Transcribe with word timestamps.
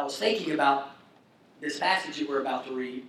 I 0.00 0.02
was 0.02 0.16
thinking 0.16 0.52
about 0.52 0.92
this 1.60 1.78
passage 1.78 2.18
that 2.20 2.26
we're 2.26 2.40
about 2.40 2.66
to 2.68 2.72
read 2.72 3.06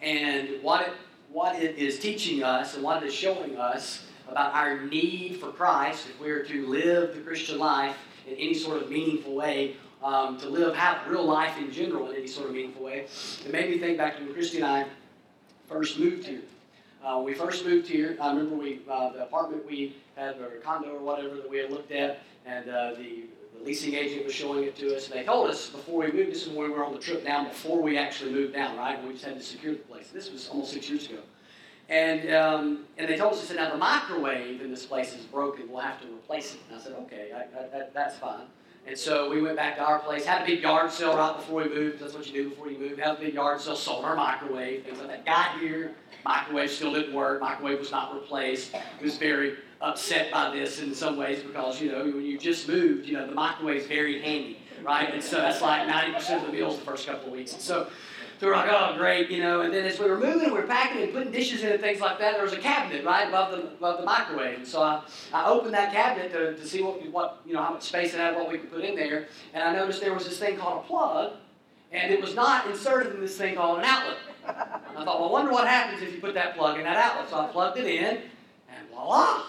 and 0.00 0.60
what 0.60 0.88
it, 0.88 0.92
what 1.30 1.54
it 1.54 1.78
is 1.78 2.00
teaching 2.00 2.42
us 2.42 2.74
and 2.74 2.82
what 2.82 3.00
it 3.00 3.06
is 3.06 3.14
showing 3.14 3.56
us 3.56 4.06
about 4.26 4.52
our 4.52 4.80
need 4.80 5.36
for 5.36 5.52
Christ 5.52 6.08
if 6.08 6.20
we're 6.20 6.42
to 6.42 6.66
live 6.66 7.14
the 7.14 7.20
Christian 7.20 7.60
life 7.60 7.96
in 8.26 8.34
any 8.34 8.54
sort 8.54 8.82
of 8.82 8.90
meaningful 8.90 9.36
way, 9.36 9.76
um, 10.02 10.36
to 10.38 10.48
live, 10.48 10.74
have 10.74 11.06
real 11.06 11.24
life 11.24 11.56
in 11.58 11.70
general 11.70 12.10
in 12.10 12.16
any 12.16 12.26
sort 12.26 12.48
of 12.48 12.54
meaningful 12.56 12.86
way. 12.86 13.06
It 13.46 13.52
made 13.52 13.70
me 13.70 13.78
think 13.78 13.96
back 13.96 14.16
to 14.16 14.24
when 14.24 14.34
Christy 14.34 14.56
and 14.56 14.66
I 14.66 14.86
first 15.68 15.96
moved 15.96 16.26
here. 16.26 16.42
Uh, 17.04 17.18
when 17.18 17.26
we 17.26 17.34
first 17.34 17.64
moved 17.64 17.86
here, 17.86 18.18
I 18.20 18.30
remember 18.30 18.56
we 18.56 18.80
uh, 18.90 19.12
the 19.12 19.22
apartment 19.22 19.64
we 19.64 19.94
had, 20.16 20.40
or 20.40 20.48
condo 20.64 20.96
or 20.96 20.98
whatever 20.98 21.36
that 21.36 21.48
we 21.48 21.58
had 21.58 21.70
looked 21.70 21.92
at, 21.92 22.18
and 22.46 22.68
uh, 22.68 22.94
the, 22.94 23.26
the 23.56 23.64
leasing 23.64 23.94
agent 23.94 24.24
was 24.24 24.34
showing 24.34 24.64
it 24.64 24.76
to 24.76 24.96
us. 24.96 25.08
And 25.08 25.18
they 25.18 25.24
told 25.24 25.50
us 25.50 25.68
before 25.68 26.00
we 26.00 26.12
moved, 26.12 26.30
this 26.32 26.46
is 26.46 26.48
when 26.48 26.70
we 26.70 26.70
were 26.70 26.84
on 26.84 26.92
the 26.92 26.98
trip 26.98 27.24
down, 27.24 27.48
before 27.48 27.80
we 27.80 27.96
actually 27.98 28.32
moved 28.32 28.54
down, 28.54 28.76
right? 28.76 29.02
We 29.04 29.12
just 29.12 29.24
had 29.24 29.36
to 29.36 29.42
secure 29.42 29.72
the 29.74 29.80
place. 29.80 30.08
This 30.12 30.30
was 30.30 30.48
almost 30.48 30.72
six 30.72 30.88
years 30.88 31.06
ago. 31.06 31.20
And, 31.88 32.32
um, 32.32 32.84
and 32.96 33.08
they 33.08 33.16
told 33.16 33.34
us, 33.34 33.40
they 33.40 33.48
said, 33.48 33.56
now 33.56 33.70
the 33.70 33.76
microwave 33.76 34.62
in 34.62 34.70
this 34.70 34.86
place 34.86 35.14
is 35.14 35.24
broken. 35.26 35.70
We'll 35.70 35.82
have 35.82 36.00
to 36.00 36.06
replace 36.06 36.54
it. 36.54 36.60
And 36.70 36.80
I 36.80 36.82
said, 36.82 36.92
okay, 36.92 37.32
I, 37.34 37.40
I, 37.40 37.68
that, 37.68 37.92
that's 37.92 38.16
fine. 38.16 38.46
And 38.86 38.98
so 38.98 39.30
we 39.30 39.40
went 39.40 39.56
back 39.56 39.76
to 39.76 39.84
our 39.84 40.00
place, 40.00 40.24
had 40.24 40.42
a 40.42 40.46
big 40.46 40.62
yard 40.62 40.90
sale 40.90 41.16
right 41.16 41.36
before 41.36 41.62
we 41.62 41.68
moved. 41.68 42.00
That's 42.00 42.14
what 42.14 42.26
you 42.26 42.32
do 42.32 42.50
before 42.50 42.68
you 42.68 42.78
move. 42.78 42.98
Had 42.98 43.16
a 43.16 43.20
big 43.20 43.34
yard 43.34 43.60
sale, 43.60 43.76
sold 43.76 44.04
our 44.04 44.16
microwave, 44.16 44.84
things 44.84 44.98
like 44.98 45.08
that. 45.08 45.24
Got 45.24 45.60
here, 45.60 45.94
microwave 46.24 46.70
still 46.70 46.92
didn't 46.92 47.14
work. 47.14 47.40
Microwave 47.40 47.78
was 47.78 47.92
not 47.92 48.12
replaced. 48.12 48.74
It 48.74 49.04
was 49.04 49.18
very 49.18 49.56
upset 49.82 50.30
by 50.30 50.50
this 50.50 50.80
in 50.80 50.94
some 50.94 51.16
ways 51.16 51.42
because, 51.42 51.80
you 51.80 51.90
know, 51.90 52.04
when 52.04 52.24
you 52.24 52.38
just 52.38 52.68
moved, 52.68 53.06
you 53.06 53.14
know, 53.14 53.26
the 53.26 53.34
microwave's 53.34 53.86
very 53.86 54.22
handy, 54.22 54.58
right? 54.82 55.12
And 55.12 55.22
so 55.22 55.36
that's 55.36 55.60
like 55.60 55.88
90% 55.88 56.40
of 56.40 56.46
the 56.46 56.52
meals 56.52 56.78
the 56.78 56.84
first 56.84 57.06
couple 57.06 57.26
of 57.26 57.32
weeks. 57.32 57.52
And 57.52 57.60
so 57.60 57.88
so 58.42 58.48
we're 58.48 58.56
like, 58.56 58.70
oh, 58.72 58.96
great, 58.96 59.30
you 59.30 59.40
know. 59.40 59.60
And 59.60 59.72
then 59.72 59.84
as 59.84 60.00
we 60.00 60.10
were 60.10 60.18
moving, 60.18 60.50
we 60.50 60.56
were 60.58 60.66
packing 60.66 61.00
and 61.00 61.12
putting 61.12 61.30
dishes 61.30 61.62
in 61.62 61.70
and 61.70 61.80
things 61.80 62.00
like 62.00 62.18
that. 62.18 62.34
There 62.34 62.42
was 62.42 62.52
a 62.52 62.58
cabinet 62.58 63.04
right 63.04 63.28
above 63.28 63.52
the 63.52 63.68
above 63.68 64.00
the 64.00 64.04
microwave, 64.04 64.58
and 64.58 64.66
so 64.66 64.82
I, 64.82 65.04
I 65.32 65.48
opened 65.48 65.74
that 65.74 65.92
cabinet 65.92 66.32
to, 66.32 66.56
to 66.56 66.66
see 66.66 66.82
what 66.82 67.08
what 67.12 67.40
you 67.46 67.52
know 67.52 67.62
how 67.62 67.74
much 67.74 67.84
space 67.84 68.14
it 68.14 68.18
had, 68.18 68.34
what 68.34 68.50
we 68.50 68.58
could 68.58 68.72
put 68.72 68.80
in 68.80 68.96
there. 68.96 69.28
And 69.54 69.62
I 69.62 69.72
noticed 69.72 70.00
there 70.00 70.12
was 70.12 70.24
this 70.24 70.40
thing 70.40 70.56
called 70.56 70.84
a 70.84 70.88
plug, 70.88 71.34
and 71.92 72.12
it 72.12 72.20
was 72.20 72.34
not 72.34 72.66
inserted 72.66 73.14
in 73.14 73.20
this 73.20 73.36
thing 73.36 73.54
called 73.54 73.78
an 73.78 73.84
outlet. 73.84 74.16
I 74.44 75.04
thought, 75.04 75.20
well, 75.20 75.28
I 75.28 75.30
wonder 75.30 75.52
what 75.52 75.68
happens 75.68 76.02
if 76.02 76.12
you 76.12 76.20
put 76.20 76.34
that 76.34 76.56
plug 76.56 76.78
in 76.78 76.82
that 76.82 76.96
outlet. 76.96 77.30
So 77.30 77.38
I 77.38 77.46
plugged 77.46 77.78
it 77.78 77.86
in, 77.86 78.16
and 78.16 78.22
voila, 78.92 79.42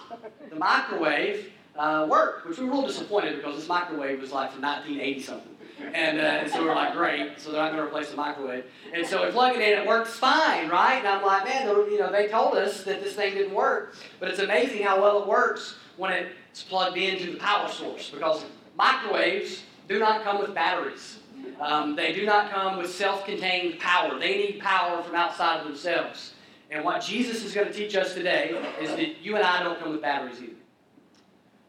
the 0.49 0.55
microwave 0.55 1.51
uh, 1.77 2.07
worked. 2.09 2.47
Which 2.47 2.57
we 2.57 2.65
were 2.65 2.71
a 2.71 2.75
little 2.75 2.89
disappointed 2.89 3.37
because 3.37 3.55
this 3.55 3.67
microwave 3.67 4.19
was 4.19 4.31
like 4.31 4.51
from 4.51 4.61
1980 4.61 5.21
something. 5.21 5.49
And, 5.93 6.19
uh, 6.19 6.23
and 6.23 6.51
so 6.51 6.63
we 6.63 6.69
are 6.69 6.75
like, 6.75 6.93
great, 6.93 7.39
so 7.39 7.51
they're 7.51 7.61
not 7.61 7.71
going 7.71 7.83
to 7.83 7.87
replace 7.87 8.09
the 8.09 8.15
microwave. 8.15 8.65
And 8.93 9.05
so 9.05 9.25
we 9.25 9.31
plug 9.31 9.55
it 9.55 9.61
in, 9.61 9.79
it 9.79 9.87
works 9.87 10.11
fine, 10.11 10.69
right? 10.69 10.99
And 10.99 11.07
I'm 11.07 11.23
like, 11.25 11.45
man, 11.45 11.67
you 11.67 11.99
know, 11.99 12.11
they 12.11 12.27
told 12.27 12.55
us 12.55 12.83
that 12.83 13.03
this 13.03 13.15
thing 13.15 13.33
didn't 13.33 13.53
work. 13.53 13.95
But 14.19 14.29
it's 14.29 14.39
amazing 14.39 14.83
how 14.83 15.01
well 15.01 15.21
it 15.23 15.27
works 15.27 15.75
when 15.97 16.13
it's 16.13 16.63
plugged 16.63 16.97
into 16.97 17.31
the 17.31 17.37
power 17.37 17.67
source 17.69 18.09
because 18.09 18.45
microwaves 18.77 19.63
do 19.87 19.99
not 19.99 20.23
come 20.23 20.39
with 20.39 20.53
batteries. 20.53 21.19
Um, 21.59 21.95
they 21.95 22.13
do 22.13 22.25
not 22.25 22.51
come 22.51 22.77
with 22.77 22.93
self 22.93 23.25
contained 23.25 23.79
power. 23.79 24.17
They 24.17 24.37
need 24.37 24.59
power 24.59 25.01
from 25.03 25.15
outside 25.15 25.59
of 25.59 25.67
themselves. 25.67 26.33
And 26.73 26.83
what 26.83 27.03
Jesus 27.03 27.43
is 27.43 27.53
going 27.53 27.67
to 27.67 27.73
teach 27.73 27.95
us 27.95 28.15
today 28.15 28.59
is 28.81 28.89
that 28.89 29.21
you 29.21 29.35
and 29.35 29.45
I 29.45 29.61
don't 29.61 29.79
come 29.79 29.91
with 29.91 30.01
batteries 30.01 30.41
either. 30.41 30.53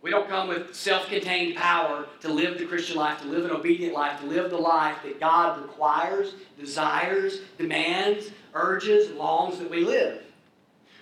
We 0.00 0.10
don't 0.10 0.28
come 0.28 0.48
with 0.48 0.74
self 0.74 1.08
contained 1.08 1.56
power 1.56 2.06
to 2.20 2.32
live 2.32 2.58
the 2.58 2.64
Christian 2.64 2.96
life, 2.96 3.20
to 3.20 3.28
live 3.28 3.44
an 3.44 3.50
obedient 3.50 3.92
life, 3.92 4.18
to 4.20 4.26
live 4.26 4.50
the 4.50 4.56
life 4.56 4.96
that 5.04 5.20
God 5.20 5.60
requires, 5.60 6.34
desires, 6.58 7.40
demands, 7.58 8.30
urges, 8.54 9.10
longs 9.10 9.58
that 9.58 9.70
we 9.70 9.84
live. 9.84 10.22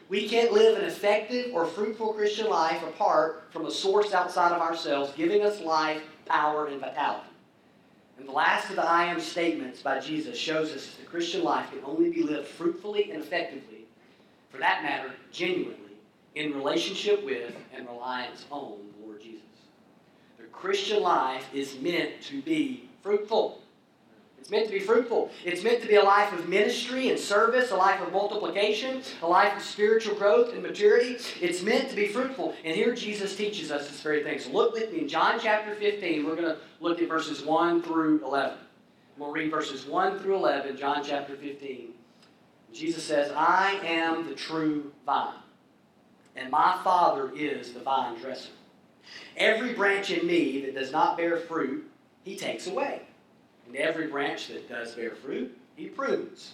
We 0.09 0.29
can't 0.29 0.53
live 0.53 0.79
an 0.79 0.85
effective 0.85 1.55
or 1.55 1.65
fruitful 1.65 2.15
Christian 2.15 2.49
life 2.49 2.83
apart 2.83 3.45
from 3.51 3.67
a 3.67 3.71
source 3.71 4.13
outside 4.13 4.53
of 4.53 4.61
ourselves, 4.61 5.13
giving 5.17 5.43
us 5.43 5.61
life, 5.61 6.03
power, 6.27 6.67
and 6.67 6.81
vitality. 6.81 7.29
And 8.19 8.29
the 8.29 8.33
last 8.33 8.69
of 8.71 8.77
the 8.77 8.85
I 8.85 9.05
am 9.05 9.21
statements 9.21 9.81
by 9.81 10.01
Jesus 10.01 10.37
shows 10.37 10.73
us 10.73 10.87
that 10.87 11.01
the 11.01 11.11
Christian 11.11 11.43
life 11.45 11.71
can 11.71 11.81
only 11.85 12.11
be 12.11 12.23
lived 12.23 12.49
fruitfully 12.49 13.11
and 13.11 13.23
effectively, 13.23 13.72
for 14.53 14.59
that 14.59 14.83
matter, 14.83 15.11
genuinely, 15.33 15.97
in 16.35 16.55
relationship 16.55 17.25
with 17.25 17.57
and 17.75 17.89
reliance 17.89 18.45
on 18.51 18.73
the 19.01 19.07
Lord 19.07 19.21
Jesus. 19.23 19.41
The 20.39 20.45
Christian 20.45 21.03
life 21.03 21.47
is 21.55 21.79
meant 21.81 22.21
to 22.23 22.43
be 22.43 22.89
fruitful. 23.03 23.59
It's 24.39 24.51
meant 24.51 24.67
to 24.67 24.73
be 24.73 24.81
fruitful. 24.81 25.31
It's 25.45 25.63
meant 25.63 25.81
to 25.83 25.89
be 25.89 25.95
a 25.95 26.03
life 26.03 26.33
of 26.33 26.49
ministry 26.49 27.11
and 27.11 27.19
service, 27.19 27.71
a 27.71 27.77
life 27.77 28.01
of 28.03 28.13
multiplication, 28.13 29.01
a 29.23 29.27
life 29.27 29.57
of 29.57 29.63
spiritual 29.63 30.17
growth 30.17 30.53
and 30.53 30.63
maturity. 30.63 31.17
It's 31.41 31.63
meant 31.63 31.89
to 31.91 31.97
be 31.97 32.09
fruitful. 32.09 32.55
And 32.65 32.75
here 32.75 32.93
Jesus 32.93 33.37
teaches 33.37 33.71
us 33.71 33.89
this 33.89 34.01
very 34.01 34.25
thing. 34.25 34.41
So 34.41 34.51
look 34.51 34.73
with 34.75 34.93
me 34.93 35.03
in 35.03 35.09
John 35.09 35.39
chapter 35.41 35.77
15. 35.77 36.27
We're 36.27 36.35
going 36.35 36.49
to 36.49 36.59
look 36.81 37.01
at 37.01 37.09
verses 37.09 37.43
1 37.43 37.83
through 37.83 38.25
11. 38.25 38.59
We'll 39.17 39.31
read 39.31 39.51
verses 39.51 39.87
1 39.87 40.19
through 40.19 40.35
11, 40.35 40.77
John 40.77 41.05
chapter 41.05 41.37
15. 41.37 41.95
Jesus 42.73 43.05
says, 43.05 43.33
I 43.37 43.79
am 43.85 44.27
the 44.27 44.35
true 44.35 44.93
vine, 45.05 45.35
and 46.37 46.51
my 46.51 46.79
Father 46.83 47.31
is 47.35 47.73
the 47.73 47.81
vine 47.81 48.19
dresser. 48.19 48.51
Every 49.37 49.75
branch 49.75 50.11
in 50.11 50.27
me 50.27 50.63
that 50.63 50.75
does 50.75 50.93
not 50.93 51.17
bear 51.17 51.37
fruit, 51.37 51.91
he 52.25 52.37
takes 52.37 52.67
away. 52.67 53.03
And 53.67 53.77
every 53.77 54.07
branch 54.07 54.49
that 54.49 54.69
does 54.69 54.95
bear 54.95 55.11
fruit, 55.11 55.57
he 55.77 55.87
prunes, 55.87 56.53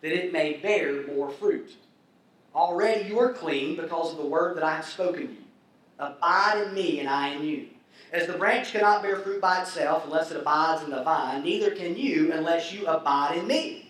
that 0.00 0.12
it 0.12 0.32
may 0.32 0.54
bear 0.54 1.06
more 1.06 1.30
fruit. 1.30 1.72
Already 2.54 3.08
you 3.08 3.18
are 3.18 3.32
clean 3.32 3.76
because 3.76 4.12
of 4.12 4.18
the 4.18 4.26
word 4.26 4.56
that 4.56 4.64
I 4.64 4.76
have 4.76 4.86
spoken 4.86 5.26
to 5.26 5.32
you. 5.32 5.38
Abide 5.98 6.66
in 6.66 6.74
me, 6.74 7.00
and 7.00 7.08
I 7.08 7.34
in 7.34 7.44
you. 7.44 7.66
As 8.12 8.26
the 8.26 8.32
branch 8.32 8.72
cannot 8.72 9.02
bear 9.02 9.16
fruit 9.16 9.40
by 9.40 9.62
itself 9.62 10.04
unless 10.04 10.30
it 10.30 10.38
abides 10.38 10.82
in 10.82 10.90
the 10.90 11.02
vine, 11.02 11.42
neither 11.42 11.70
can 11.72 11.96
you 11.96 12.32
unless 12.32 12.72
you 12.72 12.86
abide 12.86 13.38
in 13.38 13.46
me. 13.46 13.89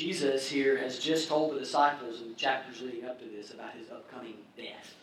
Jesus 0.00 0.48
here 0.48 0.78
has 0.78 0.98
just 0.98 1.28
told 1.28 1.54
the 1.54 1.58
disciples 1.58 2.22
in 2.22 2.30
the 2.30 2.34
chapters 2.34 2.80
leading 2.80 3.04
up 3.04 3.18
to 3.18 3.26
this 3.26 3.52
about 3.52 3.74
his 3.74 3.90
upcoming 3.90 4.36
death. 4.56 4.94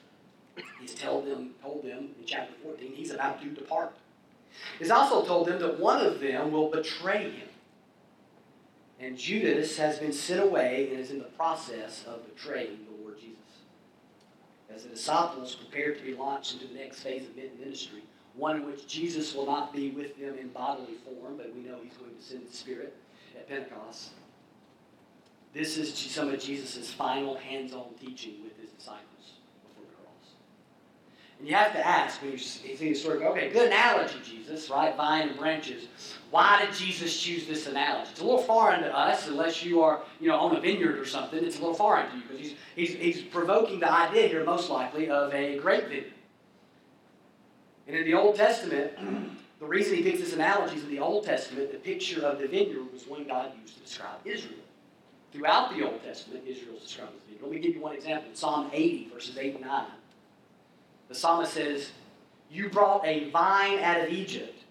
He's 0.81 0.95
told 0.95 1.27
them, 1.27 1.51
told 1.61 1.83
them 1.83 2.15
in 2.19 2.25
chapter 2.25 2.55
14 2.63 2.93
he's 2.95 3.11
about 3.11 3.39
to 3.43 3.49
depart. 3.49 3.95
He's 4.79 4.89
also 4.89 5.23
told 5.23 5.49
them 5.49 5.59
that 5.59 5.79
one 5.79 6.03
of 6.03 6.19
them 6.19 6.51
will 6.51 6.71
betray 6.71 7.29
him. 7.29 7.47
And 8.99 9.15
Judas 9.15 9.77
has 9.77 9.99
been 9.99 10.11
sent 10.11 10.41
away 10.41 10.89
and 10.89 10.99
is 10.99 11.11
in 11.11 11.19
the 11.19 11.25
process 11.25 12.03
of 12.07 12.25
betraying 12.33 12.79
the 12.89 13.03
Lord 13.03 13.19
Jesus. 13.19 13.37
As 14.73 14.81
the 14.81 14.89
disciples 14.89 15.53
prepare 15.53 15.93
to 15.93 16.01
be 16.03 16.15
launched 16.15 16.53
into 16.53 16.65
the 16.65 16.79
next 16.79 17.01
phase 17.01 17.27
of 17.27 17.35
ministry, 17.35 18.01
one 18.33 18.55
in 18.55 18.65
which 18.65 18.87
Jesus 18.87 19.35
will 19.35 19.45
not 19.45 19.71
be 19.71 19.91
with 19.91 20.17
them 20.17 20.39
in 20.39 20.47
bodily 20.47 20.95
form, 21.05 21.37
but 21.37 21.53
we 21.53 21.61
know 21.61 21.77
he's 21.83 21.97
going 21.97 22.15
to 22.15 22.23
send 22.23 22.47
the 22.49 22.57
Spirit 22.57 22.97
at 23.35 23.47
Pentecost. 23.47 24.09
This 25.57 25.75
is 25.79 25.91
some 25.97 26.29
of 26.29 26.39
Jesus' 26.39 26.91
final 26.91 27.35
hands 27.35 27.73
on 27.73 27.87
teaching 27.99 28.43
with 28.43 28.55
his 28.61 28.69
disciples. 28.69 29.39
Before 29.67 29.85
the 29.89 29.95
cross. 29.95 30.33
And 31.39 31.47
you 31.47 31.55
have 31.55 31.73
to 31.73 31.85
ask 31.85 32.21
when 32.21 32.31
you 32.31 32.37
see 32.37 32.75
the 32.75 32.93
story, 32.93 33.25
okay, 33.25 33.49
good 33.49 33.65
analogy, 33.65 34.19
Jesus, 34.23 34.69
right? 34.69 34.95
Vine 34.95 35.29
and 35.29 35.37
branches. 35.39 35.87
Why 36.29 36.63
did 36.63 36.75
Jesus 36.75 37.19
choose 37.19 37.47
this 37.47 37.65
analogy? 37.65 38.11
It's 38.11 38.21
a 38.21 38.23
little 38.23 38.43
foreign 38.43 38.81
to 38.81 38.95
us, 38.95 39.27
unless 39.27 39.65
you 39.65 39.81
are, 39.81 40.01
you 40.19 40.27
know, 40.27 40.37
on 40.37 40.55
a 40.55 40.61
vineyard 40.61 40.99
or 40.99 41.05
something. 41.05 41.43
It's 41.43 41.57
a 41.57 41.61
little 41.61 41.73
foreign 41.73 42.07
to 42.11 42.17
you 42.17 42.21
because 42.21 42.39
he's, 42.39 42.55
he's, 42.75 43.15
he's 43.15 43.21
provoking 43.23 43.79
the 43.79 43.91
idea 43.91 44.27
here, 44.27 44.43
most 44.43 44.69
likely, 44.69 45.09
of 45.09 45.33
a 45.33 45.57
grape 45.57 45.85
vineyard. 45.85 46.13
And 47.87 47.95
in 47.95 48.05
the 48.05 48.13
Old 48.13 48.35
Testament, 48.35 48.91
the 49.59 49.65
reason 49.65 49.95
he 49.95 50.03
picks 50.03 50.19
this 50.19 50.33
analogy 50.33 50.75
is 50.75 50.83
in 50.83 50.91
the 50.91 50.99
Old 50.99 51.25
Testament, 51.25 51.71
the 51.71 51.79
picture 51.79 52.23
of 52.23 52.37
the 52.37 52.47
vineyard 52.47 52.93
was 52.93 53.07
one 53.07 53.23
God 53.23 53.53
used 53.59 53.73
to 53.73 53.79
describe 53.79 54.19
Israel. 54.23 54.59
Throughout 55.33 55.75
the 55.75 55.85
Old 55.85 56.03
Testament, 56.03 56.43
Israel 56.47 56.75
is 56.77 56.83
described 56.83 57.11
as 57.15 57.21
vineyard. 57.23 57.43
Let 57.43 57.51
me 57.51 57.59
give 57.59 57.75
you 57.75 57.81
one 57.81 57.95
example. 57.95 58.29
Psalm 58.33 58.69
80, 58.73 59.09
verses 59.13 59.37
8 59.37 59.55
and 59.55 59.65
9. 59.65 59.85
The 61.09 61.15
psalmist 61.15 61.53
says, 61.53 61.91
You 62.49 62.69
brought 62.69 63.05
a 63.05 63.29
vine 63.29 63.79
out 63.79 64.01
of 64.01 64.09
Egypt. 64.09 64.63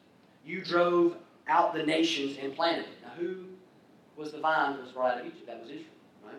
You 0.44 0.62
drove 0.62 1.16
out 1.48 1.74
the 1.74 1.82
nations 1.82 2.38
and 2.40 2.54
planted 2.54 2.86
it. 2.86 3.02
Now, 3.02 3.10
who 3.18 3.44
was 4.16 4.32
the 4.32 4.38
vine 4.38 4.72
that 4.72 4.82
was 4.82 4.92
brought 4.92 5.14
out 5.14 5.20
of 5.20 5.26
Egypt? 5.26 5.46
That 5.46 5.60
was 5.60 5.68
Israel, 5.68 5.86
right? 6.24 6.34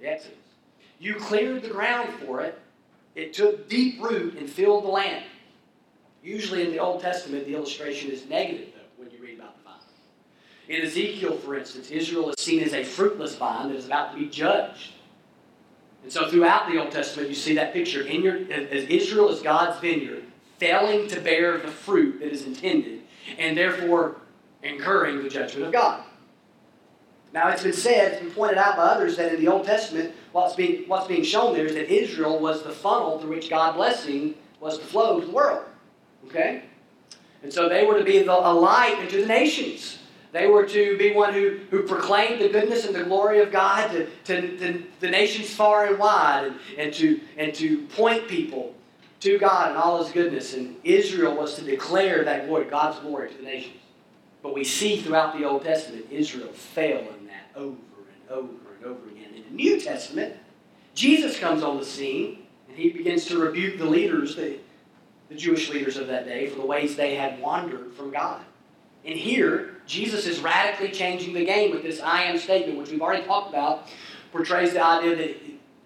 The 0.00 0.08
Exodus. 0.08 0.38
You 0.98 1.14
cleared 1.14 1.62
the 1.62 1.68
ground 1.68 2.12
for 2.24 2.40
it. 2.40 2.58
It 3.14 3.32
took 3.32 3.68
deep 3.68 4.02
root 4.02 4.36
and 4.38 4.48
filled 4.48 4.84
the 4.84 4.88
land. 4.88 5.24
Usually 6.22 6.62
in 6.62 6.70
the 6.70 6.78
Old 6.78 7.00
Testament, 7.00 7.46
the 7.46 7.54
illustration 7.54 8.10
is 8.10 8.26
negative, 8.28 8.68
though, 8.74 9.02
when 9.02 9.10
you 9.10 9.22
read 9.22 9.38
about. 9.38 9.55
In 10.68 10.82
Ezekiel, 10.82 11.36
for 11.36 11.56
instance, 11.56 11.90
Israel 11.90 12.30
is 12.30 12.36
seen 12.38 12.62
as 12.62 12.72
a 12.72 12.82
fruitless 12.82 13.36
vine 13.36 13.68
that 13.68 13.76
is 13.76 13.86
about 13.86 14.12
to 14.12 14.18
be 14.18 14.26
judged. 14.26 14.92
And 16.02 16.12
so 16.12 16.28
throughout 16.28 16.70
the 16.70 16.80
Old 16.80 16.90
Testament, 16.90 17.28
you 17.28 17.34
see 17.34 17.54
that 17.54 17.72
picture. 17.72 18.02
In 18.02 18.22
your, 18.22 18.36
as 18.36 18.84
Israel 18.84 19.28
is 19.28 19.40
God's 19.42 19.80
vineyard, 19.80 20.24
failing 20.58 21.08
to 21.08 21.20
bear 21.20 21.58
the 21.58 21.68
fruit 21.68 22.20
that 22.20 22.32
is 22.32 22.46
intended, 22.46 23.02
and 23.38 23.56
therefore 23.56 24.16
incurring 24.62 25.22
the 25.22 25.28
judgment 25.28 25.66
of 25.66 25.72
God. 25.72 26.02
Now, 27.32 27.48
it's 27.48 27.62
been 27.62 27.72
said, 27.72 28.12
it's 28.12 28.22
been 28.22 28.30
pointed 28.30 28.56
out 28.56 28.76
by 28.76 28.84
others 28.84 29.16
that 29.16 29.34
in 29.34 29.40
the 29.40 29.48
Old 29.48 29.66
Testament, 29.66 30.14
what's 30.32 30.54
being, 30.54 30.88
what's 30.88 31.06
being 31.06 31.22
shown 31.22 31.54
there 31.54 31.66
is 31.66 31.74
that 31.74 31.92
Israel 31.92 32.38
was 32.38 32.62
the 32.62 32.70
funnel 32.70 33.18
through 33.18 33.30
which 33.30 33.50
God's 33.50 33.76
blessing 33.76 34.34
was 34.60 34.78
to 34.78 34.84
flow 34.84 35.20
to 35.20 35.26
the 35.26 35.32
world. 35.32 35.64
Okay? 36.26 36.62
And 37.42 37.52
so 37.52 37.68
they 37.68 37.84
were 37.84 37.98
to 37.98 38.04
be 38.04 38.20
the, 38.20 38.32
a 38.32 38.52
light 38.52 38.98
into 39.00 39.20
the 39.20 39.26
nations. 39.26 39.98
They 40.36 40.48
were 40.48 40.66
to 40.66 40.98
be 40.98 41.14
one 41.14 41.32
who, 41.32 41.60
who 41.70 41.84
proclaimed 41.84 42.42
the 42.42 42.50
goodness 42.50 42.84
and 42.84 42.94
the 42.94 43.04
glory 43.04 43.40
of 43.40 43.50
God 43.50 43.90
to, 43.92 44.06
to, 44.24 44.58
to 44.58 44.82
the 45.00 45.08
nations 45.08 45.48
far 45.48 45.86
and 45.86 45.98
wide 45.98 46.44
and, 46.44 46.56
and, 46.76 46.92
to, 46.92 47.18
and 47.38 47.54
to 47.54 47.86
point 47.86 48.28
people 48.28 48.74
to 49.20 49.38
God 49.38 49.70
and 49.70 49.78
all 49.78 50.04
His 50.04 50.12
goodness. 50.12 50.52
And 50.52 50.76
Israel 50.84 51.34
was 51.34 51.54
to 51.54 51.62
declare 51.62 52.22
that 52.24 52.48
glory, 52.48 52.66
God's 52.66 52.98
glory, 52.98 53.30
to 53.30 53.36
the 53.38 53.44
nations. 53.44 53.78
But 54.42 54.54
we 54.54 54.62
see 54.62 55.00
throughout 55.00 55.38
the 55.38 55.46
Old 55.46 55.64
Testament, 55.64 56.04
Israel 56.10 56.52
fail 56.52 56.98
in 56.98 57.28
that 57.28 57.50
over 57.54 57.78
and 57.96 58.30
over 58.30 58.52
and 58.76 58.84
over 58.84 59.08
again. 59.08 59.32
In 59.34 59.42
the 59.42 59.56
New 59.56 59.80
Testament, 59.80 60.36
Jesus 60.94 61.40
comes 61.40 61.62
on 61.62 61.78
the 61.78 61.84
scene 61.84 62.40
and 62.68 62.76
he 62.76 62.90
begins 62.90 63.24
to 63.28 63.38
rebuke 63.38 63.78
the 63.78 63.86
leaders, 63.86 64.36
the, 64.36 64.58
the 65.30 65.34
Jewish 65.34 65.70
leaders 65.70 65.96
of 65.96 66.08
that 66.08 66.26
day, 66.26 66.46
for 66.46 66.60
the 66.60 66.66
ways 66.66 66.94
they 66.94 67.14
had 67.14 67.40
wandered 67.40 67.94
from 67.94 68.10
God. 68.10 68.42
And 69.06 69.14
here, 69.16 69.75
Jesus 69.86 70.26
is 70.26 70.40
radically 70.40 70.90
changing 70.90 71.34
the 71.34 71.44
game 71.44 71.70
with 71.70 71.82
this 71.82 72.00
I 72.00 72.24
am 72.24 72.38
statement, 72.38 72.78
which 72.78 72.90
we've 72.90 73.00
already 73.00 73.24
talked 73.24 73.50
about, 73.50 73.88
portrays 74.32 74.72
the 74.72 74.84
idea 74.84 75.16
that 75.16 75.36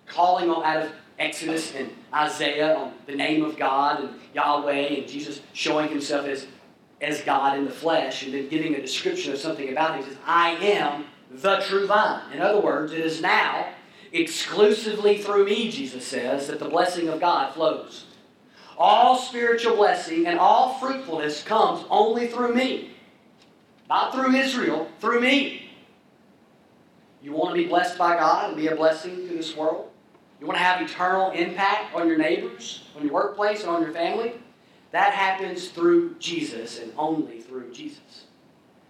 calling 0.06 0.50
on 0.50 0.64
out 0.64 0.85
of 0.85 0.93
Exodus 1.19 1.75
and 1.75 1.91
Isaiah 2.12 2.76
on 2.76 2.94
the 3.06 3.14
name 3.14 3.44
of 3.44 3.56
God 3.56 4.00
and 4.00 4.11
Yahweh 4.35 4.73
and 4.73 5.08
Jesus 5.08 5.41
showing 5.52 5.88
himself 5.88 6.26
as, 6.26 6.47
as 7.00 7.20
God 7.23 7.58
in 7.58 7.64
the 7.64 7.70
flesh 7.70 8.23
and 8.23 8.32
then 8.32 8.49
giving 8.49 8.75
a 8.75 8.81
description 8.81 9.32
of 9.32 9.38
something 9.38 9.69
about 9.69 9.97
him. 9.97 10.05
He 10.05 10.11
says, 10.11 10.19
I 10.26 10.50
am 10.50 11.05
the 11.31 11.58
true 11.58 11.87
vine. 11.87 12.32
In 12.32 12.41
other 12.41 12.61
words, 12.61 12.93
it 12.93 13.00
is 13.00 13.20
now 13.20 13.69
exclusively 14.12 15.19
through 15.19 15.44
me, 15.44 15.70
Jesus 15.70 16.06
says, 16.06 16.49
that 16.49 16.58
the 16.58 16.69
blessing 16.69 17.08
of 17.08 17.20
God 17.20 17.55
flows. 17.55 18.06
All 18.76 19.17
spiritual 19.17 19.76
blessing 19.76 20.26
and 20.26 20.38
all 20.38 20.79
fruitfulness 20.79 21.44
comes 21.44 21.85
only 21.91 22.26
through 22.29 22.55
me. 22.55 22.93
Not 23.91 24.15
through 24.15 24.35
Israel, 24.37 24.89
through 25.01 25.21
me. 25.21 25.69
You 27.23 27.33
want 27.33 27.55
to 27.55 27.61
be 27.61 27.69
blessed 27.69 27.99
by 27.99 28.15
God 28.17 28.49
and 28.49 28.57
be 28.57 28.69
a 28.69 28.77
blessing 28.77 29.17
to 29.29 29.35
this 29.35 29.57
world? 29.57 29.91
You 30.41 30.47
want 30.47 30.59
to 30.59 30.63
have 30.63 30.81
eternal 30.81 31.33
impact 31.33 31.95
on 31.95 32.07
your 32.07 32.17
neighbors, 32.17 32.85
on 32.97 33.03
your 33.03 33.13
workplace, 33.13 33.63
and 33.63 33.71
on 33.71 33.83
your 33.83 33.93
family? 33.93 34.35
That 34.93 35.13
happens 35.13 35.69
through 35.69 36.15
Jesus 36.21 36.79
and 36.79 36.93
only 36.97 37.41
through 37.41 37.73
Jesus. 37.73 38.27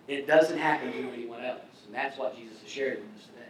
It 0.07 0.27
doesn't 0.27 0.59
happen 0.59 0.93
through 0.93 1.11
anyone 1.13 1.43
else. 1.43 1.61
And 1.87 1.95
that's 1.95 2.19
what 2.19 2.37
Jesus 2.37 2.63
is 2.63 2.71
sharing 2.71 3.01
with 3.01 3.17
us 3.17 3.25
today. 3.25 3.49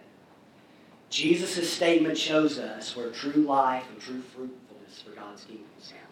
Jesus' 1.11 1.70
statement 1.70 2.17
shows 2.17 2.58
us 2.58 2.97
where 2.97 3.11
true 3.11 3.43
life 3.43 3.85
and 3.91 4.00
true 4.00 4.20
fruitfulness 4.20 5.02
for 5.05 5.11
God's 5.11 5.44
kingdom 5.44 5.67
is 5.79 5.91
found. 5.91 6.02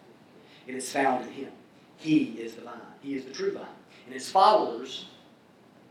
It 0.67 0.75
is 0.75 0.91
found 0.91 1.27
in 1.27 1.33
Him. 1.33 1.51
He 1.97 2.35
is 2.39 2.55
the 2.55 2.61
vine. 2.61 2.73
He 3.01 3.15
is 3.15 3.25
the 3.25 3.31
true 3.31 3.53
vine. 3.53 3.65
And 4.05 4.13
His 4.13 4.29
followers, 4.29 5.05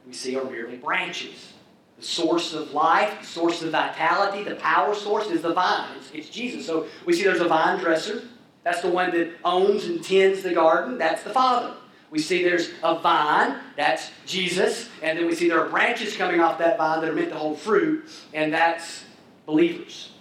we 0.09 0.15
see, 0.15 0.37
are 0.37 0.45
merely 0.45 0.77
branches. 0.77 1.53
The 1.99 2.05
source 2.05 2.55
of 2.55 2.73
life, 2.73 3.21
the 3.21 3.27
source 3.27 3.63
of 3.63 3.73
vitality, 3.73 4.43
the 4.43 4.55
power 4.55 4.95
source 4.95 5.27
is 5.27 5.43
the 5.43 5.53
vine. 5.53 5.91
It's, 6.15 6.31
Jesus. 6.31 6.65
So 6.65 6.87
we 7.05 7.13
see 7.13 7.25
there's 7.25 7.41
a 7.41 7.49
vine 7.49 7.79
dresser. 7.79 8.23
That's 8.65 8.81
the 8.81 8.89
one 8.89 9.11
that 9.11 9.33
owns 9.45 9.85
and 9.85 10.03
tends 10.03 10.43
the 10.43 10.55
garden. 10.55 10.97
That's 10.97 11.23
the 11.23 11.31
Father. 11.31 11.75
We 12.11 12.21
see 12.21 12.43
there's 12.43 12.71
a 12.83 12.99
vine. 12.99 13.59
That's 13.77 14.11
Jesus. 14.25 14.89
And 15.03 15.19
then 15.19 15.27
we 15.27 15.35
see 15.35 15.49
there 15.49 15.61
are 15.61 15.69
branches 15.69 16.17
coming 16.17 16.41
off 16.41 16.59
that 16.59 16.79
vine 16.79 17.03
that 17.03 17.11
are 17.11 17.15
meant 17.15 17.29
to 17.31 17.37
hold 17.37 17.59
fruit. 17.59 18.09
And 18.33 18.53
that's 18.53 19.05
believers. 19.45 20.13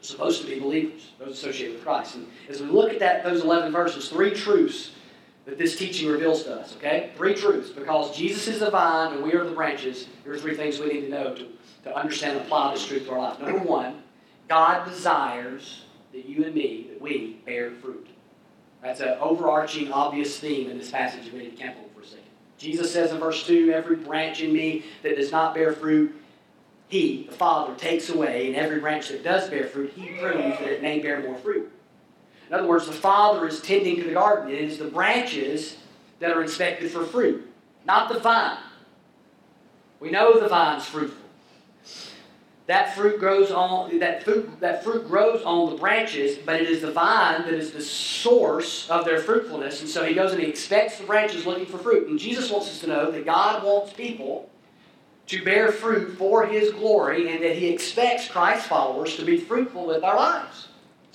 supposed 0.00 0.40
to 0.42 0.46
be 0.48 0.60
believers, 0.60 1.10
those 1.18 1.34
associated 1.34 1.74
with 1.74 1.84
Christ. 1.84 2.14
And 2.14 2.26
as 2.48 2.62
we 2.62 2.68
look 2.68 2.90
at 2.90 3.00
that, 3.00 3.22
those 3.22 3.42
11 3.42 3.70
verses, 3.72 4.08
three 4.08 4.30
truths 4.30 4.92
that 5.46 5.58
this 5.58 5.76
teaching 5.76 6.08
reveals 6.10 6.42
to 6.42 6.54
us, 6.54 6.76
okay? 6.76 7.12
Three 7.16 7.34
truths. 7.34 7.70
Because 7.70 8.14
Jesus 8.16 8.48
is 8.48 8.60
the 8.60 8.70
vine 8.70 9.14
and 9.14 9.22
we 9.22 9.32
are 9.34 9.44
the 9.44 9.54
branches, 9.54 10.08
here 10.24 10.34
are 10.34 10.38
three 10.38 10.56
things 10.56 10.78
we 10.78 10.88
need 10.88 11.02
to 11.02 11.08
know 11.08 11.34
to, 11.34 11.46
to 11.84 11.96
understand 11.96 12.36
and 12.36 12.44
apply 12.44 12.74
this 12.74 12.84
truth 12.84 13.06
to 13.06 13.12
our 13.12 13.20
life. 13.20 13.40
Number 13.40 13.60
one, 13.60 14.02
God 14.48 14.88
desires 14.88 15.84
that 16.12 16.26
you 16.26 16.44
and 16.44 16.54
me, 16.54 16.88
that 16.90 17.00
we 17.00 17.38
bear 17.46 17.70
fruit. 17.70 18.08
That's 18.82 19.00
an 19.00 19.16
overarching, 19.20 19.92
obvious 19.92 20.38
theme 20.38 20.70
in 20.70 20.78
this 20.78 20.90
passage 20.90 21.32
we 21.32 21.38
need 21.40 21.56
to 21.56 21.72
for 21.94 22.02
a 22.02 22.06
second. 22.06 22.24
Jesus 22.58 22.92
says 22.92 23.12
in 23.12 23.18
verse 23.18 23.46
2 23.46 23.72
Every 23.72 23.96
branch 23.96 24.40
in 24.40 24.52
me 24.52 24.84
that 25.02 25.16
does 25.16 25.32
not 25.32 25.54
bear 25.54 25.72
fruit, 25.72 26.14
he, 26.88 27.26
the 27.28 27.34
Father, 27.34 27.74
takes 27.74 28.10
away, 28.10 28.46
and 28.46 28.56
every 28.56 28.80
branch 28.80 29.08
that 29.08 29.24
does 29.24 29.48
bear 29.48 29.66
fruit, 29.66 29.92
he 29.96 30.06
prunes 30.18 30.58
that 30.58 30.68
it 30.68 30.82
may 30.82 31.00
bear 31.00 31.20
more 31.20 31.36
fruit. 31.36 31.70
In 32.48 32.54
other 32.54 32.66
words, 32.66 32.86
the 32.86 32.92
Father 32.92 33.46
is 33.46 33.60
tending 33.60 33.96
to 33.96 34.04
the 34.04 34.12
garden. 34.12 34.50
It 34.52 34.60
is 34.60 34.78
the 34.78 34.86
branches 34.86 35.76
that 36.20 36.30
are 36.30 36.42
inspected 36.42 36.90
for 36.90 37.04
fruit, 37.04 37.50
not 37.84 38.12
the 38.12 38.18
vine. 38.18 38.58
We 40.00 40.10
know 40.10 40.38
the 40.38 40.48
vine's 40.48 40.84
fruitful. 40.84 41.26
That 42.66 42.96
fruit 42.96 43.20
grows 43.20 43.52
on 43.52 44.00
that 44.00 44.24
fruit, 44.24 44.60
that 44.60 44.82
fruit 44.82 45.06
grows 45.06 45.42
on 45.44 45.70
the 45.70 45.76
branches, 45.76 46.36
but 46.36 46.60
it 46.60 46.68
is 46.68 46.82
the 46.82 46.90
vine 46.90 47.42
that 47.42 47.54
is 47.54 47.70
the 47.70 47.80
source 47.80 48.90
of 48.90 49.04
their 49.04 49.20
fruitfulness. 49.20 49.80
And 49.82 49.88
so 49.88 50.04
he 50.04 50.14
goes 50.14 50.32
and 50.32 50.42
he 50.42 50.48
expects 50.48 50.98
the 50.98 51.04
branches 51.04 51.46
looking 51.46 51.66
for 51.66 51.78
fruit. 51.78 52.08
And 52.08 52.18
Jesus 52.18 52.50
wants 52.50 52.68
us 52.68 52.80
to 52.80 52.88
know 52.88 53.12
that 53.12 53.24
God 53.24 53.62
wants 53.62 53.92
people 53.92 54.50
to 55.28 55.44
bear 55.44 55.70
fruit 55.70 56.18
for 56.18 56.44
his 56.46 56.72
glory 56.72 57.32
and 57.32 57.42
that 57.42 57.54
he 57.54 57.68
expects 57.68 58.28
Christ's 58.28 58.66
followers 58.66 59.16
to 59.16 59.24
be 59.24 59.38
fruitful 59.38 59.86
with 59.86 60.02
our 60.02 60.16
lives. 60.16 60.65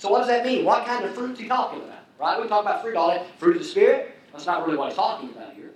So 0.02 0.10
what 0.10 0.18
does 0.18 0.26
that 0.26 0.44
mean? 0.44 0.64
What 0.64 0.84
kind 0.84 1.04
of 1.04 1.14
fruit 1.14 1.34
is 1.34 1.38
he 1.38 1.46
talking 1.46 1.80
about? 1.80 2.00
Right? 2.18 2.42
We 2.42 2.48
talk 2.48 2.62
about 2.62 2.82
fruit 2.82 2.96
all 2.96 3.10
day. 3.10 3.24
Fruit 3.38 3.54
of 3.54 3.62
the 3.62 3.68
Spirit. 3.68 4.16
That's 4.32 4.46
not 4.46 4.66
really 4.66 4.76
what 4.76 4.88
he's 4.88 4.96
talking 4.96 5.28
about 5.28 5.54
here. 5.54 5.70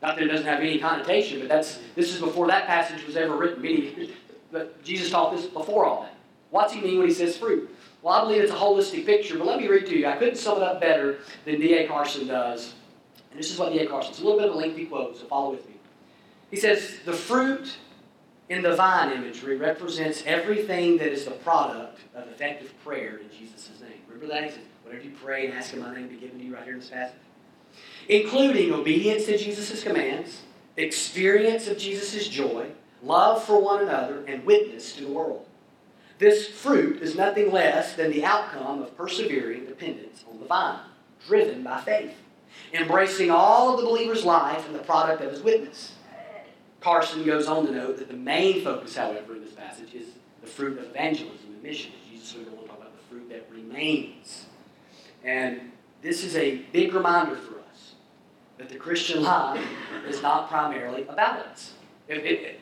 Not 0.00 0.16
that 0.16 0.24
it 0.24 0.28
doesn't 0.28 0.46
have 0.46 0.60
any 0.60 0.78
connotation, 0.78 1.40
but 1.40 1.50
that's 1.50 1.78
this 1.94 2.10
is 2.10 2.22
before 2.22 2.46
that 2.46 2.66
passage 2.66 3.04
was 3.06 3.16
ever 3.16 3.36
written. 3.36 3.60
Many, 3.60 4.14
but 4.50 4.82
Jesus 4.82 5.10
taught 5.10 5.36
this 5.36 5.44
before 5.44 5.84
all 5.84 6.04
that. 6.04 6.14
What's 6.48 6.72
he 6.72 6.80
mean 6.80 7.00
when 7.00 7.06
he 7.06 7.12
says 7.12 7.36
fruit? 7.36 7.68
Well, 8.00 8.14
I 8.14 8.22
believe 8.22 8.40
it's 8.40 8.50
a 8.50 8.54
holistic 8.54 9.04
picture, 9.04 9.36
but 9.36 9.46
let 9.46 9.60
me 9.60 9.68
read 9.68 9.84
to 9.88 9.94
you. 9.94 10.06
I 10.06 10.16
couldn't 10.16 10.36
sum 10.36 10.56
it 10.56 10.62
up 10.62 10.80
better 10.80 11.18
than 11.44 11.60
D.A. 11.60 11.86
Carson 11.86 12.28
does. 12.28 12.72
And 13.30 13.38
this 13.38 13.52
is 13.52 13.58
what 13.58 13.74
D.A. 13.74 13.86
Carson, 13.86 14.12
it's 14.12 14.22
a 14.22 14.24
little 14.24 14.38
bit 14.38 14.48
of 14.48 14.54
a 14.54 14.58
lengthy 14.58 14.86
quote, 14.86 15.18
so 15.18 15.26
follow 15.26 15.50
with 15.50 15.68
me. 15.68 15.74
He 16.50 16.56
says, 16.56 16.96
The 17.04 17.12
fruit 17.12 17.76
in 18.50 18.62
the 18.62 18.74
vine 18.74 19.12
imagery 19.12 19.56
represents 19.56 20.24
everything 20.26 20.98
that 20.98 21.12
is 21.12 21.24
the 21.24 21.30
product 21.30 22.00
of 22.16 22.26
effective 22.28 22.74
prayer 22.84 23.18
in 23.18 23.30
Jesus' 23.30 23.70
name. 23.80 24.00
Remember 24.08 24.26
that? 24.26 24.44
He 24.44 24.50
says, 24.50 24.58
whatever 24.82 25.04
you 25.04 25.12
pray 25.22 25.46
and 25.46 25.54
ask 25.54 25.72
in 25.72 25.80
my 25.80 25.94
name 25.94 26.08
be 26.08 26.16
given 26.16 26.38
to 26.40 26.44
you 26.44 26.54
right 26.54 26.64
here 26.64 26.74
in 26.74 26.80
this 26.80 26.90
passage. 26.90 27.16
Including 28.08 28.72
obedience 28.72 29.26
to 29.26 29.38
Jesus' 29.38 29.84
commands, 29.84 30.42
experience 30.76 31.68
of 31.68 31.78
Jesus' 31.78 32.26
joy, 32.26 32.66
love 33.04 33.44
for 33.44 33.62
one 33.62 33.82
another, 33.82 34.24
and 34.26 34.44
witness 34.44 34.96
to 34.96 35.04
the 35.04 35.12
world. 35.12 35.46
This 36.18 36.48
fruit 36.48 37.00
is 37.00 37.14
nothing 37.14 37.52
less 37.52 37.94
than 37.94 38.10
the 38.10 38.24
outcome 38.24 38.82
of 38.82 38.96
persevering 38.96 39.66
dependence 39.66 40.24
on 40.28 40.40
the 40.40 40.46
vine, 40.46 40.80
driven 41.28 41.62
by 41.62 41.80
faith, 41.82 42.16
embracing 42.72 43.30
all 43.30 43.72
of 43.72 43.80
the 43.80 43.86
believer's 43.86 44.24
life 44.24 44.66
and 44.66 44.74
the 44.74 44.80
product 44.80 45.22
of 45.22 45.30
his 45.30 45.40
witness. 45.40 45.94
Carson 46.80 47.24
goes 47.24 47.46
on 47.46 47.66
to 47.66 47.72
note 47.72 47.98
that 47.98 48.08
the 48.08 48.16
main 48.16 48.64
focus, 48.64 48.96
however, 48.96 49.34
in 49.34 49.44
this 49.44 49.52
passage 49.52 49.94
is 49.94 50.08
the 50.40 50.46
fruit 50.46 50.78
of 50.78 50.86
evangelism 50.86 51.48
and 51.48 51.62
mission. 51.62 51.92
Jesus 52.10 52.34
will 52.34 52.44
go 52.44 52.50
on 52.52 52.62
to 52.62 52.68
talk 52.68 52.78
about 52.78 52.96
the 52.96 53.02
fruit 53.04 53.28
that 53.28 53.46
remains. 53.50 54.46
And 55.22 55.72
this 56.02 56.24
is 56.24 56.36
a 56.36 56.56
big 56.72 56.94
reminder 56.94 57.36
for 57.36 57.58
us 57.58 57.94
that 58.56 58.70
the 58.70 58.76
Christian 58.76 59.22
life 59.22 59.62
is 60.08 60.22
not 60.22 60.48
primarily 60.48 61.02
about 61.02 61.40
us. 61.46 61.74
It, 62.08 62.18
it, 62.24 62.60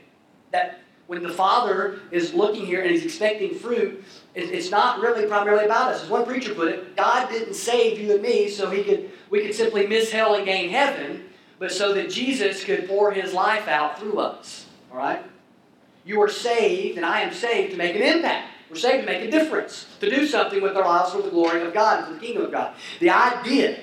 that 0.50 0.80
when 1.06 1.22
the 1.22 1.30
Father 1.30 2.00
is 2.10 2.34
looking 2.34 2.66
here 2.66 2.82
and 2.82 2.90
he's 2.90 3.04
expecting 3.04 3.54
fruit, 3.54 4.04
it, 4.34 4.50
it's 4.50 4.70
not 4.70 5.00
really 5.00 5.26
primarily 5.26 5.64
about 5.64 5.92
us. 5.92 6.02
As 6.02 6.10
one 6.10 6.26
preacher 6.26 6.54
put 6.54 6.68
it, 6.68 6.96
God 6.96 7.30
didn't 7.30 7.54
save 7.54 7.98
you 7.98 8.12
and 8.12 8.22
me 8.22 8.48
so 8.48 8.68
he 8.70 8.82
could 8.82 9.10
we 9.30 9.42
could 9.42 9.54
simply 9.54 9.86
miss 9.86 10.10
hell 10.10 10.34
and 10.34 10.44
gain 10.44 10.70
heaven, 10.70 11.27
but 11.58 11.72
so 11.72 11.92
that 11.94 12.10
Jesus 12.10 12.64
could 12.64 12.88
pour 12.88 13.12
his 13.12 13.32
life 13.32 13.68
out 13.68 13.98
through 13.98 14.18
us. 14.18 14.66
All 14.90 14.98
right? 14.98 15.24
You 16.04 16.22
are 16.22 16.28
saved, 16.28 16.96
and 16.96 17.04
I 17.04 17.20
am 17.20 17.32
saved 17.32 17.72
to 17.72 17.76
make 17.76 17.94
an 17.94 18.02
impact. 18.02 18.50
We're 18.70 18.76
saved 18.76 19.06
to 19.06 19.12
make 19.12 19.26
a 19.26 19.30
difference, 19.30 19.86
to 20.00 20.10
do 20.10 20.26
something 20.26 20.62
with 20.62 20.76
our 20.76 20.84
lives 20.84 21.12
for 21.12 21.22
the 21.22 21.30
glory 21.30 21.62
of 21.62 21.72
God 21.72 21.98
and 21.98 22.06
for 22.08 22.14
the 22.14 22.20
kingdom 22.20 22.44
of 22.44 22.52
God. 22.52 22.74
The 23.00 23.10
idea 23.10 23.80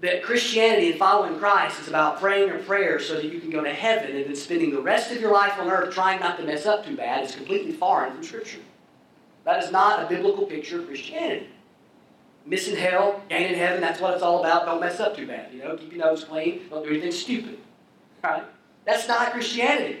that 0.00 0.22
Christianity 0.22 0.90
and 0.90 0.98
following 0.98 1.38
Christ 1.38 1.80
is 1.80 1.88
about 1.88 2.20
praying 2.20 2.50
a 2.50 2.58
prayer 2.58 3.00
so 3.00 3.14
that 3.14 3.24
you 3.24 3.40
can 3.40 3.50
go 3.50 3.62
to 3.62 3.72
heaven 3.72 4.14
and 4.14 4.26
then 4.26 4.36
spending 4.36 4.70
the 4.70 4.80
rest 4.80 5.10
of 5.10 5.20
your 5.20 5.32
life 5.32 5.58
on 5.58 5.68
earth 5.68 5.92
trying 5.92 6.20
not 6.20 6.38
to 6.38 6.44
mess 6.44 6.66
up 6.66 6.86
too 6.86 6.96
bad 6.96 7.24
is 7.24 7.34
completely 7.34 7.72
foreign 7.72 8.14
from 8.14 8.22
Scripture. 8.22 8.60
That 9.44 9.64
is 9.64 9.72
not 9.72 10.04
a 10.04 10.08
biblical 10.08 10.46
picture 10.46 10.80
of 10.80 10.86
Christianity. 10.86 11.48
Missing 12.48 12.76
hell, 12.76 13.22
gaining 13.28 13.58
heaven, 13.58 13.82
that's 13.82 14.00
what 14.00 14.14
it's 14.14 14.22
all 14.22 14.40
about. 14.40 14.64
Don't 14.64 14.80
mess 14.80 15.00
up 15.00 15.14
too 15.14 15.26
bad. 15.26 15.52
You 15.52 15.62
know, 15.62 15.76
keep 15.76 15.92
your 15.92 16.06
nose 16.06 16.24
clean. 16.24 16.62
Don't 16.70 16.82
do 16.82 16.88
anything 16.88 17.12
stupid. 17.12 17.58
Right? 18.24 18.42
That's 18.86 19.06
not 19.06 19.32
Christianity. 19.32 19.98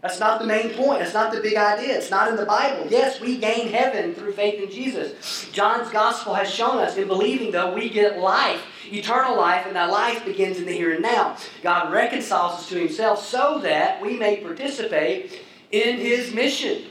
That's 0.00 0.18
not 0.18 0.40
the 0.40 0.46
main 0.46 0.70
point. 0.70 1.00
That's 1.00 1.12
not 1.12 1.32
the 1.32 1.40
big 1.40 1.56
idea. 1.56 1.94
It's 1.94 2.10
not 2.10 2.28
in 2.28 2.36
the 2.36 2.46
Bible. 2.46 2.86
Yes, 2.88 3.20
we 3.20 3.36
gain 3.36 3.68
heaven 3.68 4.14
through 4.14 4.32
faith 4.32 4.62
in 4.62 4.70
Jesus. 4.70 5.50
John's 5.52 5.90
gospel 5.90 6.32
has 6.32 6.50
shown 6.50 6.78
us 6.78 6.96
in 6.96 7.06
believing, 7.06 7.50
though, 7.50 7.74
we 7.74 7.90
get 7.90 8.18
life, 8.18 8.62
eternal 8.90 9.36
life, 9.36 9.66
and 9.66 9.76
that 9.76 9.90
life 9.90 10.24
begins 10.24 10.56
in 10.56 10.64
the 10.64 10.72
here 10.72 10.94
and 10.94 11.02
now. 11.02 11.36
God 11.62 11.92
reconciles 11.92 12.60
us 12.60 12.68
to 12.70 12.78
himself 12.78 13.22
so 13.22 13.58
that 13.58 14.00
we 14.00 14.16
may 14.16 14.38
participate 14.38 15.42
in 15.70 15.98
his 15.98 16.32
mission. 16.32 16.84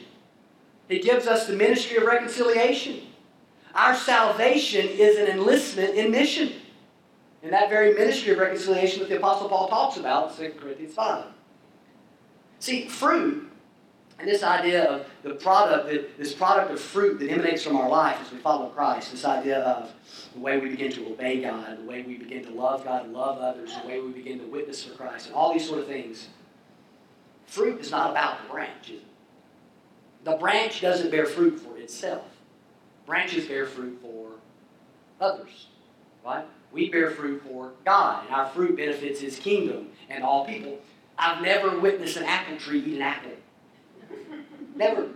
He 0.87 0.99
gives 0.99 1.25
us 1.25 1.47
the 1.47 1.53
ministry 1.53 1.97
of 1.97 2.03
reconciliation. 2.03 3.01
Our 3.75 3.94
salvation 3.94 4.88
is 4.88 5.17
an 5.17 5.27
enlistment 5.27 5.96
in 5.96 6.10
mission. 6.10 6.53
And 7.44 7.51
that 7.53 7.70
very 7.70 7.94
ministry 7.94 8.32
of 8.32 8.39
reconciliation 8.39 9.01
that 9.01 9.10
the 9.10 9.17
Apostle 9.17 9.50
Paul 9.50 9.67
talks 9.67 9.98
about 9.98 10.39
in 10.39 10.51
2 10.51 10.58
Corinthians 10.58 10.96
5. 10.96 11.25
See, 12.60 12.88
fruit, 12.88 13.51
and 14.17 14.27
this 14.27 14.44
idea 14.44 14.86
of 14.86 15.05
the 15.24 15.36
product, 15.36 16.17
this 16.17 16.34
product 16.34 16.72
of 16.72 16.79
fruit 16.79 17.20
that 17.20 17.29
emanates 17.29 17.63
from 17.63 17.75
our 17.75 17.89
life 17.89 18.17
as 18.22 18.32
we 18.32 18.39
follow 18.39 18.70
Christ, 18.70 19.12
this 19.12 19.25
idea 19.25 19.60
of 19.60 19.94
the 20.34 20.39
way 20.39 20.58
we 20.58 20.70
begin 20.70 20.91
to 20.94 21.05
obey 21.08 21.41
God, 21.41 21.77
the 21.77 21.84
way 21.84 22.01
we 22.01 22.15
begin 22.15 22.46
to 22.46 22.51
love 22.51 22.86
God 22.86 23.03
and 23.03 23.13
love 23.13 23.39
others, 23.39 23.75
the 23.82 23.88
way 23.88 24.00
we 24.00 24.12
begin 24.12 24.39
to 24.39 24.46
witness 24.46 24.84
for 24.84 24.96
Christ, 24.96 25.27
and 25.27 25.36
all 25.36 25.53
these 25.53 25.67
sort 25.67 25.82
of 25.82 25.88
things. 25.88 26.29
Fruit 27.46 27.79
is 27.82 27.91
not 27.91 28.10
about 28.10 28.41
the 28.41 28.50
branch, 28.51 28.89
is 28.89 29.01
it? 29.01 29.05
The 30.24 30.38
branch 30.38 30.82
doesn't 30.82 31.12
bear 31.12 31.25
fruit 31.25 31.60
for 31.60 31.77
itself. 31.77 32.35
Branches 33.05 33.45
bear 33.45 33.65
fruit 33.65 34.00
for 34.01 34.31
others, 35.21 35.67
right? 36.25 36.45
We 36.71 36.89
bear 36.89 37.12
fruit 37.12 37.43
for 37.47 37.71
God, 37.85 38.25
and 38.25 38.35
our 38.35 38.47
fruit 38.50 38.75
benefits 38.75 39.19
His 39.19 39.38
kingdom 39.38 39.89
and 40.09 40.24
all 40.24 40.45
people. 40.45 40.79
I've 41.17 41.41
never 41.41 41.79
witnessed 41.79 42.17
an 42.17 42.24
apple 42.24 42.57
tree 42.57 42.79
eat 42.79 42.95
an 42.95 43.01
apple. 43.01 43.31
never. 44.75 45.09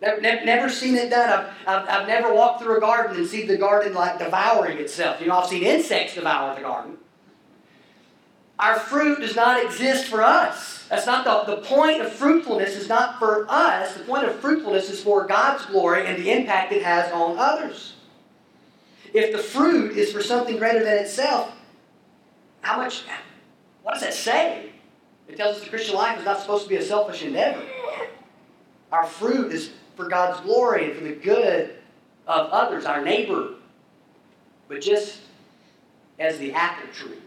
Never, 0.00 0.20
never 0.20 0.68
seen 0.68 0.96
it 0.96 1.10
done. 1.10 1.30
I've, 1.30 1.68
I've, 1.68 1.88
I've 1.88 2.08
never 2.08 2.34
walked 2.34 2.62
through 2.62 2.76
a 2.76 2.80
garden 2.80 3.16
and 3.16 3.26
seen 3.26 3.46
the 3.46 3.56
garden 3.56 3.94
like 3.94 4.18
devouring 4.18 4.78
itself. 4.78 5.20
You 5.20 5.28
know, 5.28 5.38
I've 5.38 5.48
seen 5.48 5.62
insects 5.62 6.14
devour 6.14 6.54
the 6.54 6.62
garden. 6.62 6.98
Our 8.58 8.78
fruit 8.78 9.20
does 9.20 9.34
not 9.34 9.64
exist 9.64 10.06
for 10.06 10.22
us. 10.22 10.86
That's 10.88 11.06
not 11.06 11.24
the, 11.24 11.56
the 11.56 11.62
point 11.62 12.00
of 12.00 12.12
fruitfulness 12.12 12.76
is 12.76 12.88
not 12.88 13.18
for 13.18 13.46
us. 13.48 13.94
The 13.94 14.04
point 14.04 14.24
of 14.24 14.36
fruitfulness 14.36 14.90
is 14.90 15.02
for 15.02 15.26
God's 15.26 15.66
glory 15.66 16.06
and 16.06 16.22
the 16.22 16.30
impact 16.30 16.72
it 16.72 16.82
has 16.82 17.10
on 17.12 17.36
others. 17.38 17.94
If 19.12 19.32
the 19.32 19.38
fruit 19.38 19.96
is 19.96 20.12
for 20.12 20.22
something 20.22 20.56
greater 20.56 20.84
than 20.84 20.98
itself, 20.98 21.52
how 22.60 22.76
much, 22.76 23.02
what 23.82 23.94
does 23.94 24.02
that 24.02 24.14
say? 24.14 24.70
It 25.28 25.36
tells 25.36 25.56
us 25.56 25.64
the 25.64 25.70
Christian 25.70 25.96
life 25.96 26.18
is 26.18 26.24
not 26.24 26.40
supposed 26.40 26.64
to 26.64 26.68
be 26.68 26.76
a 26.76 26.82
selfish 26.82 27.22
endeavor. 27.22 27.62
Our 28.92 29.04
fruit 29.04 29.52
is 29.52 29.72
for 29.96 30.08
God's 30.08 30.40
glory 30.40 30.90
and 30.90 30.98
for 30.98 31.04
the 31.04 31.14
good 31.14 31.76
of 32.26 32.50
others, 32.50 32.84
our 32.84 33.02
neighbor. 33.02 33.54
But 34.68 34.80
just 34.80 35.20
as 36.18 36.38
the 36.38 36.52
apple 36.52 36.88
tree 36.92 37.18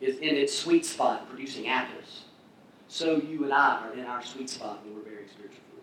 is 0.00 0.18
in 0.18 0.36
its 0.36 0.56
sweet 0.56 0.84
spot 0.84 1.28
producing 1.28 1.68
apples, 1.68 2.24
so 2.88 3.16
you 3.16 3.44
and 3.44 3.52
I 3.52 3.86
are 3.86 3.94
in 3.94 4.04
our 4.04 4.22
sweet 4.22 4.50
spot 4.50 4.84
when 4.84 4.94
we're 4.94 5.02
bearing 5.02 5.28
spiritual 5.28 5.60
fruit. 5.70 5.82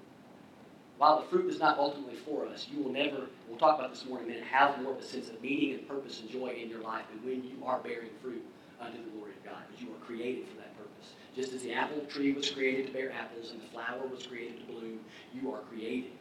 While 0.98 1.22
the 1.22 1.28
fruit 1.28 1.50
is 1.50 1.60
not 1.60 1.80
ultimately 1.80 2.16
for 2.16 2.46
us, 2.46 2.68
you 2.72 2.84
will 2.84 2.92
never, 2.92 3.28
we'll 3.50 3.58
talk 3.58 3.80
about 3.80 3.92
this 3.92 4.06
more 4.06 4.20
in 4.20 4.26
a 4.26 4.28
minute, 4.28 4.44
have 4.44 4.82
more 4.82 4.94
of 4.94 5.00
a 5.00 5.04
sense 5.04 5.30
of 5.30 5.42
meaning 5.42 5.74
and 5.74 5.88
purpose 5.88 6.22
and 6.22 6.30
joy 6.30 6.56
in 6.62 6.70
your 6.70 6.82
life 6.82 7.06
than 7.12 7.26
when 7.26 7.44
you 7.44 7.66
are 7.66 7.80
bearing 7.80 8.10
fruit 8.22 8.44
unto 8.80 8.98
the 8.98 9.10
glory 9.12 9.32
of 9.32 9.44
God, 9.44 9.64
because 9.68 9.84
you 9.84 9.90
are 9.92 10.06
created 10.06 10.48
for 10.48 10.58
that 10.58 10.78
purpose. 10.78 11.14
just 11.36 11.54
as 11.54 11.62
the 11.64 11.74
apple 11.74 12.02
tree 12.08 12.34
was 12.34 12.50
created 12.50 12.88
to 12.88 12.94
bear 12.94 13.12
apples 13.12 13.52
and 13.52 13.62
the 13.62 13.68
flower 13.68 14.06
was 14.12 14.26
created 14.28 14.60
to 14.60 14.74
bloom, 14.74 15.00
you 15.34 15.52
are 15.54 15.62
created 15.62 16.12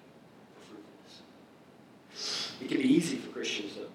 for 0.54 0.74
fruitfulness. 0.74 1.22
It 2.60 2.68
can 2.68 2.78
be 2.78 2.94
easy 2.94 3.16
for 3.16 3.30
Christians, 3.30 3.76
though, 3.76 3.88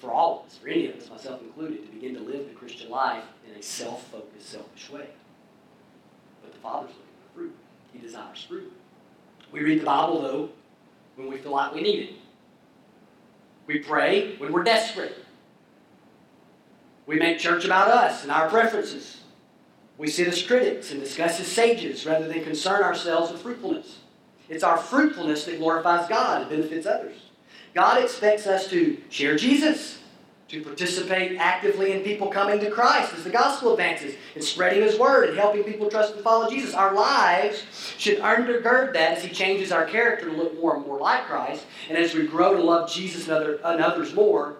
for 0.00 0.10
all 0.10 0.40
of 0.40 0.46
us, 0.46 0.56
for 0.56 0.68
any 0.68 0.86
of 0.88 0.96
us, 0.96 1.10
myself 1.10 1.42
included, 1.42 1.84
to 1.84 1.92
begin 1.92 2.14
to 2.14 2.20
live 2.20 2.48
the 2.48 2.54
Christian 2.54 2.90
life 2.90 3.24
in 3.46 3.58
a 3.58 3.62
self 3.62 4.06
focused, 4.08 4.48
selfish 4.48 4.90
way. 4.90 5.06
But 6.42 6.54
the 6.54 6.58
Father's 6.58 6.90
looking 6.90 7.04
for 7.22 7.38
fruit, 7.38 7.54
He 7.92 7.98
desires 7.98 8.44
fruit. 8.48 8.72
We 9.52 9.60
read 9.60 9.80
the 9.80 9.84
Bible, 9.84 10.22
though, 10.22 10.48
when 11.16 11.28
we 11.30 11.36
feel 11.36 11.52
like 11.52 11.74
we 11.74 11.82
need 11.82 12.08
it. 12.08 12.14
We 13.66 13.80
pray 13.80 14.36
when 14.36 14.52
we're 14.52 14.64
desperate. 14.64 15.16
We 17.06 17.16
make 17.16 17.38
church 17.38 17.64
about 17.64 17.88
us 17.88 18.22
and 18.22 18.32
our 18.32 18.48
preferences. 18.48 19.20
We 19.98 20.08
sit 20.08 20.28
as 20.28 20.42
critics 20.42 20.92
and 20.92 21.00
discuss 21.00 21.38
as 21.40 21.46
sages 21.46 22.06
rather 22.06 22.26
than 22.26 22.42
concern 22.42 22.82
ourselves 22.82 23.30
with 23.30 23.42
fruitfulness. 23.42 23.98
It's 24.48 24.64
our 24.64 24.78
fruitfulness 24.78 25.44
that 25.44 25.58
glorifies 25.58 26.08
God 26.08 26.42
and 26.42 26.50
benefits 26.50 26.86
others. 26.86 27.29
God 27.74 28.02
expects 28.02 28.46
us 28.46 28.68
to 28.70 29.00
share 29.10 29.36
Jesus, 29.36 29.98
to 30.48 30.62
participate 30.62 31.38
actively 31.38 31.92
in 31.92 32.02
people 32.02 32.26
coming 32.26 32.58
to 32.58 32.70
Christ 32.70 33.14
as 33.14 33.22
the 33.22 33.30
gospel 33.30 33.72
advances, 33.72 34.14
and 34.34 34.42
spreading 34.42 34.82
His 34.82 34.98
word 34.98 35.28
and 35.28 35.38
helping 35.38 35.62
people 35.62 35.88
trust 35.88 36.14
and 36.14 36.24
follow 36.24 36.50
Jesus. 36.50 36.74
Our 36.74 36.94
lives 36.94 37.62
should 37.96 38.18
undergird 38.18 38.94
that 38.94 39.18
as 39.18 39.22
He 39.22 39.30
changes 39.30 39.70
our 39.70 39.84
character 39.84 40.26
to 40.26 40.32
look 40.32 40.60
more 40.60 40.76
and 40.76 40.84
more 40.84 40.98
like 40.98 41.26
Christ. 41.26 41.64
And 41.88 41.96
as 41.96 42.14
we 42.14 42.26
grow 42.26 42.54
to 42.54 42.62
love 42.62 42.90
Jesus 42.90 43.28
and, 43.28 43.36
other, 43.36 43.60
and 43.62 43.80
others 43.80 44.12
more, 44.12 44.56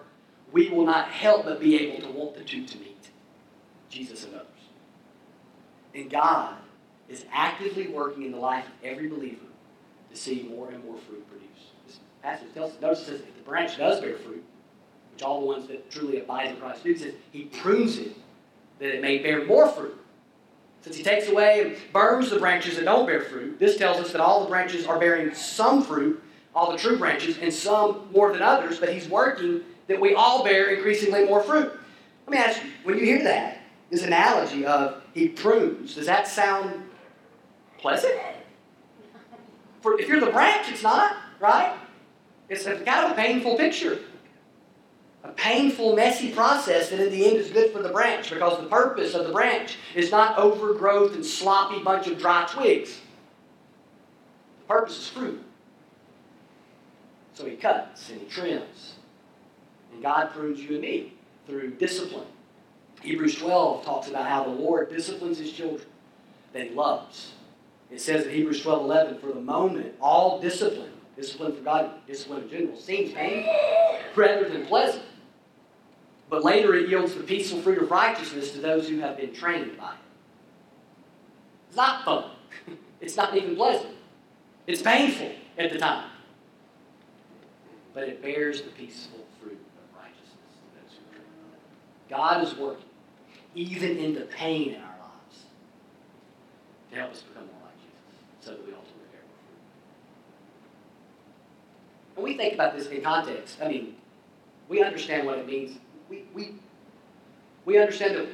we 0.51 0.69
will 0.69 0.85
not 0.85 1.09
help 1.09 1.45
but 1.45 1.59
be 1.59 1.75
able 1.79 2.05
to 2.07 2.11
want 2.11 2.35
the 2.35 2.43
two 2.43 2.65
to 2.65 2.77
meet 2.77 3.09
Jesus 3.89 4.23
and 4.23 4.35
others. 4.35 4.47
And 5.93 6.09
God 6.09 6.55
is 7.09 7.25
actively 7.33 7.87
working 7.87 8.23
in 8.23 8.31
the 8.31 8.37
life 8.37 8.65
of 8.65 8.71
every 8.83 9.07
believer 9.07 9.45
to 10.09 10.15
see 10.15 10.43
more 10.43 10.69
and 10.69 10.83
more 10.85 10.97
fruit 10.97 11.27
produced. 11.27 11.50
Passage 12.21 12.47
notice 12.55 13.05
says 13.05 13.21
if 13.21 13.35
the 13.35 13.41
branch 13.43 13.77
does 13.77 13.99
bear 13.99 14.15
fruit, 14.17 14.43
which 15.13 15.23
all 15.23 15.39
the 15.39 15.45
ones 15.45 15.67
that 15.67 15.89
truly 15.89 16.19
abide 16.19 16.49
in 16.49 16.55
Christ 16.57 16.83
do, 16.83 16.95
says 16.95 17.13
he 17.31 17.45
prunes 17.45 17.97
it 17.97 18.15
that 18.79 18.95
it 18.95 19.01
may 19.01 19.19
bear 19.19 19.45
more 19.45 19.67
fruit. 19.67 19.97
Since 20.81 20.95
he 20.95 21.03
takes 21.03 21.27
away 21.27 21.61
and 21.61 21.77
burns 21.93 22.29
the 22.31 22.39
branches 22.39 22.75
that 22.75 22.85
don't 22.85 23.05
bear 23.05 23.21
fruit, 23.21 23.59
this 23.59 23.77
tells 23.77 23.97
us 23.97 24.11
that 24.11 24.21
all 24.21 24.43
the 24.43 24.49
branches 24.49 24.87
are 24.87 24.99
bearing 24.99 25.33
some 25.33 25.83
fruit, 25.83 26.21
all 26.55 26.71
the 26.71 26.77
true 26.77 26.97
branches, 26.97 27.37
and 27.39 27.53
some 27.53 28.07
more 28.11 28.31
than 28.33 28.41
others, 28.41 28.79
but 28.79 28.91
he's 28.91 29.07
working 29.07 29.61
that 29.87 29.99
we 29.99 30.15
all 30.15 30.43
bear 30.43 30.73
increasingly 30.73 31.25
more 31.25 31.43
fruit. 31.43 31.71
Let 32.27 32.31
me 32.31 32.37
ask 32.37 32.63
you, 32.63 32.69
when 32.83 32.97
you 32.97 33.05
hear 33.05 33.23
that, 33.23 33.59
this 33.89 34.03
analogy 34.03 34.65
of 34.65 35.03
he 35.13 35.27
prunes, 35.27 35.95
does 35.95 36.05
that 36.05 36.27
sound 36.27 36.83
pleasant? 37.77 38.13
For, 39.81 39.99
if 39.99 40.07
you're 40.07 40.19
the 40.19 40.31
branch, 40.31 40.69
it's 40.69 40.83
not, 40.83 41.17
right? 41.39 41.75
It's 42.51 42.65
a, 42.65 42.75
kind 42.75 43.05
of 43.05 43.11
a 43.11 43.15
painful 43.15 43.55
picture. 43.55 43.99
A 45.23 45.29
painful, 45.29 45.95
messy 45.95 46.33
process 46.33 46.89
that 46.89 46.99
in 46.99 47.09
the 47.09 47.25
end 47.25 47.37
is 47.37 47.49
good 47.49 47.71
for 47.71 47.81
the 47.81 47.89
branch 47.89 48.29
because 48.29 48.59
the 48.59 48.67
purpose 48.67 49.13
of 49.13 49.25
the 49.25 49.31
branch 49.31 49.77
is 49.95 50.11
not 50.11 50.37
overgrowth 50.37 51.15
and 51.15 51.25
sloppy 51.25 51.81
bunch 51.81 52.07
of 52.07 52.19
dry 52.19 52.45
twigs. 52.51 52.99
The 54.59 54.73
purpose 54.73 54.97
is 54.97 55.07
fruit. 55.07 55.41
So 57.35 57.45
he 57.45 57.55
cuts 57.55 58.09
and 58.09 58.19
he 58.19 58.27
trims. 58.27 58.95
And 59.93 60.03
God 60.03 60.31
prunes 60.31 60.59
you 60.59 60.71
and 60.71 60.81
me 60.81 61.13
through 61.47 61.75
discipline. 61.75 62.27
Hebrews 63.01 63.35
12 63.35 63.85
talks 63.85 64.09
about 64.09 64.27
how 64.27 64.43
the 64.43 64.49
Lord 64.49 64.89
disciplines 64.89 65.37
his 65.37 65.53
children 65.53 65.87
that 66.51 66.67
he 66.67 66.75
loves. 66.75 67.31
It 67.89 68.01
says 68.01 68.25
in 68.25 68.33
Hebrews 68.33 68.61
12 68.61 68.83
11, 68.83 69.19
for 69.19 69.27
the 69.27 69.39
moment, 69.39 69.95
all 70.01 70.41
discipline, 70.41 70.90
discipline 71.21 71.55
for 71.55 71.61
God, 71.61 71.91
discipline 72.07 72.43
in 72.43 72.49
general, 72.49 72.77
seems 72.77 73.13
painful 73.13 73.53
rather 74.15 74.49
than 74.49 74.65
pleasant. 74.65 75.03
But 76.29 76.43
later 76.43 76.73
it 76.75 76.89
yields 76.89 77.13
the 77.13 77.23
peaceful 77.23 77.61
fruit 77.61 77.81
of 77.81 77.91
righteousness 77.91 78.51
to 78.51 78.59
those 78.59 78.87
who 78.89 78.99
have 78.99 79.17
been 79.17 79.33
trained 79.33 79.77
by 79.77 79.91
it. 79.91 79.99
It's 81.67 81.77
not 81.77 82.05
fun. 82.05 82.31
It's 83.01 83.17
not 83.17 83.35
even 83.35 83.55
pleasant. 83.55 83.95
It's 84.67 84.83
painful 84.83 85.31
at 85.57 85.71
the 85.71 85.79
time. 85.79 86.07
But 87.95 88.03
it 88.03 88.21
bears 88.21 88.61
the 88.61 88.69
peaceful 88.69 89.25
fruit 89.41 89.53
of 89.53 89.97
righteousness 89.97 90.29
to 90.53 90.79
those 90.79 90.99
who 90.99 91.17
are 91.17 91.19
by 91.19 91.55
it. 91.57 92.43
God 92.43 92.43
is 92.47 92.55
working, 92.55 92.85
even 93.55 93.97
in 93.97 94.13
the 94.13 94.21
pain 94.21 94.75
in 94.75 94.81
our 94.81 94.97
lives, 94.99 95.45
to 96.91 96.95
help 96.97 97.11
us 97.11 97.23
become 97.23 97.47
more 97.47 97.55
like 97.63 97.77
Jesus, 97.79 98.45
so 98.45 98.51
that 98.51 98.59
we 98.67 98.71
ultimately 98.71 99.09
bear 99.11 99.21
more 99.25 99.41
fruit. 102.10 102.10
When 102.21 102.33
we 102.33 102.37
think 102.37 102.53
about 102.53 102.77
this 102.77 102.85
in 102.85 103.01
context, 103.01 103.57
I 103.63 103.67
mean, 103.67 103.95
we 104.69 104.83
understand 104.83 105.25
what 105.25 105.39
it 105.39 105.47
means. 105.47 105.79
We, 106.07 106.25
we, 106.35 106.53
we 107.65 107.79
understand 107.79 108.15
that 108.15 108.27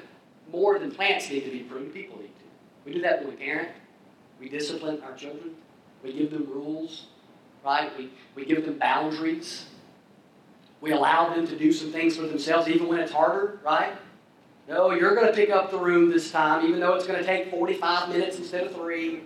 more 0.51 0.77
than 0.77 0.91
plants 0.91 1.29
need 1.29 1.45
to 1.45 1.51
be 1.51 1.59
pruned, 1.59 1.93
people 1.93 2.17
need 2.17 2.35
to. 2.37 2.43
We 2.83 2.91
do 2.91 3.01
that 3.03 3.19
when 3.23 3.29
we 3.29 3.35
parent. 3.37 3.69
We 4.41 4.49
discipline 4.49 5.01
our 5.03 5.15
children. 5.15 5.55
We 6.03 6.11
give 6.11 6.31
them 6.31 6.49
rules, 6.49 7.05
right? 7.63 7.97
We, 7.97 8.09
we 8.35 8.43
give 8.43 8.65
them 8.65 8.77
boundaries. 8.77 9.67
We 10.81 10.91
allow 10.91 11.33
them 11.33 11.47
to 11.47 11.57
do 11.57 11.71
some 11.71 11.93
things 11.93 12.17
for 12.17 12.23
themselves, 12.23 12.67
even 12.67 12.89
when 12.89 12.99
it's 12.99 13.13
harder, 13.13 13.61
right? 13.63 13.93
No, 14.67 14.91
you're 14.91 15.15
going 15.15 15.27
to 15.27 15.33
pick 15.33 15.49
up 15.49 15.71
the 15.71 15.79
room 15.79 16.11
this 16.11 16.29
time, 16.29 16.65
even 16.65 16.81
though 16.81 16.95
it's 16.95 17.07
going 17.07 17.19
to 17.19 17.25
take 17.25 17.49
45 17.49 18.09
minutes 18.09 18.37
instead 18.37 18.65
of 18.65 18.75
three. 18.75 19.21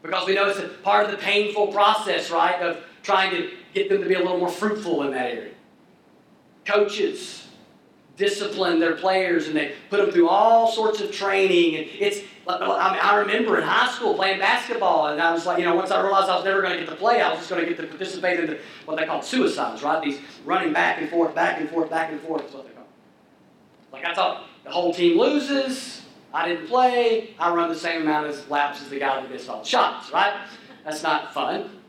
Because 0.00 0.28
we 0.28 0.36
know 0.36 0.48
it's 0.48 0.60
part 0.84 1.06
of 1.06 1.10
the 1.10 1.16
painful 1.16 1.72
process, 1.72 2.30
right, 2.30 2.62
of 2.62 2.84
trying 3.02 3.32
to 3.32 3.50
get 3.74 3.88
them 3.88 4.02
to 4.02 4.08
be 4.08 4.14
a 4.14 4.18
little 4.18 4.38
more 4.38 4.48
fruitful 4.48 5.02
in 5.02 5.12
that 5.12 5.26
area. 5.26 5.54
Coaches 6.64 7.48
discipline 8.20 8.78
their 8.78 8.96
players 8.96 9.48
and 9.48 9.56
they 9.56 9.72
put 9.88 9.96
them 9.96 10.10
through 10.10 10.28
all 10.28 10.70
sorts 10.70 11.00
of 11.00 11.10
training. 11.10 11.76
And 11.76 11.86
it's, 11.98 12.20
I, 12.46 12.58
mean, 12.92 13.00
I 13.02 13.16
remember 13.16 13.56
in 13.56 13.64
high 13.64 13.90
school 13.90 14.14
playing 14.14 14.38
basketball, 14.38 15.08
and 15.08 15.20
I 15.20 15.32
was 15.32 15.46
like, 15.46 15.58
you 15.58 15.64
know, 15.64 15.74
once 15.74 15.90
I 15.90 16.02
realized 16.02 16.28
I 16.28 16.36
was 16.36 16.44
never 16.44 16.60
going 16.60 16.74
to 16.74 16.80
get 16.80 16.88
to 16.90 16.96
play, 16.96 17.22
I 17.22 17.30
was 17.30 17.38
just 17.38 17.50
going 17.50 17.62
to 17.62 17.68
get 17.68 17.80
to 17.80 17.86
participate 17.86 18.38
in 18.40 18.46
the, 18.46 18.58
what 18.84 18.98
they 18.98 19.06
call 19.06 19.22
suicides, 19.22 19.82
right? 19.82 20.02
These 20.02 20.20
running 20.44 20.72
back 20.72 21.00
and 21.00 21.08
forth, 21.08 21.34
back 21.34 21.60
and 21.60 21.70
forth, 21.70 21.88
back 21.88 22.12
and 22.12 22.20
forth 22.20 22.46
is 22.46 22.52
what 22.52 22.66
they 22.68 22.74
call. 22.74 22.86
Like 23.92 24.04
I 24.04 24.14
thought 24.14 24.44
the 24.64 24.70
whole 24.70 24.92
team 24.92 25.18
loses. 25.18 26.02
I 26.32 26.46
didn't 26.46 26.68
play. 26.68 27.34
I 27.38 27.52
run 27.52 27.70
the 27.70 27.74
same 27.74 28.02
amount 28.02 28.26
of 28.26 28.50
laps 28.50 28.82
as 28.82 28.90
the 28.90 28.98
guy 28.98 29.20
that 29.20 29.30
missed 29.30 29.48
all 29.48 29.62
the 29.62 29.68
shots, 29.68 30.12
right? 30.12 30.46
That's 30.84 31.02
not 31.02 31.32
fun. 31.32 31.79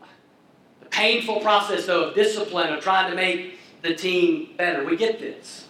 Painful 0.91 1.39
process, 1.39 1.85
though, 1.85 2.09
of 2.09 2.15
discipline, 2.15 2.71
of 2.73 2.83
trying 2.83 3.09
to 3.09 3.15
make 3.15 3.57
the 3.81 3.95
team 3.95 4.49
better. 4.57 4.85
We 4.85 4.95
get 4.95 5.19
this. 5.19 5.67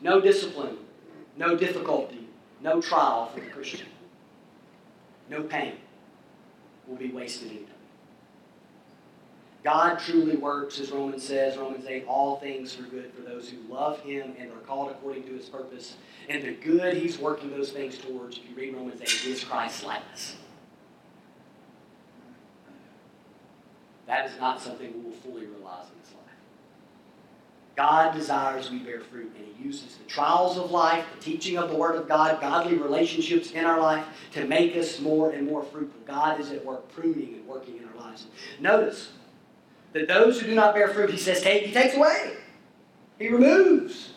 No 0.00 0.20
discipline, 0.20 0.78
no 1.36 1.56
difficulty, 1.56 2.28
no 2.60 2.80
trial 2.80 3.26
for 3.26 3.40
the 3.40 3.46
Christian. 3.46 3.88
No 5.28 5.42
pain 5.42 5.74
will 6.86 6.96
be 6.96 7.10
wasted 7.10 7.50
in 7.50 7.58
time. 7.58 7.74
God 9.64 9.98
truly 9.98 10.36
works, 10.36 10.78
as 10.78 10.92
Romans 10.92 11.24
says, 11.24 11.58
Romans 11.58 11.84
8, 11.86 12.06
all 12.06 12.38
things 12.38 12.72
for 12.72 12.84
good 12.84 13.12
for 13.12 13.22
those 13.22 13.50
who 13.50 13.58
love 13.72 14.00
Him 14.00 14.34
and 14.38 14.50
are 14.52 14.60
called 14.66 14.90
according 14.90 15.24
to 15.24 15.32
His 15.32 15.46
purpose. 15.46 15.96
And 16.28 16.42
the 16.42 16.52
good 16.52 16.96
He's 16.96 17.18
working 17.18 17.50
those 17.50 17.72
things 17.72 17.98
towards, 17.98 18.38
if 18.38 18.48
you 18.48 18.56
read 18.56 18.74
Romans 18.74 19.00
8, 19.02 19.26
is 19.26 19.44
Christ's 19.44 19.84
likeness. 19.84 20.36
That 24.08 24.28
is 24.28 24.40
not 24.40 24.60
something 24.60 24.92
we 24.92 25.00
will 25.00 25.16
fully 25.16 25.44
realize 25.46 25.84
in 25.84 26.00
this 26.02 26.12
life. 26.14 26.34
God 27.76 28.14
desires 28.14 28.70
we 28.70 28.78
bear 28.78 29.00
fruit, 29.00 29.32
and 29.36 29.46
He 29.46 29.62
uses 29.62 29.96
the 29.96 30.04
trials 30.04 30.56
of 30.56 30.70
life, 30.70 31.04
the 31.14 31.22
teaching 31.22 31.58
of 31.58 31.70
the 31.70 31.76
Word 31.76 31.94
of 31.94 32.08
God, 32.08 32.40
godly 32.40 32.78
relationships 32.78 33.50
in 33.50 33.66
our 33.66 33.78
life 33.78 34.04
to 34.32 34.46
make 34.46 34.74
us 34.76 34.98
more 34.98 35.30
and 35.30 35.46
more 35.46 35.62
fruitful. 35.62 36.00
God 36.06 36.40
is 36.40 36.50
at 36.50 36.64
work 36.64 36.90
pruning 36.92 37.34
and 37.34 37.46
working 37.46 37.76
in 37.76 37.84
our 37.84 38.06
lives. 38.06 38.26
Notice 38.58 39.12
that 39.92 40.08
those 40.08 40.40
who 40.40 40.46
do 40.46 40.54
not 40.54 40.74
bear 40.74 40.88
fruit, 40.88 41.10
He 41.10 41.18
says, 41.18 41.42
take, 41.42 41.66
He 41.66 41.72
takes 41.72 41.94
away, 41.94 42.32
He 43.18 43.28
removes. 43.28 44.14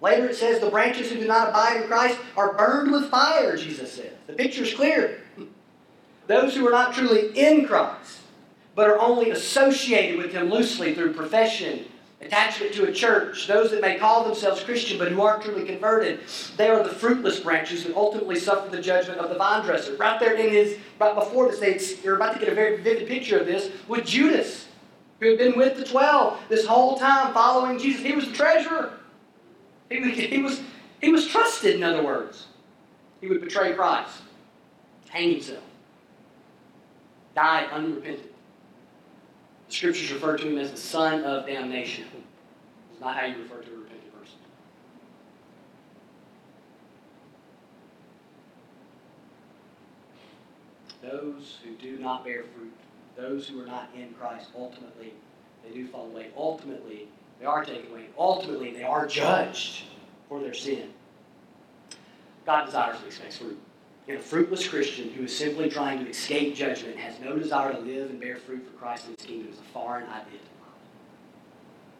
Later 0.00 0.26
it 0.28 0.34
says, 0.34 0.60
the 0.60 0.70
branches 0.70 1.10
who 1.10 1.20
do 1.20 1.26
not 1.26 1.50
abide 1.50 1.82
in 1.82 1.86
Christ 1.86 2.18
are 2.36 2.54
burned 2.54 2.90
with 2.90 3.10
fire, 3.10 3.56
Jesus 3.56 3.92
says. 3.92 4.12
The 4.26 4.32
picture 4.32 4.64
is 4.64 4.74
clear. 4.74 5.20
Those 6.26 6.56
who 6.56 6.66
are 6.66 6.70
not 6.70 6.94
truly 6.94 7.38
in 7.38 7.66
Christ, 7.66 8.19
but 8.80 8.88
are 8.88 8.98
only 8.98 9.28
associated 9.28 10.16
with 10.16 10.32
Him 10.32 10.48
loosely 10.48 10.94
through 10.94 11.12
profession 11.12 11.84
attachment 12.22 12.72
to 12.72 12.88
a 12.88 12.90
church, 12.90 13.46
those 13.46 13.70
that 13.70 13.82
may 13.82 13.98
call 13.98 14.24
themselves 14.24 14.64
Christian 14.64 14.98
but 14.98 15.12
who 15.12 15.20
aren't 15.20 15.42
truly 15.42 15.66
converted, 15.66 16.20
they 16.56 16.70
are 16.70 16.82
the 16.82 16.88
fruitless 16.88 17.40
branches 17.40 17.84
that 17.84 17.94
ultimately 17.94 18.36
suffer 18.36 18.70
the 18.74 18.80
judgment 18.80 19.20
of 19.20 19.28
the 19.28 19.34
vine 19.34 19.66
dresser. 19.66 19.96
Right 19.96 20.18
there 20.18 20.32
in 20.32 20.48
his, 20.48 20.78
right 20.98 21.14
before 21.14 21.50
this, 21.50 21.60
they, 21.60 22.02
you're 22.02 22.16
about 22.16 22.32
to 22.32 22.40
get 22.40 22.48
a 22.48 22.54
very 22.54 22.80
vivid 22.80 23.06
picture 23.06 23.38
of 23.38 23.44
this 23.44 23.70
with 23.86 24.06
Judas, 24.06 24.66
who 25.18 25.28
had 25.28 25.36
been 25.36 25.58
with 25.58 25.76
the 25.76 25.84
twelve 25.84 26.40
this 26.48 26.64
whole 26.64 26.96
time 26.96 27.34
following 27.34 27.78
Jesus. 27.78 28.00
He 28.00 28.12
was 28.12 28.28
the 28.28 28.32
treasurer. 28.32 28.94
He, 29.90 30.10
he, 30.10 30.40
was, 30.40 30.62
he 31.02 31.12
was 31.12 31.26
trusted, 31.26 31.76
in 31.76 31.82
other 31.82 32.02
words. 32.02 32.46
He 33.20 33.26
would 33.26 33.42
betray 33.42 33.74
Christ, 33.74 34.22
hang 35.10 35.32
himself, 35.32 35.64
die 37.34 37.66
unrepentant. 37.70 38.29
The 39.70 39.76
scriptures 39.76 40.10
refer 40.10 40.36
to 40.36 40.48
him 40.48 40.58
as 40.58 40.72
the 40.72 40.76
son 40.76 41.22
of 41.22 41.46
damnation. 41.46 42.06
It's 42.90 43.00
not 43.00 43.16
how 43.16 43.26
you 43.26 43.36
refer 43.36 43.60
to 43.62 43.70
a 43.72 43.76
repentant 43.76 44.20
person. 44.20 44.38
Those 51.00 51.58
who 51.62 51.76
do 51.76 52.02
not 52.02 52.24
bear 52.24 52.42
fruit, 52.42 52.72
those 53.16 53.46
who 53.46 53.62
are 53.62 53.66
not 53.66 53.90
in 53.94 54.12
Christ, 54.14 54.48
ultimately, 54.58 55.12
they 55.64 55.72
do 55.72 55.86
fall 55.86 56.06
away. 56.06 56.30
Ultimately, 56.36 57.06
they 57.38 57.46
are 57.46 57.64
taken 57.64 57.92
away. 57.92 58.06
Ultimately, 58.18 58.72
they 58.72 58.82
are 58.82 59.06
judged 59.06 59.84
for 60.28 60.40
their 60.40 60.52
sin. 60.52 60.90
God 62.44 62.64
desires 62.64 62.96
and 62.96 63.06
expects 63.06 63.38
fruit. 63.38 63.60
And 64.08 64.18
a 64.18 64.20
fruitless 64.20 64.66
Christian 64.66 65.10
who 65.10 65.24
is 65.24 65.36
simply 65.36 65.68
trying 65.68 66.04
to 66.04 66.10
escape 66.10 66.54
judgment 66.56 66.96
has 66.96 67.20
no 67.20 67.36
desire 67.36 67.72
to 67.72 67.78
live 67.78 68.10
and 68.10 68.20
bear 68.20 68.36
fruit 68.36 68.66
for 68.66 68.76
Christ 68.76 69.06
and 69.06 69.16
his 69.18 69.26
kingdom 69.26 69.52
is 69.52 69.58
a 69.58 69.72
foreign 69.72 70.04
idea. 70.04 70.40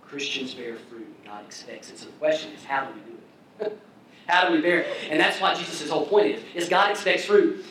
Christians 0.03 0.55
bear 0.55 0.75
fruit, 0.75 1.07
God 1.25 1.45
expects 1.45 1.91
it. 1.91 1.99
So 1.99 2.07
the 2.07 2.13
question 2.13 2.53
is, 2.53 2.65
how 2.65 2.87
do 2.87 2.95
we 2.95 3.01
do 3.13 3.19
it? 3.61 3.79
how 4.27 4.49
do 4.49 4.55
we 4.55 4.61
bear 4.61 4.81
it? 4.81 4.89
And 5.09 5.21
that's 5.21 5.41
why 5.41 5.55
Jesus' 5.55 5.89
whole 5.89 6.07
point 6.07 6.27
is, 6.27 6.43
is 6.55 6.69
God 6.69 6.91
expects 6.91 7.27
fruit. 7.27 7.65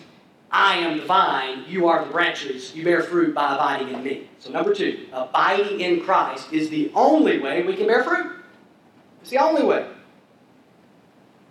I 0.51 0.77
am 0.77 0.97
the 0.97 1.05
vine, 1.05 1.65
you 1.67 1.87
are 1.87 2.03
the 2.03 2.11
branches, 2.11 2.73
you 2.73 2.83
bear 2.83 3.03
fruit 3.03 3.35
by 3.35 3.55
abiding 3.55 3.93
in 3.93 4.03
me. 4.03 4.29
So 4.39 4.51
number 4.51 4.73
two, 4.73 5.07
abiding 5.11 5.81
in 5.81 6.01
Christ 6.01 6.51
is 6.51 6.69
the 6.69 6.91
only 6.95 7.39
way 7.39 7.63
we 7.63 7.75
can 7.75 7.85
bear 7.85 8.03
fruit. 8.03 8.31
It's 9.21 9.29
the 9.29 9.37
only 9.37 9.63
way. 9.63 9.85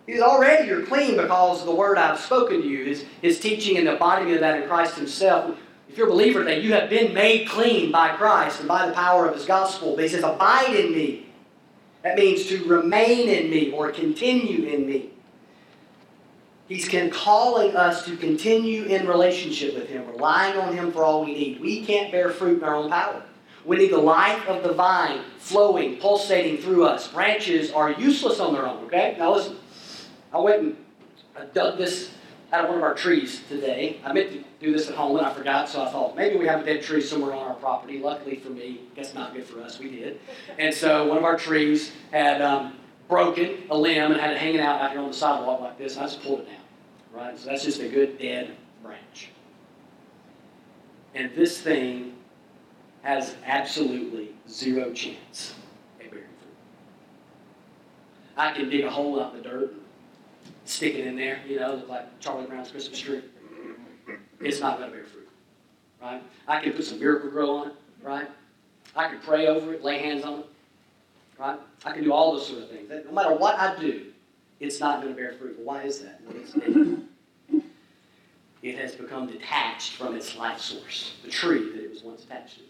He's 0.09 0.23
already 0.23 0.67
you're 0.67 0.87
clean 0.87 1.19
because 1.19 1.61
of 1.61 1.67
the 1.67 1.75
word 1.75 1.99
I've 1.99 2.19
spoken 2.19 2.63
to 2.63 2.67
you, 2.67 2.87
his, 2.87 3.05
his 3.21 3.39
teaching 3.39 3.77
and 3.77 3.87
the 3.87 3.93
embodiment 3.93 4.37
of 4.37 4.41
that 4.41 4.63
in 4.63 4.67
Christ 4.67 4.97
himself. 4.97 5.55
If 5.87 5.99
you're 5.99 6.07
a 6.07 6.11
believer 6.11 6.43
that 6.45 6.63
you 6.63 6.73
have 6.73 6.89
been 6.89 7.13
made 7.13 7.47
clean 7.47 7.93
by 7.93 8.17
Christ 8.17 8.61
and 8.61 8.67
by 8.67 8.87
the 8.87 8.95
power 8.95 9.29
of 9.29 9.35
his 9.35 9.45
gospel, 9.45 9.95
but 9.95 10.05
he 10.05 10.09
says, 10.09 10.25
abide 10.25 10.75
in 10.75 10.93
me. 10.93 11.27
That 12.05 12.17
means 12.17 12.47
to 12.47 12.65
remain 12.65 13.29
in 13.29 13.51
me 13.51 13.71
or 13.71 13.93
continue 13.93 14.67
in 14.67 14.87
me. 14.87 15.11
He's 16.69 16.89
calling 17.13 17.77
us 17.77 18.07
to 18.07 18.17
continue 18.17 18.85
in 18.85 19.07
relationship 19.07 19.75
with 19.75 19.91
him, 19.91 20.07
relying 20.07 20.59
on 20.59 20.73
him 20.73 20.91
for 20.91 21.05
all 21.05 21.23
we 21.23 21.35
need. 21.35 21.61
We 21.61 21.85
can't 21.85 22.11
bear 22.11 22.31
fruit 22.31 22.59
in 22.59 22.65
our 22.65 22.77
own 22.77 22.89
power. 22.89 23.23
We 23.67 23.77
need 23.77 23.93
the 23.93 23.99
life 23.99 24.49
of 24.49 24.63
the 24.63 24.73
vine 24.73 25.21
flowing, 25.39 25.97
pulsating 25.97 26.63
through 26.63 26.87
us. 26.87 27.09
Branches 27.09 27.71
are 27.73 27.93
useless 27.93 28.41
on 28.41 28.55
their 28.55 28.67
own, 28.67 28.85
okay? 28.87 29.15
Now 29.19 29.35
listen. 29.35 29.59
I 30.33 30.39
went 30.39 30.63
and 30.63 30.77
I 31.37 31.45
dug 31.47 31.79
this 31.79 32.11
out 32.53 32.65
of 32.65 32.71
one 32.71 32.79
of 32.79 32.85
our 32.85 32.95
trees 32.95 33.43
today. 33.49 34.01
I 34.05 34.13
meant 34.13 34.33
to 34.33 34.45
do 34.61 34.73
this 34.73 34.89
at 34.89 34.95
home 34.95 35.17
and 35.17 35.27
I 35.27 35.33
forgot, 35.33 35.69
so 35.69 35.83
I 35.83 35.91
thought 35.91 36.17
maybe 36.17 36.39
we 36.39 36.47
have 36.47 36.63
a 36.63 36.65
dead 36.65 36.83
tree 36.83 37.03
somewhere 37.03 37.35
on 37.35 37.47
our 37.47 37.55
property. 37.55 37.99
Luckily 37.99 38.37
for 38.37 38.51
me, 38.51 38.81
guess 38.95 39.15
not 39.15 39.35
good 39.35 39.45
for 39.45 39.61
us, 39.61 39.79
we 39.79 39.91
did. 39.91 40.21
And 40.59 40.75
so 40.75 41.07
one 41.07 41.19
of 41.19 41.25
our 41.25 41.37
trees 41.37 41.93
had 42.11 42.41
um, 42.41 42.75
broken 43.09 43.65
a 43.71 43.77
limb 43.77 44.13
and 44.13 44.21
had 44.21 44.33
it 44.33 44.39
hanging 44.39 44.61
out 44.61 44.81
out 44.81 44.93
here 44.93 45.01
on 45.01 45.09
the 45.09 45.15
sidewalk 45.15 45.61
like 45.61 45.79
this, 45.79 45.97
and 45.97 46.05
I 46.05 46.09
just 46.09 46.23
pulled 46.23 46.41
it 46.41 46.47
down. 46.47 46.57
Right? 47.13 47.39
So 47.39 47.51
that's 47.51 47.65
just 47.65 47.81
a 47.81 47.89
good 47.89 48.19
dead 48.19 48.57
branch. 48.83 49.31
And 51.15 51.35
this 51.35 51.61
thing 51.61 52.15
has 53.03 53.35
absolutely 53.45 54.31
zero 54.49 54.93
chance 54.93 55.55
at 56.01 56.11
bearing 56.11 56.27
fruit. 56.41 56.55
I 58.37 58.53
can 58.53 58.69
dig 58.69 58.85
a 58.85 58.91
hole 58.91 59.21
out 59.21 59.35
in 59.35 59.43
the 59.43 59.49
dirt, 59.49 59.75
stick 60.79 60.95
it 60.95 61.09
in 61.09 61.17
there, 61.17 61.41
you 61.45 61.59
know, 61.59 61.75
look 61.75 61.89
like 61.89 62.21
Charlie 62.21 62.47
Brown's 62.47 62.71
Christmas 62.71 63.01
tree. 63.01 63.21
It's 64.41 64.61
not 64.61 64.79
going 64.79 64.91
to 64.91 64.97
bear 64.97 65.07
fruit, 65.07 65.29
right? 66.01 66.23
I 66.47 66.61
can 66.61 66.73
put 66.73 66.85
some 66.85 67.01
Miracle-Gro 67.01 67.51
on 67.51 67.67
it, 67.71 67.75
right? 68.01 68.29
I 68.95 69.09
can 69.09 69.19
pray 69.19 69.49
over 69.49 69.75
it, 69.75 69.83
lay 69.83 69.99
hands 69.99 70.25
on 70.25 70.39
it, 70.39 70.47
right? 71.37 71.59
I 71.85 71.91
can 71.91 72.05
do 72.05 72.13
all 72.13 72.33
those 72.33 72.47
sort 72.47 72.63
of 72.63 72.71
things. 72.71 72.89
No 72.89 73.11
matter 73.11 73.35
what 73.35 73.59
I 73.59 73.77
do, 73.81 74.07
it's 74.61 74.79
not 74.79 75.03
going 75.03 75.13
to 75.13 75.21
bear 75.21 75.33
fruit. 75.33 75.59
Why 75.59 75.83
is 75.83 75.99
that? 75.99 76.21
Well, 76.25 76.37
it's 76.37 76.53
dead. 76.53 77.03
It 78.63 78.79
has 78.79 78.95
become 78.95 79.27
detached 79.27 79.97
from 79.97 80.15
its 80.15 80.37
life 80.37 80.61
source, 80.61 81.15
the 81.25 81.31
tree 81.31 81.73
that 81.73 81.83
it 81.83 81.91
was 81.91 82.05
once 82.05 82.23
attached 82.23 82.59
to. 82.59 82.63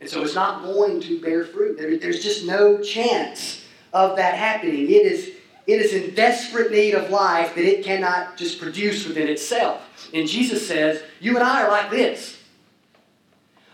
And 0.00 0.08
so 0.08 0.22
it's 0.22 0.36
not 0.36 0.62
going 0.62 1.00
to 1.00 1.20
bear 1.20 1.44
fruit. 1.44 1.76
There, 1.76 1.98
there's 1.98 2.22
just 2.22 2.46
no 2.46 2.78
chance 2.80 3.64
of 3.92 4.14
that 4.16 4.34
happening. 4.34 4.84
It 4.84 5.04
is, 5.04 5.32
it 5.66 5.80
is 5.80 5.92
in 5.92 6.14
desperate 6.14 6.70
need 6.70 6.94
of 6.94 7.10
life 7.10 7.54
that 7.54 7.64
it 7.64 7.84
cannot 7.84 8.36
just 8.36 8.60
produce 8.60 9.06
within 9.06 9.28
itself. 9.28 9.82
And 10.14 10.28
Jesus 10.28 10.66
says, 10.66 11.02
You 11.20 11.36
and 11.36 11.44
I 11.44 11.64
are 11.64 11.70
like 11.70 11.90
this. 11.90 12.38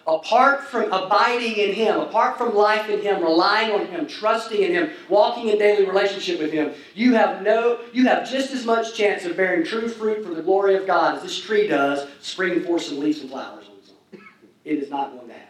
Apart 0.07 0.65
from 0.65 0.91
abiding 0.93 1.57
in 1.57 1.75
Him, 1.75 2.01
apart 2.01 2.37
from 2.37 2.57
life 2.57 2.89
in 2.89 3.01
Him, 3.01 3.23
relying 3.23 3.71
on 3.71 3.87
Him, 3.87 4.07
trusting 4.07 4.61
in 4.61 4.73
Him, 4.73 4.91
walking 5.09 5.49
in 5.49 5.59
daily 5.59 5.87
relationship 5.87 6.41
with 6.41 6.51
Him, 6.51 6.73
you 6.95 7.15
have 7.15 7.43
no, 7.43 7.79
you 7.93 8.07
have 8.07 8.29
just 8.29 8.53
as 8.53 8.65
much 8.65 8.97
chance 8.97 9.25
of 9.25 9.37
bearing 9.37 9.65
true 9.65 9.89
fruit 9.89 10.27
for 10.27 10.35
the 10.35 10.43
glory 10.43 10.75
of 10.75 10.89
God 10.89 11.17
as 11.17 11.23
this 11.23 11.41
tree 11.41 11.69
does, 11.69 12.09
springing 12.21 12.65
forth 12.65 12.83
some 12.83 12.99
leaves 12.99 13.21
and 13.21 13.31
flowers 13.31 13.67
on 13.69 13.77
its 13.79 13.91
own. 14.13 14.21
It 14.65 14.79
is 14.79 14.91
not 14.91 15.13
going 15.13 15.29
to 15.29 15.35
happen. 15.35 15.49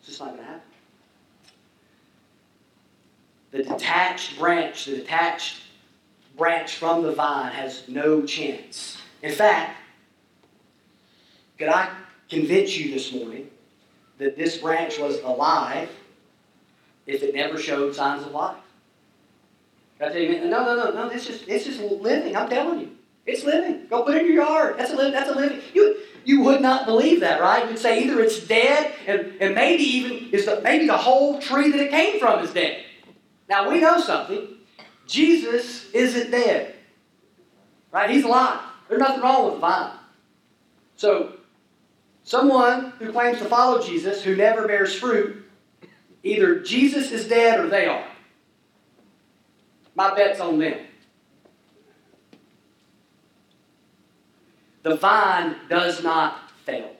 It's 0.00 0.08
just 0.08 0.20
not 0.20 0.30
going 0.30 0.40
to 0.40 0.44
happen. 0.44 0.67
The 3.50 3.62
detached 3.62 4.38
branch, 4.38 4.84
the 4.84 4.96
detached 4.96 5.62
branch 6.36 6.76
from 6.76 7.02
the 7.02 7.12
vine 7.12 7.52
has 7.52 7.88
no 7.88 8.24
chance. 8.24 8.98
In 9.22 9.32
fact, 9.32 9.76
could 11.58 11.68
I 11.68 11.90
convince 12.28 12.76
you 12.76 12.92
this 12.92 13.12
morning 13.12 13.50
that 14.18 14.36
this 14.36 14.58
branch 14.58 14.98
was 14.98 15.20
alive 15.20 15.88
if 17.06 17.22
it 17.22 17.34
never 17.34 17.58
showed 17.58 17.94
signs 17.94 18.24
of 18.24 18.32
life? 18.32 18.56
I 20.00 20.10
tell 20.10 20.18
you, 20.18 20.44
no, 20.44 20.64
no, 20.64 20.76
no, 20.76 20.90
no. 20.92 21.08
It's 21.08 21.26
just, 21.26 21.48
it's 21.48 21.64
just 21.64 21.80
living. 21.80 22.36
I'm 22.36 22.48
telling 22.48 22.80
you, 22.80 22.90
it's 23.26 23.42
living. 23.42 23.86
Go 23.88 24.04
put 24.04 24.14
it 24.14 24.20
in 24.22 24.32
your 24.32 24.44
yard. 24.44 24.76
That's 24.78 24.92
a 24.92 24.96
living. 24.96 25.12
That's 25.12 25.30
a 25.30 25.34
living. 25.34 25.60
You, 25.74 25.96
you 26.24 26.42
would 26.42 26.60
not 26.60 26.86
believe 26.86 27.20
that, 27.20 27.40
right? 27.40 27.68
You'd 27.68 27.80
say 27.80 28.04
either 28.04 28.20
it's 28.20 28.46
dead, 28.46 28.94
and, 29.08 29.32
and 29.40 29.54
maybe 29.56 29.82
even 29.82 30.30
is 30.30 30.44
the 30.44 30.60
maybe 30.62 30.86
the 30.86 30.96
whole 30.96 31.40
tree 31.40 31.72
that 31.72 31.80
it 31.80 31.90
came 31.90 32.20
from 32.20 32.44
is 32.44 32.52
dead. 32.52 32.84
Now 33.48 33.70
we 33.70 33.80
know 33.80 34.00
something. 34.00 34.48
Jesus 35.06 35.90
isn't 35.92 36.30
dead, 36.30 36.74
right? 37.90 38.10
He's 38.10 38.24
alive. 38.24 38.60
There's 38.88 39.00
nothing 39.00 39.22
wrong 39.22 39.46
with 39.46 39.54
the 39.54 39.60
vine. 39.60 39.92
So 40.96 41.38
Someone 42.28 42.92
who 42.98 43.10
claims 43.10 43.38
to 43.38 43.46
follow 43.46 43.82
Jesus 43.82 44.22
who 44.22 44.36
never 44.36 44.68
bears 44.68 44.94
fruit, 44.94 45.48
either 46.22 46.60
Jesus 46.60 47.10
is 47.10 47.26
dead 47.26 47.58
or 47.58 47.70
they 47.70 47.86
are. 47.86 48.04
My 49.94 50.14
bet's 50.14 50.38
on 50.38 50.58
them. 50.58 50.78
The 54.82 54.96
vine 54.96 55.56
does 55.70 56.04
not 56.04 56.50
fail. 56.66 56.90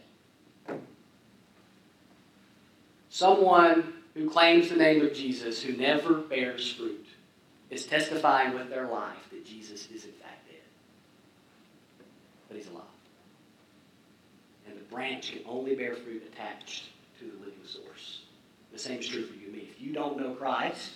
Someone 3.10 3.92
who 4.18 4.28
claims 4.28 4.68
the 4.68 4.76
name 4.76 5.00
of 5.04 5.14
Jesus 5.14 5.62
who 5.62 5.74
never 5.74 6.14
bears 6.14 6.72
fruit 6.72 7.06
is 7.70 7.86
testifying 7.86 8.52
with 8.52 8.68
their 8.68 8.88
life 8.88 9.30
that 9.30 9.46
Jesus 9.46 9.88
is 9.94 10.04
in 10.04 10.12
fact 10.12 10.48
dead. 10.48 10.56
But 12.48 12.56
he's 12.56 12.66
alive 12.66 12.82
And 14.66 14.76
the 14.76 14.82
branch 14.92 15.32
can 15.32 15.42
only 15.46 15.76
bear 15.76 15.94
fruit 15.94 16.28
attached 16.32 16.86
to 17.20 17.26
the 17.26 17.38
living 17.38 17.64
source. 17.64 18.22
The 18.72 18.78
same 18.78 18.98
is 18.98 19.06
true 19.06 19.24
for 19.24 19.34
you 19.34 19.46
and 19.46 19.54
me. 19.54 19.68
If 19.70 19.80
you 19.80 19.92
don't 19.92 20.18
know 20.18 20.30
Christ, 20.34 20.90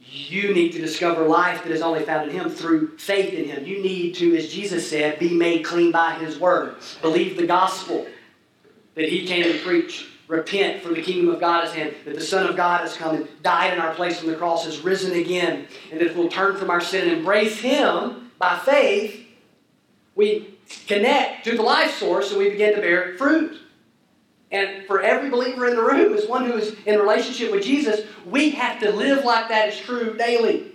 you 0.00 0.54
need 0.54 0.72
to 0.72 0.80
discover 0.80 1.26
life 1.26 1.62
that 1.62 1.72
is 1.72 1.82
only 1.82 2.04
found 2.04 2.30
in 2.30 2.36
Him 2.36 2.48
through 2.48 2.96
faith 2.96 3.34
in 3.34 3.44
Him. 3.44 3.66
You 3.66 3.82
need 3.82 4.14
to, 4.16 4.34
as 4.34 4.52
Jesus 4.52 4.88
said, 4.88 5.18
be 5.18 5.34
made 5.34 5.62
clean 5.62 5.92
by 5.92 6.14
His 6.14 6.38
Word. 6.38 6.76
Believe 7.02 7.36
the 7.36 7.46
gospel 7.46 8.06
that 8.94 9.08
He 9.10 9.26
came 9.26 9.44
to 9.44 9.58
preach. 9.58 10.06
Repent, 10.34 10.82
for 10.82 10.92
the 10.92 11.00
kingdom 11.00 11.32
of 11.32 11.38
God 11.38 11.64
is 11.64 11.72
hand. 11.72 11.94
That 12.04 12.16
the 12.16 12.20
Son 12.20 12.46
of 12.46 12.56
God 12.56 12.80
has 12.80 12.96
come 12.96 13.14
and 13.14 13.28
died 13.42 13.72
in 13.72 13.78
our 13.78 13.94
place 13.94 14.20
on 14.20 14.26
the 14.26 14.34
cross, 14.34 14.64
has 14.64 14.80
risen 14.80 15.12
again. 15.12 15.68
And 15.92 16.00
that 16.00 16.06
if 16.06 16.16
we'll 16.16 16.28
turn 16.28 16.56
from 16.56 16.70
our 16.70 16.80
sin 16.80 17.08
and 17.08 17.18
embrace 17.18 17.60
Him 17.60 18.32
by 18.38 18.58
faith, 18.58 19.26
we 20.16 20.58
connect 20.86 21.44
to 21.44 21.56
the 21.56 21.62
life 21.62 21.96
source 21.96 22.30
and 22.30 22.38
we 22.38 22.50
begin 22.50 22.74
to 22.74 22.80
bear 22.80 23.16
fruit. 23.16 23.58
And 24.50 24.84
for 24.86 25.00
every 25.00 25.30
believer 25.30 25.68
in 25.68 25.76
the 25.76 25.82
room, 25.82 26.14
as 26.14 26.26
one 26.26 26.46
who 26.46 26.54
is 26.54 26.76
in 26.84 26.98
relationship 26.98 27.52
with 27.52 27.64
Jesus, 27.64 28.00
we 28.26 28.50
have 28.50 28.80
to 28.80 28.90
live 28.90 29.24
like 29.24 29.48
that 29.48 29.68
is 29.68 29.78
true 29.78 30.16
daily. 30.16 30.72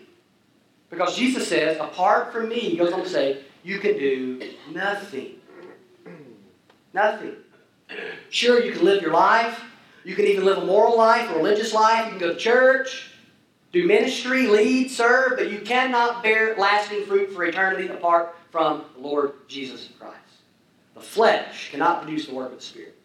Because 0.89 1.17
Jesus 1.17 1.47
says, 1.47 1.77
apart 1.79 2.31
from 2.31 2.49
me, 2.49 2.59
he 2.59 2.77
goes 2.77 2.93
on 2.93 3.03
to 3.03 3.09
say, 3.09 3.43
you 3.63 3.79
can 3.79 3.97
do 3.97 4.53
nothing. 4.71 5.35
Nothing. 6.93 7.35
Sure, 8.29 8.63
you 8.63 8.71
can 8.71 8.83
live 8.83 9.01
your 9.01 9.13
life. 9.13 9.63
You 10.03 10.15
can 10.15 10.25
even 10.25 10.45
live 10.45 10.57
a 10.59 10.65
moral 10.65 10.97
life, 10.97 11.29
a 11.29 11.35
religious 11.35 11.73
life. 11.73 12.05
You 12.05 12.11
can 12.11 12.19
go 12.19 12.33
to 12.33 12.39
church, 12.39 13.11
do 13.71 13.85
ministry, 13.85 14.47
lead, 14.47 14.89
serve, 14.89 15.37
but 15.37 15.51
you 15.51 15.59
cannot 15.59 16.23
bear 16.23 16.55
lasting 16.57 17.05
fruit 17.05 17.31
for 17.31 17.43
eternity 17.43 17.87
apart 17.87 18.35
from 18.51 18.83
the 18.95 19.01
Lord 19.01 19.33
Jesus 19.47 19.89
Christ. 19.99 20.15
The 20.95 21.01
flesh 21.01 21.71
cannot 21.71 22.03
produce 22.03 22.27
the 22.27 22.33
work 22.33 22.51
of 22.51 22.57
the 22.57 22.63
Spirit. 22.63 22.95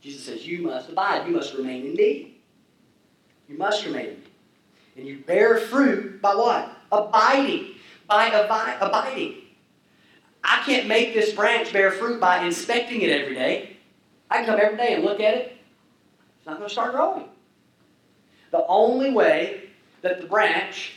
Jesus 0.00 0.24
says, 0.24 0.46
You 0.46 0.62
must 0.62 0.88
abide. 0.88 1.26
You 1.26 1.34
must 1.34 1.54
remain 1.54 1.86
in 1.86 1.94
me. 1.94 2.38
You 3.48 3.56
must 3.56 3.84
remain 3.84 4.06
in 4.06 4.14
me. 4.14 4.22
And 4.96 5.06
you 5.06 5.18
bear 5.18 5.58
fruit 5.58 6.20
by 6.20 6.34
what? 6.34 6.70
Abiding. 6.90 7.74
By 8.06 8.30
abi- 8.30 8.84
abiding. 8.84 9.34
I 10.42 10.62
can't 10.64 10.86
make 10.86 11.14
this 11.14 11.32
branch 11.32 11.72
bear 11.72 11.90
fruit 11.90 12.20
by 12.20 12.44
inspecting 12.44 13.02
it 13.02 13.10
every 13.10 13.34
day. 13.34 13.77
I 14.30 14.38
can 14.38 14.46
come 14.46 14.60
every 14.62 14.76
day 14.76 14.94
and 14.94 15.04
look 15.04 15.20
at 15.20 15.34
it. 15.34 15.56
It's 16.38 16.46
not 16.46 16.58
going 16.58 16.68
to 16.68 16.72
start 16.72 16.92
growing. 16.92 17.28
The 18.50 18.64
only 18.66 19.12
way 19.12 19.70
that 20.02 20.20
the 20.20 20.26
branch 20.26 20.94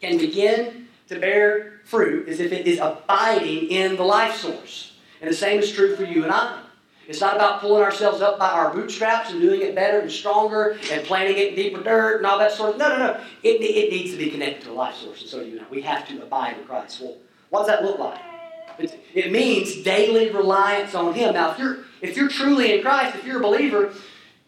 can 0.00 0.18
begin 0.18 0.88
to 1.08 1.18
bear 1.18 1.80
fruit 1.84 2.28
is 2.28 2.40
if 2.40 2.52
it 2.52 2.66
is 2.66 2.78
abiding 2.78 3.70
in 3.70 3.96
the 3.96 4.04
life 4.04 4.36
source. 4.36 4.92
And 5.20 5.30
the 5.30 5.34
same 5.34 5.60
is 5.60 5.72
true 5.72 5.96
for 5.96 6.04
you 6.04 6.24
and 6.24 6.32
I. 6.32 6.62
It's 7.08 7.22
not 7.22 7.36
about 7.36 7.62
pulling 7.62 7.82
ourselves 7.82 8.20
up 8.20 8.38
by 8.38 8.50
our 8.50 8.72
bootstraps 8.72 9.30
and 9.30 9.40
doing 9.40 9.62
it 9.62 9.74
better 9.74 10.00
and 10.00 10.12
stronger 10.12 10.78
and 10.92 11.04
planting 11.06 11.38
it 11.38 11.48
in 11.48 11.54
deeper 11.54 11.82
dirt 11.82 12.18
and 12.18 12.26
all 12.26 12.38
that 12.38 12.52
sort 12.52 12.74
of. 12.74 12.78
No, 12.78 12.90
no, 12.90 12.98
no. 12.98 13.20
It, 13.42 13.62
it 13.62 13.90
needs 13.90 14.10
to 14.10 14.18
be 14.18 14.28
connected 14.30 14.60
to 14.64 14.68
the 14.68 14.74
life 14.74 14.94
source, 14.94 15.22
and 15.22 15.30
so 15.30 15.42
do 15.42 15.46
you 15.46 15.56
and 15.56 15.66
I. 15.66 15.70
We 15.70 15.80
have 15.82 16.06
to 16.08 16.22
abide 16.22 16.58
in 16.58 16.64
Christ. 16.64 17.00
Well, 17.00 17.16
what 17.48 17.60
does 17.60 17.68
that 17.68 17.82
look 17.82 17.98
like? 17.98 18.20
It's, 18.78 18.92
it 19.14 19.32
means 19.32 19.82
daily 19.82 20.30
reliance 20.30 20.94
on 20.94 21.14
Him. 21.14 21.32
Now, 21.32 21.52
if 21.52 21.58
you're 21.58 21.78
if 22.00 22.16
you're 22.16 22.28
truly 22.28 22.74
in 22.74 22.82
Christ, 22.82 23.16
if 23.16 23.24
you're 23.24 23.38
a 23.38 23.42
believer, 23.42 23.92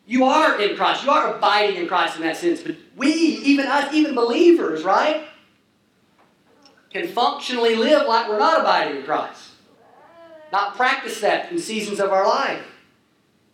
you 0.06 0.24
are 0.24 0.60
in 0.60 0.76
Christ. 0.76 1.04
You 1.04 1.10
are 1.10 1.36
abiding 1.36 1.76
in 1.76 1.86
Christ 1.88 2.16
in 2.16 2.22
that 2.22 2.36
sense. 2.36 2.62
But 2.62 2.76
we, 2.96 3.10
even 3.12 3.66
us, 3.66 3.92
even 3.92 4.14
believers, 4.14 4.82
right? 4.82 5.26
can 6.90 7.06
functionally 7.06 7.76
live 7.76 8.06
like 8.06 8.28
we're 8.28 8.38
not 8.38 8.60
abiding 8.60 8.98
in 8.98 9.02
Christ. 9.04 9.50
Not 10.52 10.74
practice 10.74 11.20
that 11.20 11.50
in 11.50 11.58
seasons 11.58 12.00
of 12.00 12.10
our 12.10 12.26
life. 12.26 12.64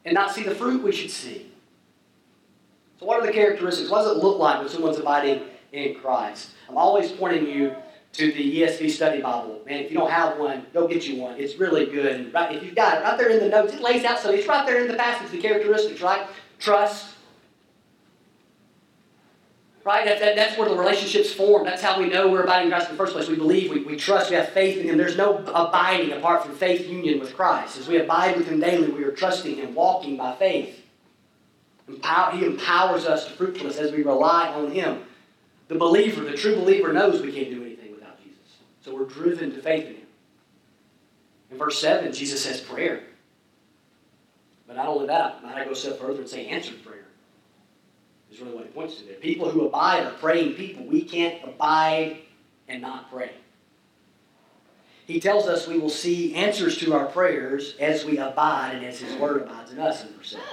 And 0.05 0.15
not 0.15 0.33
see 0.33 0.43
the 0.43 0.55
fruit 0.55 0.83
we 0.83 0.93
should 0.93 1.11
see. 1.11 1.51
So, 2.99 3.07
what 3.07 3.21
are 3.21 3.27
the 3.27 3.33
characteristics? 3.33 3.91
What 3.91 4.05
does 4.05 4.17
it 4.17 4.23
look 4.23 4.39
like 4.39 4.61
when 4.61 4.69
someone's 4.69 4.99
abiding 4.99 5.43
in 5.73 5.97
Christ? 5.97 6.53
I'm 6.69 6.79
always 6.79 7.11
pointing 7.13 7.47
you 7.47 7.75
to 8.17 8.33
the 8.33 8.63
ESV 8.63 8.91
Study 8.91 9.21
Bible. 9.21 9.61
Man, 9.67 9.85
if 9.85 9.91
you 9.91 9.99
don't 9.99 10.11
have 10.11 10.39
one, 10.39 10.67
go 10.73 10.89
get 10.89 11.07
you 11.07 11.21
one. 11.21 11.39
It's 11.39 11.57
really 11.57 11.87
good. 11.87 12.33
right, 12.33 12.55
if 12.55 12.63
you've 12.63 12.75
got 12.75 12.99
it 12.99 13.05
right 13.05 13.19
there 13.19 13.29
in 13.29 13.41
the 13.41 13.49
notes, 13.49 13.75
it 13.75 13.81
lays 13.81 14.05
out 14.05 14.19
so 14.19 14.31
it's 14.31 14.47
right 14.47 14.67
there 14.67 14.81
in 14.81 14.89
the 14.89 14.95
passage, 14.95 15.31
the 15.31 15.39
characteristics, 15.39 16.01
right? 16.01 16.27
Trust, 16.59 17.17
Right? 19.85 20.05
That, 20.05 20.19
that, 20.19 20.35
that's 20.35 20.59
where 20.59 20.69
the 20.69 20.75
relationship's 20.75 21.33
form. 21.33 21.65
That's 21.65 21.81
how 21.81 22.01
we 22.01 22.09
know 22.09 22.29
we're 22.29 22.43
abiding 22.43 22.67
in 22.67 22.71
Christ 22.73 22.91
in 22.91 22.97
the 22.97 22.99
first 22.99 23.13
place. 23.13 23.29
We 23.29 23.37
believe, 23.37 23.71
we, 23.71 23.85
we 23.85 23.95
trust, 23.95 24.31
we 24.31 24.35
have 24.35 24.49
faith 24.49 24.79
in 24.79 24.89
Him. 24.89 24.99
There's 24.99 25.17
no 25.17 25.37
abiding 25.37 26.11
apart 26.11 26.43
from 26.45 26.57
faith 26.57 26.89
union 26.89 27.21
with 27.21 27.37
Christ. 27.37 27.79
As 27.79 27.87
we 27.87 27.99
abide 27.99 28.37
with 28.37 28.49
Him 28.49 28.59
daily, 28.59 28.91
we 28.91 29.05
are 29.05 29.13
trusting 29.13 29.55
Him, 29.55 29.77
walking 29.77 30.17
by 30.17 30.35
faith. 30.35 30.85
Empower, 31.87 32.33
he 32.33 32.45
empowers 32.45 33.07
us 33.07 33.27
to 33.27 33.33
fruitfulness 33.35 33.77
as 33.77 33.93
we 33.93 34.03
rely 34.03 34.49
on 34.49 34.73
Him. 34.73 35.05
The 35.69 35.77
believer, 35.77 36.25
the 36.25 36.37
true 36.37 36.57
believer, 36.57 36.93
knows 36.93 37.23
we 37.23 37.31
can't 37.31 37.51
do 37.51 37.59
anything 37.59 37.66
So 38.87 38.95
we're 38.95 39.05
driven 39.05 39.53
to 39.53 39.61
faith 39.61 39.85
in 39.85 39.95
Him. 39.95 40.07
In 41.51 41.59
verse 41.59 41.81
7, 41.81 42.13
Jesus 42.13 42.45
says 42.45 42.61
prayer. 42.61 43.03
But 44.69 44.77
not 44.77 44.87
only 44.87 45.09
that, 45.09 45.41
I 45.43 45.55
might 45.55 45.65
go 45.65 45.73
a 45.73 45.75
step 45.75 45.99
further 45.99 46.21
and 46.21 46.29
say 46.29 46.47
answered 46.47 46.85
prayer? 46.85 47.07
Is 48.31 48.41
really 48.41 48.55
what 48.55 48.67
he 48.67 48.71
points 48.71 48.99
to 48.99 49.05
there. 49.05 49.17
People 49.17 49.51
who 49.51 49.67
abide 49.67 50.05
are 50.05 50.13
praying 50.13 50.55
people. 50.55 50.87
We 50.87 51.03
can't 51.03 51.43
abide 51.43 52.19
and 52.69 52.81
not 52.81 53.11
pray. 53.11 53.33
He 55.05 55.19
tells 55.19 55.49
us 55.49 55.67
we 55.67 55.81
will 55.81 55.91
see 55.91 56.37
answers 56.37 56.79
to 56.79 56.95
our 56.95 57.07
prayers 57.07 57.75
as 57.81 58.05
we 58.05 58.19
abide 58.19 58.77
and 58.77 58.85
as 58.85 59.01
His 59.01 59.17
Word 59.17 59.43
abides 59.43 59.73
in 59.73 59.81
us 59.81 60.05
in 60.05 60.13
verse 60.15 60.31
7. 60.31 60.45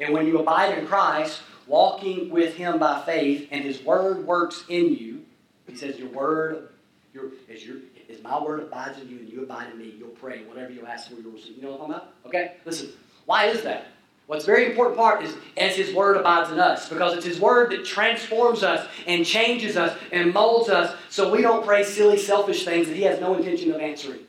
And 0.00 0.14
when 0.14 0.28
you 0.28 0.38
abide 0.38 0.78
in 0.78 0.86
Christ, 0.86 1.42
walking 1.66 2.30
with 2.30 2.54
Him 2.54 2.78
by 2.78 3.02
faith, 3.02 3.48
and 3.50 3.64
His 3.64 3.82
Word 3.82 4.24
works 4.26 4.64
in 4.68 4.94
you, 4.94 5.24
He 5.66 5.76
says, 5.76 5.98
Your 5.98 6.08
Word, 6.08 6.69
your, 7.12 7.32
as, 7.52 7.64
your, 7.64 7.76
as 8.08 8.22
my 8.22 8.40
Word 8.40 8.60
abides 8.60 9.00
in 9.00 9.08
you 9.08 9.18
and 9.18 9.28
you 9.28 9.42
abide 9.42 9.70
in 9.72 9.78
me, 9.78 9.94
you'll 9.98 10.08
pray. 10.10 10.44
Whatever 10.44 10.72
you 10.72 10.86
ask 10.86 11.08
for, 11.08 11.20
you'll 11.20 11.32
receive. 11.32 11.56
You 11.56 11.62
know 11.62 11.72
what 11.72 11.80
I'm 11.80 11.88
talking 11.88 11.94
about? 11.94 12.14
Okay? 12.26 12.52
Listen. 12.64 12.90
Why 13.26 13.46
is 13.46 13.62
that? 13.62 13.86
What's 14.26 14.44
very 14.44 14.66
important 14.66 14.96
part 14.96 15.24
is 15.24 15.34
as 15.56 15.74
His 15.74 15.92
Word 15.92 16.16
abides 16.16 16.50
in 16.50 16.60
us, 16.60 16.88
because 16.88 17.16
it's 17.16 17.26
His 17.26 17.40
Word 17.40 17.72
that 17.72 17.84
transforms 17.84 18.62
us 18.62 18.86
and 19.06 19.26
changes 19.26 19.76
us 19.76 19.98
and 20.12 20.32
molds 20.32 20.68
us 20.68 20.96
so 21.08 21.32
we 21.32 21.42
don't 21.42 21.64
pray 21.64 21.82
silly, 21.82 22.16
selfish 22.16 22.64
things 22.64 22.86
that 22.86 22.96
He 22.96 23.02
has 23.02 23.20
no 23.20 23.34
intention 23.34 23.72
of 23.72 23.80
answering. 23.80 24.20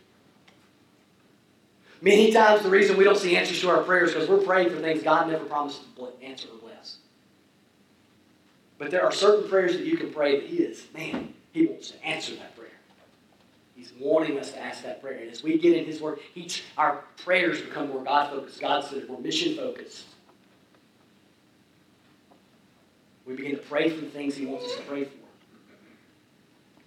Many 2.02 2.32
times 2.32 2.64
the 2.64 2.70
reason 2.70 2.98
we 2.98 3.04
don't 3.04 3.18
see 3.18 3.38
answers 3.38 3.62
to 3.62 3.70
our 3.70 3.84
prayers 3.84 4.10
is 4.10 4.16
because 4.16 4.30
we're 4.30 4.44
praying 4.44 4.72
for 4.72 4.78
things 4.78 5.04
God 5.04 5.30
never 5.30 5.46
promised 5.46 5.82
to 5.98 6.12
answer 6.24 6.48
or 6.48 6.58
bless. 6.58 6.98
But 8.80 8.90
there 8.90 9.04
are 9.04 9.12
certain 9.12 9.48
prayers 9.48 9.74
that 9.74 9.86
you 9.86 9.98
can 9.98 10.12
pray 10.12 10.40
that 10.40 10.50
He 10.50 10.58
is, 10.58 10.84
man, 10.96 11.34
He 11.52 11.68
wants 11.68 11.92
to 11.92 12.04
answer 12.04 12.34
that. 12.38 12.51
He's 13.82 13.94
wanting 14.00 14.38
us 14.38 14.52
to 14.52 14.60
ask 14.62 14.84
that 14.84 15.02
prayer. 15.02 15.18
And 15.18 15.32
as 15.32 15.42
we 15.42 15.58
get 15.58 15.76
in 15.76 15.86
His 15.86 16.00
Word, 16.00 16.20
each, 16.36 16.66
our 16.78 17.04
prayers 17.18 17.62
become 17.62 17.90
more 17.90 18.04
God 18.04 18.30
focused, 18.30 18.62
God 18.62 18.84
centered, 18.84 19.10
more 19.10 19.20
mission 19.20 19.56
focused. 19.56 20.06
We 23.26 23.34
begin 23.36 23.54
to 23.54 23.58
pray 23.58 23.90
for 23.90 24.02
the 24.02 24.12
things 24.12 24.36
He 24.36 24.46
wants 24.46 24.66
us 24.66 24.76
to 24.76 24.84
pray 24.84 25.06
for. 25.06 25.18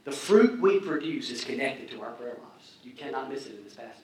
The 0.04 0.12
fruit 0.12 0.61
we 0.61 0.78
produce 0.78 1.30
is 1.30 1.42
connected 1.42 1.90
to 1.90 2.00
our 2.00 2.12
prayer 2.12 2.37
lives. 2.40 2.74
You 2.85 2.92
cannot 2.92 3.28
miss 3.28 3.46
it 3.46 3.57
in 3.57 3.64
this 3.64 3.74
passage. 3.74 4.00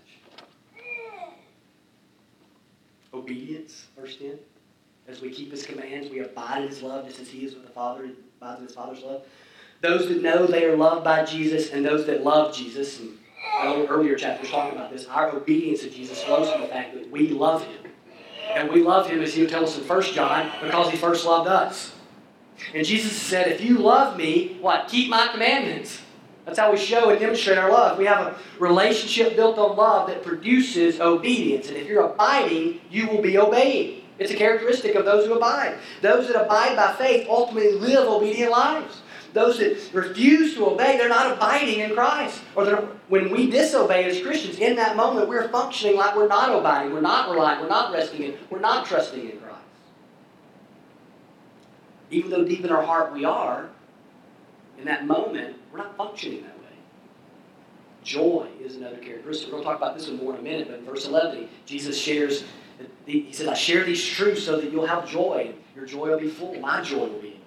Obedience, 3.14 3.86
verse 3.96 4.16
10. 4.16 4.36
As 5.06 5.20
we 5.20 5.30
keep 5.30 5.52
his 5.52 5.64
commands, 5.64 6.10
we 6.10 6.20
abide 6.20 6.62
in 6.62 6.68
his 6.70 6.82
love, 6.82 7.06
just 7.06 7.20
as 7.20 7.28
he 7.28 7.44
is 7.44 7.54
with 7.54 7.66
the 7.66 7.72
Father, 7.72 8.10
abides 8.40 8.60
in 8.60 8.66
his 8.66 8.74
Father's 8.74 9.04
love. 9.04 9.22
Those 9.80 10.08
that 10.08 10.22
know 10.22 10.46
they 10.46 10.64
are 10.64 10.76
loved 10.76 11.04
by 11.04 11.24
Jesus 11.24 11.70
and 11.70 11.84
those 11.84 12.06
that 12.06 12.22
love 12.22 12.54
Jesus, 12.54 13.00
and 13.00 13.88
earlier 13.88 14.14
chapters 14.14 14.50
talking 14.50 14.76
about 14.76 14.92
this, 14.92 15.06
our 15.06 15.34
obedience 15.34 15.80
to 15.80 15.90
Jesus 15.90 16.22
flows 16.22 16.50
from 16.50 16.60
the 16.60 16.66
fact 16.66 16.94
that 16.94 17.10
we 17.10 17.28
love 17.28 17.64
him. 17.64 17.90
And 18.54 18.70
we 18.70 18.82
love 18.82 19.08
him, 19.08 19.22
as 19.22 19.32
he 19.32 19.42
would 19.42 19.50
tell 19.50 19.64
us 19.64 19.78
in 19.78 19.86
1 19.86 20.02
John, 20.02 20.50
because 20.62 20.90
he 20.90 20.96
first 20.96 21.24
loved 21.24 21.48
us. 21.48 21.94
And 22.74 22.84
Jesus 22.84 23.12
said, 23.12 23.48
If 23.48 23.60
you 23.62 23.78
love 23.78 24.18
me, 24.18 24.58
what? 24.60 24.88
Keep 24.88 25.08
my 25.08 25.28
commandments. 25.28 26.02
That's 26.44 26.58
how 26.58 26.72
we 26.72 26.78
show 26.78 27.10
and 27.10 27.20
demonstrate 27.20 27.58
our 27.58 27.70
love. 27.70 27.96
We 27.96 28.06
have 28.06 28.26
a 28.26 28.36
relationship 28.58 29.36
built 29.36 29.56
on 29.56 29.76
love 29.76 30.08
that 30.08 30.22
produces 30.22 31.00
obedience. 31.00 31.68
And 31.68 31.76
if 31.76 31.86
you're 31.86 32.02
abiding, 32.02 32.80
you 32.90 33.06
will 33.08 33.22
be 33.22 33.38
obeying. 33.38 34.02
It's 34.18 34.32
a 34.32 34.36
characteristic 34.36 34.96
of 34.96 35.04
those 35.04 35.26
who 35.26 35.34
abide. 35.34 35.78
Those 36.02 36.26
that 36.26 36.44
abide 36.44 36.76
by 36.76 36.92
faith 36.94 37.26
ultimately 37.28 37.72
live 37.72 38.06
obedient 38.06 38.50
lives. 38.50 39.00
Those 39.32 39.58
that 39.58 39.78
refuse 39.92 40.54
to 40.54 40.66
obey, 40.66 40.96
they're 40.96 41.08
not 41.08 41.32
abiding 41.32 41.80
in 41.80 41.94
Christ. 41.94 42.40
Or 42.56 42.64
when 43.08 43.30
we 43.30 43.48
disobey 43.48 44.04
as 44.04 44.20
Christians, 44.20 44.58
in 44.58 44.74
that 44.76 44.96
moment, 44.96 45.28
we're 45.28 45.48
functioning 45.48 45.96
like 45.96 46.16
we're 46.16 46.26
not 46.26 46.56
abiding, 46.56 46.92
we're 46.92 47.00
not 47.00 47.30
relying, 47.30 47.60
we're 47.60 47.68
not 47.68 47.92
resting 47.92 48.24
in, 48.24 48.34
we're 48.50 48.58
not 48.58 48.86
trusting 48.86 49.20
in 49.20 49.38
Christ. 49.38 49.56
Even 52.10 52.30
though 52.30 52.44
deep 52.44 52.64
in 52.64 52.70
our 52.72 52.82
heart 52.82 53.12
we 53.12 53.24
are, 53.24 53.68
in 54.78 54.84
that 54.86 55.06
moment, 55.06 55.56
we're 55.70 55.78
not 55.78 55.96
functioning 55.96 56.42
that 56.42 56.58
way. 56.58 56.64
Joy 58.02 58.48
is 58.60 58.76
another 58.76 58.96
characteristic. 58.96 59.46
We're 59.48 59.62
going 59.62 59.64
to 59.64 59.68
talk 59.68 59.76
about 59.76 59.96
this 59.96 60.08
one 60.08 60.16
more 60.16 60.34
in 60.34 60.40
a 60.40 60.42
minute, 60.42 60.68
but 60.68 60.80
in 60.80 60.84
verse 60.84 61.06
11, 61.06 61.48
Jesus 61.66 61.96
shares, 61.96 62.44
he 63.06 63.32
says, 63.32 63.46
I 63.46 63.54
share 63.54 63.84
these 63.84 64.04
truths 64.04 64.42
so 64.42 64.56
that 64.56 64.72
you'll 64.72 64.86
have 64.86 65.08
joy. 65.08 65.52
Your 65.76 65.86
joy 65.86 66.10
will 66.10 66.18
be 66.18 66.28
full. 66.28 66.54
My 66.56 66.80
joy 66.82 67.06
will 67.06 67.20
be 67.20 67.39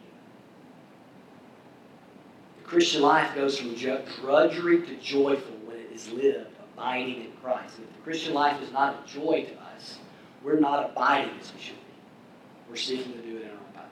Christian 2.74 3.04
life 3.04 3.36
goes 3.36 3.60
from 3.60 3.76
drudgery 3.76 4.82
to 4.82 4.96
joyful 4.96 5.56
when 5.66 5.78
it 5.78 5.92
is 5.94 6.12
lived, 6.12 6.50
abiding 6.74 7.26
in 7.26 7.32
Christ. 7.40 7.78
And 7.78 7.88
if 7.88 7.96
the 7.96 8.02
Christian 8.02 8.34
life 8.34 8.60
is 8.64 8.72
not 8.72 8.96
a 8.96 9.08
joy 9.08 9.46
to 9.46 9.54
us, 9.76 10.00
we're 10.44 10.60
not 10.60 10.90
abiding 10.90 11.36
as 11.40 11.54
we 11.54 11.62
should 11.62 11.76
be. 11.76 11.94
We're 12.68 12.76
seeking 12.76 13.14
to 13.14 13.20
do 13.20 13.38
it 13.38 13.44
in 13.44 13.50
our 13.50 13.54
own 13.54 13.74
power. 13.76 13.86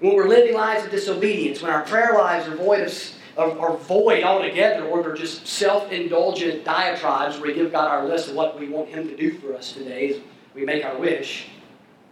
when 0.00 0.14
we're 0.14 0.28
living 0.28 0.52
lives 0.52 0.84
of 0.84 0.90
disobedience, 0.90 1.62
when 1.62 1.72
our 1.72 1.84
prayer 1.84 2.12
lives 2.12 2.46
are 2.48 2.56
void 2.56 2.82
of 2.82 3.58
are 3.58 3.78
void 3.78 4.24
altogether, 4.24 4.84
or 4.84 5.02
they're 5.02 5.14
just 5.14 5.46
self-indulgent 5.46 6.66
diatribes 6.66 7.38
where 7.38 7.48
we 7.48 7.54
give 7.54 7.72
God 7.72 7.88
our 7.88 8.06
list 8.06 8.28
of 8.28 8.34
what 8.34 8.60
we 8.60 8.68
want 8.68 8.90
Him 8.90 9.08
to 9.08 9.16
do 9.16 9.38
for 9.38 9.54
us 9.54 9.72
today 9.72 10.10
as 10.10 10.20
we 10.54 10.66
make 10.66 10.84
our 10.84 10.98
wish. 10.98 11.46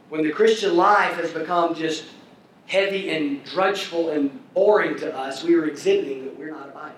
When 0.08 0.22
the 0.22 0.30
Christian 0.30 0.78
life 0.78 1.16
has 1.16 1.30
become 1.30 1.74
just 1.74 2.04
heavy 2.70 3.10
and 3.10 3.44
drudgeful 3.44 4.10
and 4.10 4.30
boring 4.54 4.96
to 4.96 5.16
us, 5.16 5.42
we 5.42 5.56
are 5.56 5.64
exhibiting 5.64 6.24
that 6.24 6.38
we're 6.38 6.52
not 6.52 6.68
abiding. 6.68 6.96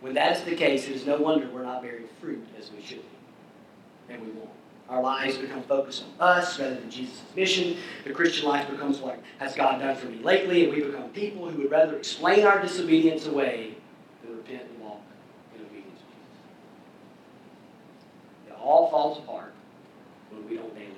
When 0.00 0.14
that 0.14 0.36
is 0.36 0.42
the 0.42 0.56
case, 0.56 0.88
it 0.88 0.96
is 0.96 1.06
no 1.06 1.16
wonder 1.16 1.48
we're 1.48 1.62
not 1.62 1.82
bearing 1.82 2.08
fruit 2.20 2.44
as 2.58 2.72
we 2.72 2.82
should 2.82 3.02
be, 3.02 4.12
and 4.12 4.20
we 4.20 4.32
won't. 4.32 4.50
Our 4.88 5.00
lives 5.00 5.36
become 5.36 5.62
focused 5.62 6.02
on 6.02 6.28
us 6.28 6.58
rather 6.58 6.74
than 6.74 6.90
Jesus' 6.90 7.22
mission. 7.36 7.76
The 8.04 8.12
Christian 8.12 8.48
life 8.48 8.68
becomes 8.68 9.00
like, 9.00 9.22
has 9.38 9.54
God 9.54 9.78
done 9.78 9.94
for 9.94 10.06
me 10.06 10.18
lately, 10.24 10.64
and 10.64 10.72
we 10.72 10.82
become 10.82 11.10
people 11.10 11.48
who 11.48 11.62
would 11.62 11.70
rather 11.70 11.96
explain 11.96 12.44
our 12.44 12.60
disobedience 12.60 13.26
away 13.26 13.76
than 14.24 14.36
repent 14.36 14.62
and 14.62 14.80
walk 14.80 15.02
in 15.54 15.64
obedience 15.64 16.00
to 16.00 16.06
Jesus. 16.06 16.38
It 18.48 18.56
all 18.60 18.90
falls 18.90 19.18
apart 19.18 19.52
when 20.30 20.48
we 20.48 20.56
don't 20.56 20.74
daily. 20.74 20.97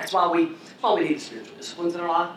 That's 0.00 0.14
why 0.14 0.26
we, 0.28 0.46
that's 0.46 0.82
why 0.82 0.94
we 0.94 1.10
need 1.10 1.20
spiritual 1.20 1.54
disciplines 1.58 1.94
in 1.94 2.00
our 2.00 2.08
life. 2.08 2.36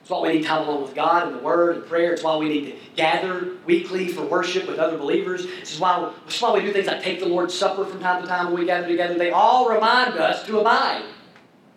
It's 0.00 0.10
why 0.10 0.20
we 0.20 0.38
need 0.38 0.46
time 0.46 0.66
alone 0.66 0.82
with 0.82 0.94
God 0.94 1.26
and 1.26 1.36
the 1.36 1.42
Word 1.42 1.76
and 1.76 1.86
prayer. 1.86 2.14
It's 2.14 2.22
why 2.22 2.36
we 2.36 2.48
need 2.48 2.64
to 2.66 2.76
gather 2.96 3.56
weekly 3.66 4.08
for 4.08 4.22
worship 4.22 4.66
with 4.66 4.78
other 4.78 4.96
believers. 4.96 5.44
This 5.44 5.74
is 5.74 5.80
why, 5.80 6.10
this 6.24 6.36
is 6.36 6.40
why 6.40 6.54
we 6.54 6.62
do 6.62 6.72
things 6.72 6.86
like 6.86 7.02
take 7.02 7.20
the 7.20 7.26
Lord's 7.26 7.52
Supper 7.52 7.84
from 7.84 8.00
time 8.00 8.22
to 8.22 8.28
time 8.28 8.46
when 8.46 8.60
we 8.60 8.64
gather 8.64 8.88
together. 8.88 9.18
They 9.18 9.32
all 9.32 9.68
remind 9.68 10.14
us 10.14 10.46
to 10.46 10.60
abide. 10.60 11.04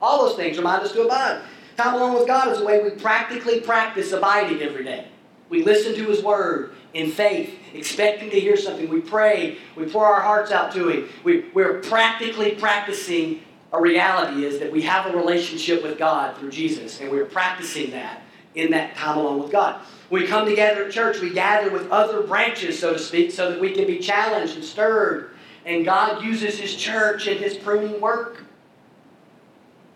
All 0.01 0.25
those 0.25 0.37
things 0.37 0.57
remind 0.57 0.83
us 0.83 0.93
to 0.93 1.01
abide. 1.01 1.41
Time 1.75 1.95
alone 1.95 2.13
with 2.13 2.25
God 2.25 2.47
is 2.47 2.59
the 2.59 2.65
way 2.65 2.81
we 2.81 2.91
practically 2.91 3.59
practice 3.59 4.13
abiding 4.13 4.61
every 4.61 4.85
day. 4.85 5.09
We 5.49 5.63
listen 5.63 5.93
to 5.95 6.05
His 6.05 6.23
Word 6.23 6.73
in 6.93 7.11
faith, 7.11 7.53
expecting 7.73 8.29
to 8.29 8.39
hear 8.39 8.55
something. 8.55 8.87
We 8.87 9.01
pray. 9.01 9.57
We 9.75 9.87
pour 9.87 10.05
our 10.05 10.21
hearts 10.21 10.51
out 10.51 10.71
to 10.73 10.87
Him. 10.87 11.09
We, 11.25 11.49
we're 11.53 11.81
practically 11.81 12.51
practicing 12.51 13.41
a 13.71 13.79
reality 13.79 14.45
is 14.45 14.59
that 14.59 14.71
we 14.71 14.81
have 14.81 15.13
a 15.13 15.15
relationship 15.15 15.83
with 15.83 15.97
God 15.97 16.35
through 16.37 16.51
Jesus, 16.51 16.99
and 17.01 17.11
we're 17.11 17.25
practicing 17.25 17.91
that 17.91 18.21
in 18.55 18.71
that 18.71 18.95
time 18.95 19.17
alone 19.17 19.41
with 19.41 19.51
God. 19.51 19.81
we 20.09 20.25
come 20.25 20.47
together 20.47 20.85
at 20.85 20.91
church, 20.91 21.19
we 21.21 21.31
gather 21.31 21.69
with 21.69 21.89
other 21.91 22.23
branches, 22.23 22.79
so 22.79 22.93
to 22.93 22.99
speak, 22.99 23.31
so 23.31 23.51
that 23.51 23.59
we 23.59 23.71
can 23.71 23.85
be 23.85 23.99
challenged 23.99 24.55
and 24.55 24.63
stirred. 24.63 25.31
And 25.65 25.85
God 25.85 26.23
uses 26.23 26.57
His 26.57 26.75
church 26.75 27.27
in 27.27 27.37
His 27.37 27.55
pruning 27.55 28.01
work. 28.01 28.43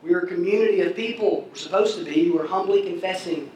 We 0.04 0.14
are 0.14 0.20
a 0.20 0.28
community 0.28 0.82
of 0.82 0.96
people, 0.96 1.48
we're 1.50 1.56
supposed 1.56 1.98
to 1.98 2.06
be, 2.06 2.26
who 2.26 2.40
are 2.40 2.46
humbly 2.46 2.84
confessing 2.84 3.52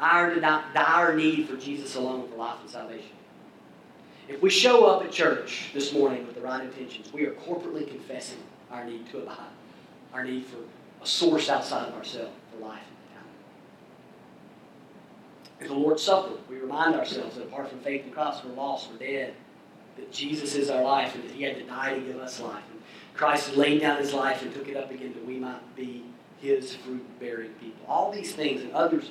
our 0.00 0.34
dire 0.36 1.16
need 1.16 1.48
for 1.48 1.56
Jesus 1.56 1.94
alone 1.94 2.28
for 2.28 2.36
life 2.36 2.58
and 2.60 2.68
salvation. 2.68 3.16
If 4.28 4.42
we 4.42 4.50
show 4.50 4.84
up 4.84 5.02
at 5.02 5.12
church 5.12 5.70
this 5.72 5.94
morning 5.94 6.26
with 6.26 6.34
the 6.34 6.42
right 6.42 6.62
intentions, 6.62 7.10
we 7.12 7.24
are 7.24 7.32
corporately 7.32 7.88
confessing 7.88 8.38
our 8.76 8.84
need 8.84 9.10
to 9.10 9.18
abide, 9.18 9.38
our 10.12 10.24
need 10.24 10.44
for 10.44 10.58
a 11.02 11.06
source 11.06 11.48
outside 11.48 11.88
of 11.88 11.94
ourselves 11.94 12.32
for 12.52 12.64
life 12.64 12.82
In 15.60 15.68
the 15.68 15.74
Lord's 15.74 16.02
Supper, 16.02 16.34
we 16.50 16.56
remind 16.56 16.94
ourselves 16.94 17.36
that 17.36 17.44
apart 17.44 17.70
from 17.70 17.80
faith 17.80 18.04
in 18.04 18.12
Christ, 18.12 18.44
we're 18.44 18.54
lost, 18.54 18.90
we're 18.90 18.98
dead. 18.98 19.34
That 19.96 20.12
Jesus 20.12 20.54
is 20.54 20.68
our 20.68 20.82
life 20.82 21.14
and 21.14 21.24
that 21.24 21.32
He 21.32 21.44
had 21.44 21.56
to 21.56 21.64
die 21.64 21.94
to 21.94 22.00
give 22.00 22.18
us 22.18 22.40
life. 22.40 22.62
And 22.70 22.82
Christ 23.14 23.56
laid 23.56 23.80
down 23.80 23.96
His 23.98 24.12
life 24.12 24.42
and 24.42 24.52
took 24.52 24.68
it 24.68 24.76
up 24.76 24.90
again 24.90 25.14
that 25.14 25.26
we 25.26 25.36
might 25.36 25.74
be 25.74 26.04
His 26.40 26.74
fruit 26.74 27.04
bearing 27.18 27.52
people. 27.52 27.86
All 27.88 28.12
these 28.12 28.34
things 28.34 28.60
and 28.60 28.72
others 28.72 29.10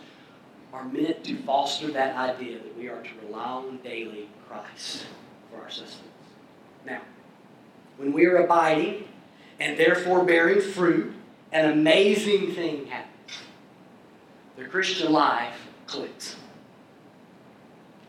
are 0.71 0.85
meant 0.85 1.23
to 1.23 1.35
foster 1.37 1.91
that 1.91 2.15
idea 2.15 2.59
that 2.59 2.77
we 2.77 2.89
are 2.89 3.01
to 3.01 3.09
rely 3.25 3.43
on 3.43 3.77
daily 3.77 4.29
Christ 4.47 5.07
for 5.49 5.63
our 5.63 5.69
sustenance. 5.69 6.11
Now, 6.85 7.01
when 7.97 8.13
we 8.13 8.25
are 8.25 8.37
abiding, 8.37 9.07
and 9.59 9.77
therefore 9.77 10.23
bearing 10.23 10.61
fruit, 10.61 11.13
an 11.51 11.71
amazing 11.71 12.53
thing 12.53 12.87
happens. 12.87 13.11
The 14.57 14.65
Christian 14.65 15.11
life 15.11 15.55
clicks. 15.87 16.35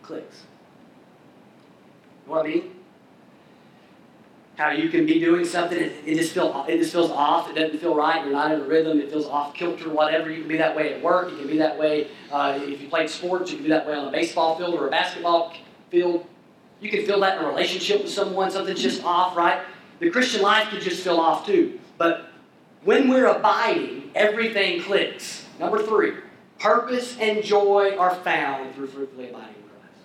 Clicks. 0.03 0.43
You 2.25 2.33
know 2.33 2.39
what 2.39 2.47
I 2.47 2.49
mean? 2.49 2.73
How 4.57 4.71
you 4.71 4.89
can 4.89 5.05
be 5.05 5.21
doing 5.21 5.45
something, 5.45 5.79
it, 5.79 5.93
it 6.07 6.15
just 6.15 6.33
feel, 6.33 6.65
it 6.67 6.79
just 6.79 6.93
feels 6.93 7.11
off. 7.11 7.51
It 7.51 7.57
doesn't 7.57 7.79
feel 7.79 7.95
right. 7.95 8.25
You're 8.25 8.33
not 8.33 8.53
in 8.53 8.61
a 8.61 8.65
rhythm. 8.65 8.99
It 9.01 9.11
feels 9.11 9.27
off 9.27 9.53
kilter. 9.55 9.91
Whatever. 9.91 10.31
You 10.31 10.41
can 10.41 10.49
be 10.49 10.57
that 10.57 10.75
way 10.75 10.95
at 10.95 11.03
work. 11.03 11.31
You 11.31 11.37
can 11.37 11.47
be 11.47 11.59
that 11.59 11.79
way 11.79 12.09
uh, 12.33 12.59
if 12.63 12.81
you 12.81 12.89
play 12.89 13.07
sports. 13.07 13.51
You 13.51 13.59
can 13.59 13.65
be 13.65 13.71
that 13.71 13.87
way 13.87 13.95
on 13.95 14.09
a 14.09 14.11
baseball 14.11 14.57
field 14.57 14.75
or 14.75 14.87
a 14.87 14.91
basketball 14.91 15.53
field. 15.91 16.27
You 16.81 16.91
can 16.91 17.05
feel 17.05 17.21
that 17.21 17.39
in 17.39 17.45
a 17.45 17.49
relationship 17.49 18.03
with 18.03 18.11
someone. 18.11 18.51
Something's 18.51 18.83
just 18.83 19.05
off, 19.05 19.37
right? 19.37 19.61
The 19.99 20.11
Christian 20.11 20.43
life 20.43 20.69
could 20.69 20.83
just 20.83 21.03
feel 21.03 21.19
off 21.19 21.47
too. 21.47 21.79
But 21.99 22.31
when 22.85 23.09
we're 23.09 23.27
abiding, 23.27 24.11
everything 24.15 24.83
clicks. 24.83 25.45
Number 25.59 25.83
three, 25.83 26.15
purpose 26.59 27.17
and 27.19 27.43
joy 27.43 27.97
are 27.99 28.15
found 28.15 28.75
through 28.75 28.89
fruitfully 28.89 29.31
abiding 29.31 29.55
in 29.55 29.63
Christ. 29.63 30.05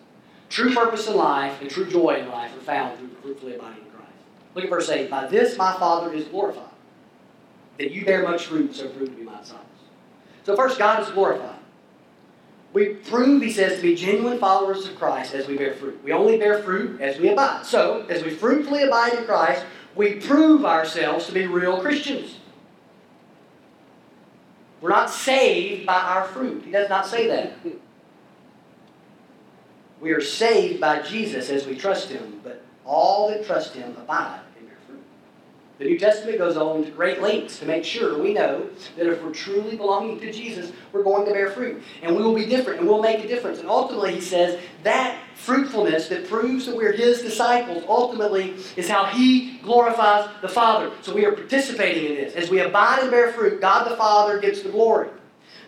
True 0.50 0.74
purpose 0.74 1.08
in 1.08 1.16
life 1.16 1.62
and 1.62 1.70
true 1.70 1.90
joy 1.90 2.16
in 2.16 2.30
life 2.30 2.56
are 2.56 2.62
found 2.62 2.98
through 2.98 3.10
fruitfully 3.22 3.56
abiding 3.56 3.84
in 3.84 3.92
Christ. 3.92 4.12
Look 4.56 4.64
at 4.64 4.70
verse 4.70 4.90
8. 4.90 5.10
By 5.10 5.28
this 5.28 5.58
my 5.58 5.74
Father 5.74 6.14
is 6.14 6.26
glorified, 6.26 6.64
that 7.78 7.92
you 7.92 8.06
bear 8.06 8.24
much 8.24 8.46
fruit, 8.46 8.76
so 8.76 8.88
prove 8.90 9.10
to 9.10 9.16
be 9.16 9.24
my 9.24 9.40
disciples. 9.40 9.68
So 10.44 10.56
first, 10.56 10.80
God 10.80 11.04
is 11.04 11.10
glorified. 11.10 11.58
We 12.74 12.86
prove, 12.96 13.42
he 13.42 13.52
says, 13.52 13.78
to 13.78 13.82
be 13.82 13.96
genuine 13.96 14.40
followers 14.40 14.88
of 14.88 14.98
Christ 14.98 15.34
as 15.34 15.48
we 15.48 15.58
bear 15.58 15.74
fruit. 15.74 16.02
We 16.04 16.14
only 16.14 16.38
bear 16.38 16.64
fruit 16.64 17.02
as 17.02 17.20
we 17.20 17.30
abide. 17.30 17.66
So, 17.66 18.06
as 18.10 18.24
we 18.24 18.30
fruitfully 18.30 18.84
abide 18.84 19.14
in 19.14 19.26
Christ, 19.26 19.66
we 19.96 20.16
prove 20.16 20.66
ourselves 20.66 21.26
to 21.28 21.32
be 21.32 21.48
real 21.48 21.82
Christians. 21.82 22.38
We're 24.80 24.90
not 24.90 25.10
saved 25.10 25.86
by 25.86 26.00
our 26.00 26.26
fruit. 26.26 26.64
He 26.64 26.72
does 26.72 26.90
not 26.90 27.06
say 27.06 27.28
that. 27.28 27.54
We 30.00 30.12
are 30.12 30.22
saved 30.22 30.82
by 30.82 31.04
Jesus 31.04 31.50
as 31.50 31.68
we 31.68 31.76
trust 31.76 32.10
Him, 32.10 32.42
but 32.44 32.64
all 32.84 33.30
that 33.30 33.46
trust 33.46 33.74
Him 33.74 33.96
abide. 33.98 34.40
The 35.82 35.88
New 35.88 35.98
Testament 35.98 36.38
goes 36.38 36.58
on 36.58 36.86
to 36.86 36.92
great 36.92 37.24
lengths 37.24 37.58
to 37.58 37.66
make 37.66 37.84
sure 37.84 38.22
we 38.22 38.36
know 38.36 38.70
that 38.98 39.08
if 39.08 39.24
we're 39.24 39.32
truly 39.32 39.76
belonging 39.76 40.20
to 40.20 40.32
Jesus, 40.32 40.72
we're 40.92 41.02
going 41.02 41.26
to 41.26 41.32
bear 41.32 41.50
fruit. 41.50 41.82
And 42.04 42.16
we 42.16 42.22
will 42.22 42.36
be 42.36 42.46
different 42.46 42.82
and 42.82 42.88
we'll 42.88 43.02
make 43.02 43.26
a 43.26 43.28
difference. 43.28 43.58
And 43.58 43.68
ultimately, 43.68 44.14
He 44.14 44.22
says 44.22 44.60
that 44.84 45.18
fruitfulness 45.34 46.08
that 46.10 46.28
proves 46.28 46.68
that 46.68 46.76
we're 46.76 46.92
His 46.92 47.24
disciples 47.24 47.84
ultimately 47.88 48.54
is 48.76 48.88
how 48.88 49.06
He 49.06 49.58
glorifies 49.64 50.30
the 50.44 50.48
Father. 50.48 50.92
So 51.02 51.16
we 51.16 51.26
are 51.26 51.32
participating 51.32 52.12
in 52.12 52.14
this. 52.14 52.36
As 52.36 52.52
we 52.52 52.60
abide 52.60 53.00
and 53.00 53.10
bear 53.10 53.34
fruit, 53.34 53.60
God 53.60 53.90
the 53.90 53.98
Father 53.98 54.40
gets 54.40 54.62
the 54.62 54.70
glory. 54.70 55.10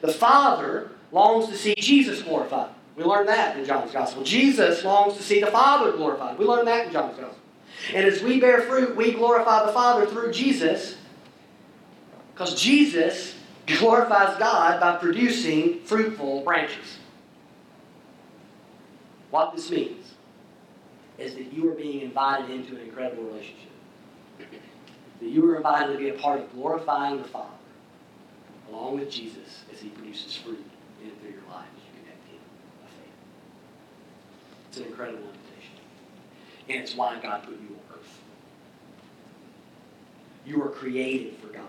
The 0.01 0.13
Father 0.13 0.91
longs 1.11 1.47
to 1.47 1.57
see 1.57 1.73
Jesus 1.75 2.21
glorified. 2.21 2.69
We 2.95 3.03
learn 3.03 3.25
that 3.25 3.57
in 3.57 3.65
John's 3.65 3.91
Gospel. 3.91 4.23
Jesus 4.23 4.83
longs 4.83 5.17
to 5.17 5.23
see 5.23 5.41
the 5.41 5.47
Father 5.47 5.91
glorified. 5.91 6.37
We 6.37 6.45
learn 6.45 6.65
that 6.65 6.85
in 6.85 6.93
John's 6.93 7.17
Gospel. 7.17 7.42
And 7.91 8.05
as 8.05 8.21
we 8.21 8.39
bear 8.39 8.61
fruit, 8.61 8.95
we 8.95 9.11
glorify 9.11 9.65
the 9.65 9.73
Father 9.73 10.05
through 10.05 10.31
Jesus 10.31 10.95
because 12.33 12.59
Jesus 12.61 13.35
glorifies 13.67 14.37
God 14.39 14.79
by 14.79 14.95
producing 14.97 15.79
fruitful 15.81 16.41
branches. 16.41 16.99
What 19.31 19.55
this 19.55 19.69
means 19.69 20.13
is 21.17 21.35
that 21.35 21.51
you 21.51 21.69
are 21.69 21.75
being 21.75 22.01
invited 22.01 22.49
into 22.49 22.75
an 22.75 22.81
incredible 22.81 23.23
relationship. 23.23 23.69
That 25.19 25.29
you 25.29 25.49
are 25.49 25.57
invited 25.57 25.93
to 25.93 25.99
be 25.99 26.09
a 26.09 26.13
part 26.13 26.39
of 26.39 26.51
glorifying 26.53 27.17
the 27.17 27.27
Father 27.27 27.49
along 28.69 28.99
with 28.99 29.09
Jesus 29.11 29.63
as 29.71 29.79
he 29.79 29.89
produces 29.89 30.35
fruit 30.35 30.63
in 31.01 31.09
and 31.09 31.21
through 31.21 31.31
your 31.31 31.41
life 31.49 31.67
as 31.75 31.83
you 31.83 32.01
connect 32.01 32.27
him 32.27 32.39
by 32.81 32.87
faith. 32.87 34.69
It's 34.69 34.77
an 34.77 34.85
incredible. 34.85 35.27
And 36.69 36.81
it's 36.81 36.95
why 36.95 37.19
God 37.19 37.43
put 37.43 37.53
you 37.53 37.75
on 37.75 37.97
earth. 37.97 38.19
You 40.45 40.61
are 40.63 40.69
created 40.69 41.37
for 41.37 41.47
God. 41.47 41.61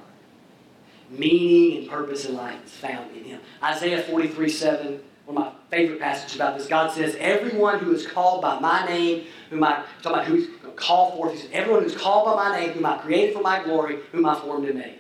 Meaning 1.11 1.79
and 1.79 1.91
purpose 1.91 2.25
in 2.25 2.35
life 2.35 2.65
is 2.65 2.73
found 2.73 3.15
in 3.17 3.25
him. 3.25 3.41
Isaiah 3.63 4.03
43 4.03 4.49
7 4.49 5.01
one 5.27 5.39
of 5.39 5.45
my 5.45 5.53
favorite 5.71 6.01
passages 6.01 6.37
about 6.37 6.59
this. 6.59 6.67
God 6.67 6.93
says, 6.93 7.17
Everyone 7.19 7.79
who 7.79 7.93
is 7.93 8.07
called 8.07 8.43
by 8.43 8.59
my 8.61 8.85
name, 8.87 9.27
whom 9.51 9.65
I, 9.65 9.85
talking 10.03 10.19
about 10.19 10.27
who's 10.27 10.49
called 10.77 11.15
forth, 11.15 11.33
he 11.33 11.39
says, 11.39 11.51
Everyone 11.53 11.83
who's 11.83 11.97
called 11.97 12.27
by 12.27 12.49
my 12.49 12.61
name, 12.61 12.71
whom 12.71 12.85
I 12.85 12.99
created 12.99 13.35
for 13.35 13.43
my 13.43 13.63
glory, 13.63 14.01
whom 14.13 14.27
I 14.27 14.39
formed 14.39 14.69
and 14.69 14.79
made. 14.79 14.99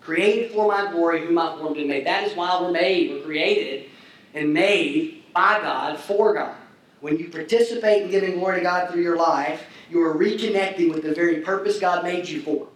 Created 0.00 0.52
for 0.52 0.68
my 0.68 0.90
glory, 0.90 1.24
whom 1.24 1.38
I 1.38 1.56
formed 1.56 1.76
and 1.78 1.88
made. 1.88 2.06
That 2.06 2.24
is 2.24 2.36
why 2.36 2.60
we're 2.60 2.72
made. 2.72 3.10
We're 3.10 3.22
created 3.22 3.88
and 4.34 4.52
made 4.52 5.22
by 5.32 5.60
God 5.60 5.98
for 5.98 6.34
God. 6.34 6.56
When 7.02 7.18
you 7.18 7.28
participate 7.30 8.04
in 8.04 8.10
giving 8.12 8.38
glory 8.38 8.58
to 8.58 8.62
God 8.62 8.88
through 8.88 9.02
your 9.02 9.16
life, 9.16 9.64
you 9.90 10.00
are 10.02 10.14
reconnecting 10.14 10.94
with 10.94 11.02
the 11.02 11.12
very 11.12 11.40
purpose 11.40 11.80
God 11.80 12.04
made 12.04 12.28
you 12.28 12.40
for. 12.40 12.68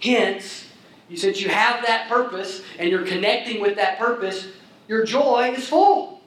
Hence, 0.00 0.68
you, 1.08 1.16
since 1.16 1.40
you 1.40 1.48
have 1.48 1.82
that 1.86 2.10
purpose 2.10 2.60
and 2.78 2.90
you're 2.90 3.06
connecting 3.06 3.62
with 3.62 3.76
that 3.76 3.98
purpose, 3.98 4.48
your 4.86 5.06
joy 5.06 5.54
is 5.56 5.66
full. 5.66 6.20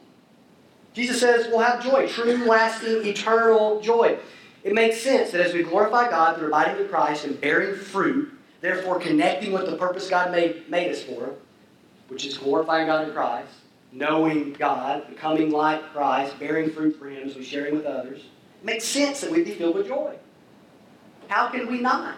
Jesus 0.96 1.20
says 1.20 1.46
we'll 1.50 1.60
have 1.60 1.84
joy, 1.84 2.08
true, 2.08 2.44
lasting, 2.44 3.06
eternal 3.06 3.82
joy. 3.82 4.18
It 4.64 4.74
makes 4.74 5.00
sense 5.00 5.30
that 5.30 5.42
as 5.42 5.54
we 5.54 5.62
glorify 5.62 6.10
God 6.10 6.38
through 6.38 6.48
abiding 6.48 6.84
in 6.84 6.90
Christ 6.90 7.26
and 7.26 7.40
bearing 7.40 7.76
fruit, 7.76 8.34
therefore 8.62 9.00
connecting 9.00 9.52
with 9.52 9.68
the 9.68 9.78
purpose 9.78 10.10
God 10.10 10.32
made, 10.32 10.68
made 10.72 10.90
us 10.90 11.04
for, 11.04 11.36
which 12.08 12.26
is 12.26 12.36
glorifying 12.36 12.88
God 12.88 13.08
in 13.08 13.14
Christ, 13.14 13.52
knowing 13.92 14.54
God, 14.54 15.08
becoming 15.10 15.52
like 15.52 15.82
Christ, 15.94 16.40
bearing 16.40 16.72
fruit 16.72 16.98
for 16.98 17.10
Him 17.10 17.30
share 17.44 17.68
Him 17.68 17.76
with 17.76 17.86
others, 17.86 18.20
it 18.20 18.66
makes 18.66 18.86
sense 18.86 19.22
that 19.22 19.32
we'd 19.32 19.46
be 19.46 19.54
filled 19.54 19.76
with 19.76 19.88
joy. 19.88 20.16
How 21.28 21.50
can 21.50 21.68
we 21.68 21.80
not? 21.80 22.18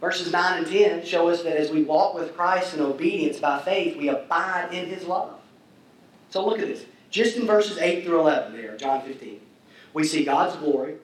Verses 0.00 0.30
9 0.30 0.58
and 0.58 0.66
10 0.66 1.04
show 1.04 1.28
us 1.28 1.42
that 1.42 1.56
as 1.56 1.70
we 1.70 1.82
walk 1.82 2.14
with 2.14 2.36
Christ 2.36 2.74
in 2.74 2.80
obedience 2.80 3.38
by 3.38 3.60
faith, 3.60 3.96
we 3.96 4.08
abide 4.08 4.72
in 4.72 4.86
His 4.86 5.04
love. 5.04 5.40
So 6.30 6.44
look 6.46 6.60
at 6.60 6.68
this. 6.68 6.84
Just 7.10 7.36
in 7.36 7.46
verses 7.46 7.78
8 7.78 8.04
through 8.04 8.20
11 8.20 8.52
there, 8.52 8.76
John 8.76 9.02
15, 9.02 9.40
we 9.94 10.04
see 10.04 10.24
God's 10.24 10.56
glory, 10.56 10.96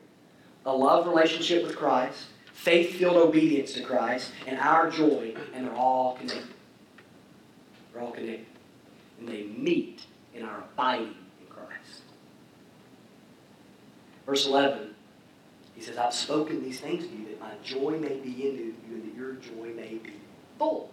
a 0.66 0.72
love 0.72 1.07
relationship 1.07 1.64
with 1.64 1.76
Christ, 1.76 2.26
faith 2.52 2.94
filled 2.96 3.16
obedience 3.16 3.72
to 3.72 3.83
Christ, 3.83 4.33
and 4.46 4.59
our 4.59 4.90
joy, 4.90 5.35
and 5.54 5.66
they're 5.66 5.74
all 5.74 6.16
connected. 6.16 6.54
They're 7.92 8.02
all 8.02 8.12
connected. 8.12 8.46
And 9.25 9.33
they 9.33 9.45
meet 9.45 10.03
in 10.35 10.43
our 10.43 10.59
abiding 10.59 11.15
in 11.41 11.47
Christ. 11.49 12.03
Verse 14.27 14.47
11, 14.47 14.95
he 15.75 15.81
says, 15.81 15.97
I've 15.97 16.13
spoken 16.13 16.63
these 16.63 16.79
things 16.79 17.07
to 17.07 17.11
you 17.11 17.25
that 17.29 17.41
my 17.41 17.53
joy 17.63 17.99
may 17.99 18.17
be 18.17 18.49
in 18.49 18.57
you 18.57 18.75
and 18.91 19.03
that 19.03 19.17
your 19.17 19.33
joy 19.35 19.73
may 19.75 19.95
be 19.95 20.13
full. 20.59 20.91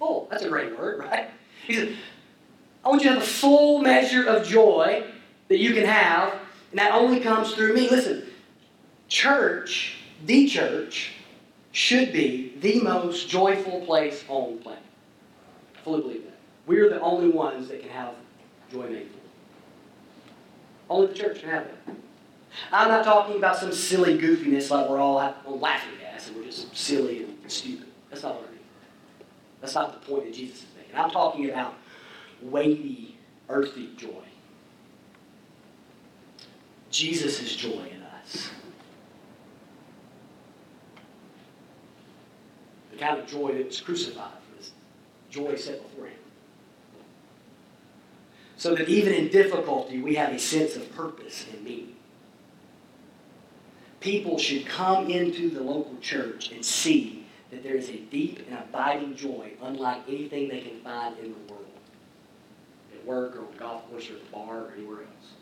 Full. 0.00 0.26
That's 0.28 0.42
a 0.42 0.48
great 0.48 0.76
word, 0.76 0.98
right? 0.98 1.30
He 1.64 1.74
says, 1.74 1.94
I 2.84 2.88
want 2.88 3.02
you 3.02 3.10
to 3.10 3.14
have 3.14 3.22
the 3.22 3.30
full 3.30 3.78
measure 3.78 4.26
of 4.26 4.44
joy 4.44 5.04
that 5.46 5.58
you 5.58 5.72
can 5.72 5.84
have, 5.84 6.32
and 6.70 6.80
that 6.80 6.92
only 6.94 7.20
comes 7.20 7.54
through 7.54 7.74
me. 7.74 7.88
Listen, 7.88 8.26
church, 9.06 9.98
the 10.26 10.48
church, 10.48 11.12
should 11.70 12.12
be 12.12 12.54
the 12.60 12.80
most 12.80 13.28
joyful 13.28 13.82
place 13.82 14.24
on 14.26 14.56
the 14.56 14.62
planet. 14.62 14.82
I 15.76 15.80
fully 15.84 16.02
believe 16.02 16.24
that. 16.24 16.31
We're 16.66 16.88
the 16.88 17.00
only 17.00 17.28
ones 17.28 17.68
that 17.68 17.80
can 17.80 17.90
have 17.90 18.14
joy 18.70 18.88
made. 18.88 19.08
Only 20.88 21.08
the 21.08 21.14
church 21.14 21.40
can 21.40 21.48
have 21.48 21.64
it. 21.64 21.76
I'm 22.70 22.88
not 22.88 23.04
talking 23.04 23.36
about 23.36 23.56
some 23.56 23.72
silly 23.72 24.18
goofiness 24.18 24.70
like 24.70 24.88
we're 24.88 25.00
all 25.00 25.14
laughing 25.46 25.92
gas 26.00 26.28
and 26.28 26.36
we're 26.36 26.44
just 26.44 26.76
silly 26.76 27.24
and 27.24 27.50
stupid. 27.50 27.86
That's 28.10 28.22
not 28.22 28.34
what 28.34 28.48
I 28.48 28.50
mean. 28.52 28.60
That's 29.60 29.74
not 29.74 30.00
the 30.00 30.12
point 30.12 30.24
that 30.24 30.34
Jesus 30.34 30.58
is 30.58 30.66
making. 30.76 30.96
I'm 30.96 31.10
talking 31.10 31.48
about 31.48 31.74
weighty, 32.42 33.16
earthy 33.48 33.90
joy. 33.96 34.08
Jesus' 36.90 37.40
is 37.40 37.56
joy 37.56 37.88
in 37.90 38.02
us. 38.02 38.50
The 42.92 42.98
kind 42.98 43.18
of 43.18 43.26
joy 43.26 43.54
that 43.54 43.66
was 43.66 43.80
crucified 43.80 44.32
this 44.58 44.72
joy 45.30 45.56
set 45.56 45.82
before 45.82 46.06
him. 46.06 46.14
So 48.62 48.76
that 48.76 48.88
even 48.88 49.12
in 49.12 49.26
difficulty, 49.26 50.00
we 50.00 50.14
have 50.14 50.32
a 50.32 50.38
sense 50.38 50.76
of 50.76 50.94
purpose 50.94 51.46
and 51.52 51.64
meaning 51.64 51.96
people 53.98 54.38
should 54.38 54.64
come 54.66 55.10
into 55.10 55.50
the 55.50 55.60
local 55.60 55.96
church 56.00 56.52
and 56.52 56.64
see 56.64 57.26
that 57.50 57.64
there 57.64 57.74
is 57.74 57.88
a 57.88 57.96
deep 57.96 58.46
and 58.46 58.56
abiding 58.56 59.16
joy 59.16 59.50
unlike 59.62 60.02
anything 60.06 60.48
they 60.48 60.60
can 60.60 60.78
find 60.78 61.18
in 61.18 61.32
the 61.32 61.52
world. 61.52 61.66
At 62.94 63.04
work 63.04 63.34
or 63.34 63.42
golf 63.58 63.90
course 63.90 64.08
or 64.08 64.12
the 64.12 64.30
bar 64.30 64.58
or 64.58 64.72
anywhere 64.76 64.98
else. 64.98 65.32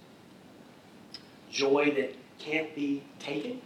Joy 1.51 1.93
that 1.97 2.15
can't 2.39 2.75
be 2.75 3.03
taken, 3.19 3.61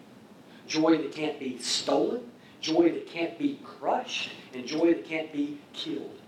joy 0.67 0.97
that 0.97 1.13
can't 1.13 1.39
be 1.39 1.59
stolen, 1.59 2.29
joy 2.61 2.91
that 2.91 3.07
can't 3.07 3.39
be 3.39 3.61
crushed, 3.63 4.31
and 4.53 4.67
joy 4.67 4.95
that 4.95 5.07
can't 5.07 5.33
be 5.33 5.59
killed. 5.73 6.19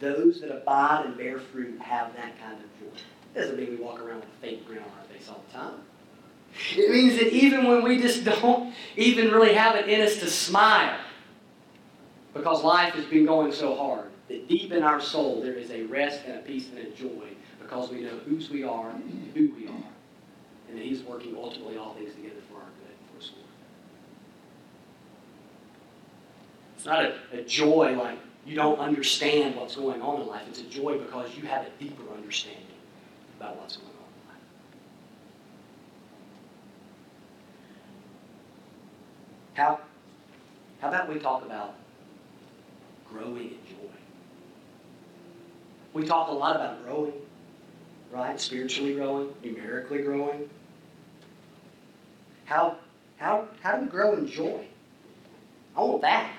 Those 0.00 0.40
that 0.40 0.50
abide 0.50 1.04
and 1.04 1.16
bear 1.16 1.38
fruit 1.38 1.78
have 1.80 2.14
that 2.16 2.40
kind 2.40 2.54
of 2.54 2.80
joy. 2.80 2.98
It 3.34 3.38
doesn't 3.38 3.58
mean 3.58 3.70
we 3.70 3.76
walk 3.76 4.00
around 4.00 4.20
with 4.20 4.30
a 4.30 4.40
fake 4.40 4.66
grin 4.66 4.78
on 4.78 4.84
our 4.98 5.04
face 5.12 5.28
all 5.28 5.44
the 5.46 5.58
time. 5.58 5.74
It 6.74 6.90
means 6.90 7.18
that 7.18 7.28
even 7.32 7.66
when 7.66 7.84
we 7.84 8.00
just 8.00 8.24
don't 8.24 8.74
even 8.96 9.30
really 9.30 9.52
have 9.52 9.76
it 9.76 9.88
in 9.88 10.00
us 10.00 10.16
to 10.16 10.28
smile, 10.28 10.98
because 12.32 12.64
life 12.64 12.94
has 12.94 13.04
been 13.04 13.26
going 13.26 13.52
so 13.52 13.76
hard, 13.76 14.06
that 14.28 14.48
deep 14.48 14.72
in 14.72 14.82
our 14.82 15.00
soul 15.00 15.42
there 15.42 15.54
is 15.54 15.70
a 15.70 15.82
rest 15.84 16.22
and 16.26 16.38
a 16.38 16.40
peace 16.40 16.68
and 16.70 16.78
a 16.78 16.90
joy 16.90 17.28
because 17.60 17.90
we 17.90 18.00
know 18.00 18.18
whose 18.26 18.50
we 18.50 18.64
are 18.64 18.90
and 18.90 19.30
who 19.34 19.52
we 19.54 19.68
are, 19.68 19.84
and 20.68 20.78
that 20.78 20.84
He's 20.84 21.02
working 21.02 21.36
ultimately 21.36 21.76
all 21.76 21.94
things 21.94 22.14
together 22.14 22.40
for 22.48 22.56
our 22.56 22.62
good 22.62 23.22
for 23.22 23.32
glory. 23.32 23.44
It's 26.76 26.86
not 26.86 27.04
a, 27.04 27.40
a 27.40 27.44
joy 27.44 27.94
like 27.96 28.18
you 28.46 28.54
don't 28.54 28.78
understand 28.78 29.56
what's 29.56 29.76
going 29.76 30.00
on 30.02 30.22
in 30.22 30.26
life. 30.26 30.42
It's 30.48 30.60
a 30.60 30.64
joy 30.64 30.98
because 30.98 31.36
you 31.36 31.46
have 31.46 31.66
a 31.66 31.70
deeper 31.78 32.02
understanding 32.14 32.62
about 33.38 33.56
what's 33.56 33.76
going 33.76 33.88
on 33.88 33.94
in 33.94 34.28
life. 34.28 34.42
How, 39.54 39.80
how 40.80 40.88
about 40.88 41.08
we 41.08 41.18
talk 41.18 41.44
about 41.44 41.74
growing 43.08 43.36
in 43.36 43.58
joy? 43.68 43.90
We 45.92 46.06
talk 46.06 46.28
a 46.28 46.32
lot 46.32 46.56
about 46.56 46.84
growing, 46.84 47.12
right? 48.12 48.40
Spiritually 48.40 48.94
growing, 48.94 49.32
numerically 49.42 50.02
growing. 50.02 50.48
How, 52.44 52.76
how, 53.16 53.46
how 53.62 53.76
do 53.76 53.82
we 53.82 53.88
grow 53.88 54.14
in 54.14 54.26
joy? 54.26 54.64
I 55.76 55.80
want 55.82 56.02
that. 56.02 56.32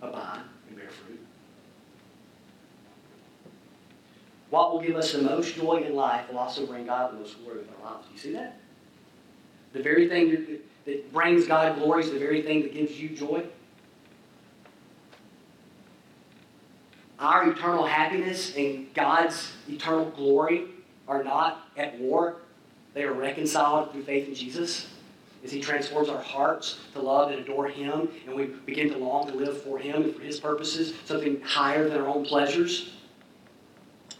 Abide 0.00 0.40
and 0.68 0.76
bear 0.76 0.88
fruit. 0.88 1.20
What 4.52 4.70
will 4.70 4.82
give 4.82 4.96
us 4.96 5.12
the 5.12 5.22
most 5.22 5.54
joy 5.54 5.76
in 5.76 5.94
life 5.94 6.28
will 6.28 6.38
also 6.38 6.66
bring 6.66 6.84
God 6.84 7.14
the 7.14 7.20
most 7.20 7.42
glory 7.42 7.60
in 7.60 7.68
our 7.82 7.90
lives. 7.90 8.06
Do 8.06 8.12
you 8.12 8.18
see 8.18 8.32
that? 8.34 8.60
The 9.72 9.82
very 9.82 10.06
thing 10.10 10.58
that, 10.84 11.10
brings 11.10 11.46
God 11.46 11.78
glory 11.78 12.04
is 12.04 12.10
the 12.10 12.18
very 12.18 12.42
thing 12.42 12.60
that 12.60 12.74
gives 12.74 13.00
you 13.00 13.08
joy. 13.08 13.46
Our 17.18 17.48
eternal 17.50 17.86
happiness 17.86 18.54
and 18.54 18.92
God's 18.92 19.52
eternal 19.70 20.10
glory 20.10 20.66
are 21.08 21.24
not 21.24 21.68
at 21.78 21.98
war. 21.98 22.36
They 22.92 23.04
are 23.04 23.14
reconciled 23.14 23.92
through 23.92 24.02
faith 24.02 24.28
in 24.28 24.34
Jesus 24.34 24.88
as 25.42 25.50
He 25.50 25.62
transforms 25.62 26.10
our 26.10 26.20
hearts 26.20 26.78
to 26.92 27.00
love 27.00 27.30
and 27.30 27.40
adore 27.40 27.68
Him, 27.68 28.10
and 28.26 28.36
we 28.36 28.44
begin 28.66 28.90
to 28.90 28.98
long 28.98 29.28
to 29.28 29.34
live 29.34 29.62
for 29.62 29.78
Him 29.78 30.02
and 30.02 30.14
for 30.14 30.20
His 30.20 30.38
purposes, 30.38 30.92
something 31.06 31.40
higher 31.40 31.88
than 31.88 32.02
our 32.02 32.08
own 32.08 32.26
pleasures. 32.26 32.90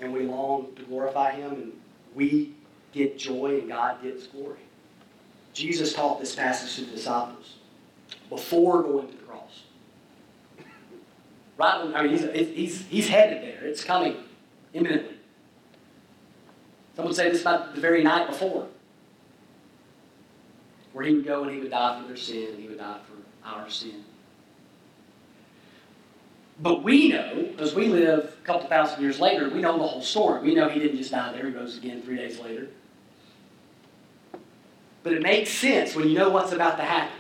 And 0.03 0.13
we 0.13 0.27
long 0.27 0.75
to 0.75 0.83
glorify 0.83 1.31
Him, 1.31 1.53
and 1.53 1.73
we 2.15 2.53
get 2.93 3.17
joy, 3.17 3.61
and 3.61 3.69
God 3.69 4.03
gets 4.03 4.27
glory. 4.27 4.59
Jesus 5.55 5.95
taught 5.95 6.19
this 6.19 6.35
passage 6.35 6.75
to 6.77 6.91
the 6.91 6.97
disciples 6.97 7.55
before 8.29 8.83
going 8.83 9.07
to 9.07 9.17
the 9.17 9.23
cross. 9.23 9.63
Right? 11.57 11.93
I 11.95 12.03
mean, 12.03 12.11
he's, 12.11 12.49
he's, 12.55 12.87
he's 12.87 13.09
headed 13.09 13.43
there. 13.43 13.65
It's 13.65 13.85
coming 13.85 14.17
imminently. 14.75 15.17
Some 16.97 17.07
would 17.07 17.15
say 17.15 17.31
this 17.31 17.43
about 17.43 17.75
the 17.75 17.81
very 17.81 18.03
night 18.03 18.29
before 18.29 18.67
where 20.93 21.05
he 21.05 21.15
would 21.15 21.25
go 21.25 21.43
and 21.45 21.53
he 21.53 21.59
would 21.59 21.71
die 21.71 22.01
for 22.01 22.07
their 22.07 22.17
sin, 22.17 22.57
he 22.59 22.69
would 22.69 22.79
die 22.79 22.99
for 23.07 23.49
our 23.49 23.69
sin. 23.71 24.05
But 26.61 26.83
we 26.83 27.09
know, 27.09 27.49
because 27.51 27.75
we 27.75 27.89
live 27.89 28.32
a 28.43 28.45
couple 28.45 28.69
thousand 28.69 29.01
years 29.03 29.21
later, 29.21 29.49
we 29.49 29.61
know 29.61 29.79
the 29.79 29.87
whole 29.87 30.03
story. 30.03 30.43
We 30.43 30.55
know 30.55 30.69
he 30.69 30.81
didn't 30.81 30.97
just 30.97 31.13
die 31.13 31.33
there, 31.33 31.47
he 31.47 31.53
rose 31.53 31.77
again 31.77 32.03
three 32.03 32.17
days 32.17 32.41
later. 32.41 32.69
But 35.05 35.13
it 35.13 35.23
makes 35.23 35.51
sense 35.51 35.95
when 35.95 36.09
you 36.09 36.17
know 36.19 36.31
what's 36.31 36.53
about 36.53 36.77
to 36.79 36.83
happen. 36.83 37.17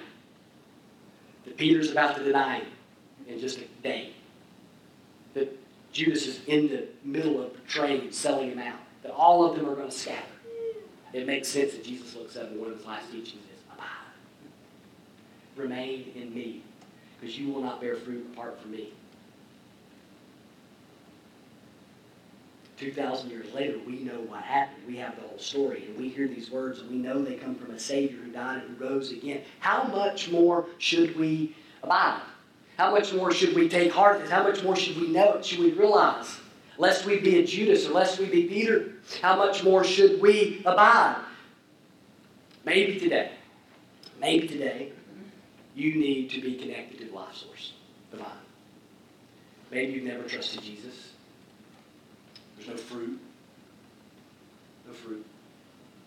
That 1.44 1.56
Peter's 1.56 1.90
about 1.90 2.16
to 2.16 2.24
deny 2.24 2.58
him 2.58 2.66
in 3.28 3.38
just 3.38 3.58
a 3.58 3.64
day. 3.82 4.12
That 5.34 5.56
Judas 5.92 6.26
is 6.26 6.40
in 6.46 6.68
the 6.68 6.86
middle 7.04 7.40
of 7.40 7.52
betraying 7.54 8.02
and 8.02 8.14
selling 8.14 8.50
him 8.50 8.58
out. 8.58 8.78
That 9.02 9.12
all 9.12 9.48
of 9.48 9.56
them 9.56 9.68
are 9.68 9.74
going 9.74 9.90
to 9.90 9.94
scatter. 9.94 10.22
It 11.12 11.26
makes 11.26 11.48
sense 11.48 11.72
that 11.72 11.84
Jesus 11.84 12.14
looks 12.16 12.36
up 12.36 12.50
and 12.50 12.60
one 12.60 12.70
of 12.70 12.78
his 12.78 12.86
last 12.86 13.10
teachings 13.10 13.44
is, 13.44 13.60
Abide. 13.72 13.86
remain 15.56 16.12
in 16.14 16.34
me, 16.34 16.62
because 17.20 17.38
you 17.38 17.52
will 17.52 17.62
not 17.62 17.80
bear 17.80 17.96
fruit 17.96 18.26
apart 18.32 18.60
from 18.60 18.70
me. 18.70 18.92
2,000 22.82 23.30
years 23.30 23.52
later, 23.54 23.78
we 23.86 24.00
know 24.00 24.20
what 24.22 24.42
happened. 24.42 24.82
We 24.88 24.96
have 24.96 25.14
the 25.14 25.22
whole 25.22 25.38
story, 25.38 25.84
and 25.86 25.96
we 25.96 26.08
hear 26.08 26.26
these 26.26 26.50
words, 26.50 26.80
and 26.80 26.90
we 26.90 26.96
know 26.96 27.22
they 27.22 27.36
come 27.36 27.54
from 27.54 27.70
a 27.70 27.78
Savior 27.78 28.18
who 28.18 28.32
died 28.32 28.62
and 28.62 28.76
who 28.76 28.84
rose 28.84 29.12
again. 29.12 29.42
How 29.60 29.84
much 29.84 30.30
more 30.32 30.66
should 30.78 31.16
we 31.16 31.54
abide? 31.84 32.20
How 32.76 32.90
much 32.90 33.12
more 33.12 33.30
should 33.30 33.54
we 33.54 33.68
take 33.68 33.92
heart 33.92 34.16
of 34.16 34.22
this? 34.22 34.30
How 34.32 34.42
much 34.42 34.64
more 34.64 34.74
should 34.74 35.00
we 35.00 35.06
know 35.06 35.34
it? 35.34 35.44
Should 35.44 35.60
we 35.60 35.70
realize? 35.70 36.38
Lest 36.76 37.06
we 37.06 37.20
be 37.20 37.38
a 37.38 37.46
Judas 37.46 37.86
or 37.86 37.92
lest 37.92 38.18
we 38.18 38.26
be 38.26 38.48
Peter, 38.48 38.94
how 39.20 39.36
much 39.36 39.62
more 39.62 39.84
should 39.84 40.20
we 40.20 40.60
abide? 40.64 41.22
Maybe 42.64 42.98
today. 42.98 43.30
Maybe 44.20 44.48
today 44.48 44.90
you 45.76 45.94
need 45.94 46.30
to 46.30 46.40
be 46.40 46.56
connected 46.56 46.98
to 46.98 47.04
the 47.04 47.12
life 47.12 47.36
source, 47.36 47.74
the 48.10 48.16
vine. 48.16 48.26
Maybe 49.70 49.92
you've 49.92 50.04
never 50.04 50.24
trusted 50.24 50.62
Jesus. 50.62 51.11
There's 52.66 52.76
no 52.78 52.84
fruit. 52.84 53.20
No 54.86 54.92
fruit. 54.92 55.26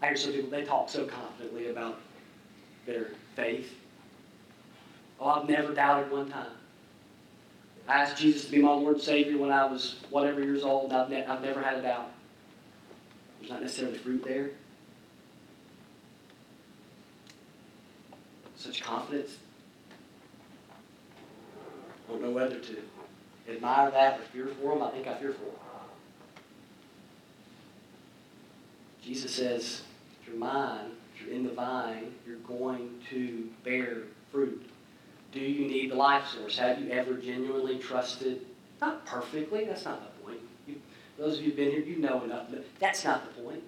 I 0.02 0.08
hear 0.08 0.18
some 0.18 0.34
people, 0.34 0.50
they 0.50 0.64
talk 0.64 0.90
so 0.90 1.06
confidently 1.06 1.70
about 1.70 2.00
their 2.86 3.12
faith. 3.36 3.74
Oh, 5.20 5.28
I've 5.28 5.50
never 5.50 5.74
doubted 5.74 6.12
one 6.12 6.30
time. 6.30 6.52
I 7.88 8.02
asked 8.02 8.22
Jesus 8.22 8.46
to 8.46 8.52
be 8.52 8.62
my 8.62 8.72
Lord 8.72 8.96
and 8.96 9.04
Savior 9.04 9.38
when 9.38 9.52
I 9.52 9.66
was 9.66 9.98
whatever 10.10 10.44
years 10.44 10.64
old. 10.64 10.92
I've, 10.92 11.10
ne- 11.10 11.26
I've 11.26 11.42
never 11.42 11.62
had 11.62 11.76
a 11.76 11.82
doubt. 11.82 12.12
There's 13.40 13.52
not 13.52 13.62
necessarily 13.62 13.98
fruit 13.98 14.24
there. 14.24 14.52
Such 18.58 18.82
confidence 18.82 19.38
don't 22.16 22.22
know 22.22 22.32
whether 22.32 22.60
to 22.60 22.78
admire 23.50 23.92
that 23.92 24.20
or 24.20 24.24
fear 24.24 24.48
for 24.62 24.74
them. 24.74 24.84
I 24.84 24.92
think 24.92 25.08
I 25.08 25.16
fear 25.16 25.34
for 25.34 25.46
them. 25.46 25.65
Jesus 29.06 29.36
says, 29.36 29.84
if 30.20 30.28
you're 30.28 30.38
mine, 30.38 30.92
if 31.14 31.22
you're 31.22 31.36
in 31.36 31.44
the 31.44 31.52
vine, 31.52 32.12
you're 32.26 32.38
going 32.38 32.90
to 33.12 33.48
bear 33.64 33.98
fruit. 34.32 34.68
Do 35.32 35.40
you 35.40 35.68
need 35.68 35.92
the 35.92 35.96
life 35.96 36.26
source? 36.28 36.58
Have 36.58 36.82
you 36.82 36.90
ever 36.90 37.14
genuinely 37.14 37.78
trusted? 37.78 38.44
Not 38.82 39.06
perfectly, 39.06 39.66
that's 39.66 39.86
not 39.86 40.02
the 40.02 40.24
point. 40.24 40.40
You, 40.66 40.82
those 41.20 41.38
of 41.38 41.42
you 41.42 41.48
who've 41.48 41.56
been 41.56 41.70
here, 41.70 41.82
you 41.82 41.98
know 41.98 42.24
enough. 42.24 42.48
That's 42.80 43.06
not 43.06 43.24
the 43.28 43.42
point. 43.44 43.62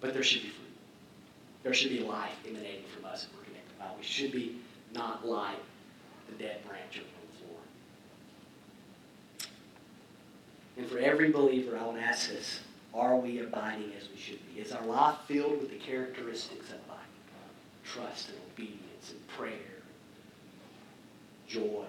But 0.00 0.14
there 0.14 0.22
should 0.22 0.42
be 0.42 0.48
fruit. 0.48 0.66
There 1.62 1.74
should 1.74 1.90
be 1.90 2.00
life 2.00 2.32
emanating 2.48 2.84
from 2.94 3.04
us 3.04 3.24
if 3.24 3.36
we're 3.36 3.44
connected 3.44 3.74
to 3.74 3.78
God. 3.80 3.90
We 3.98 4.04
should 4.04 4.32
be 4.32 4.56
not 4.94 5.26
like 5.26 5.58
the 6.30 6.42
dead 6.42 6.64
branch 6.66 6.98
on 6.98 7.04
the 7.30 7.38
floor. 7.44 7.58
And 10.78 10.86
for 10.86 10.98
every 10.98 11.30
believer, 11.30 11.76
I 11.76 11.84
want 11.84 11.98
to 11.98 12.02
ask 12.02 12.30
this 12.30 12.60
Are 12.96 13.16
we 13.16 13.40
abiding 13.40 13.92
as 14.00 14.08
we 14.08 14.16
should 14.16 14.38
be? 14.54 14.60
Is 14.60 14.72
our 14.72 14.84
life 14.86 15.16
filled 15.28 15.60
with 15.60 15.70
the 15.70 15.76
characteristics 15.76 16.70
of 16.70 16.76
abiding? 16.86 17.02
Trust 17.84 18.30
and 18.30 18.38
obedience 18.52 19.10
and 19.10 19.28
prayer, 19.28 19.82
joy. 21.46 21.84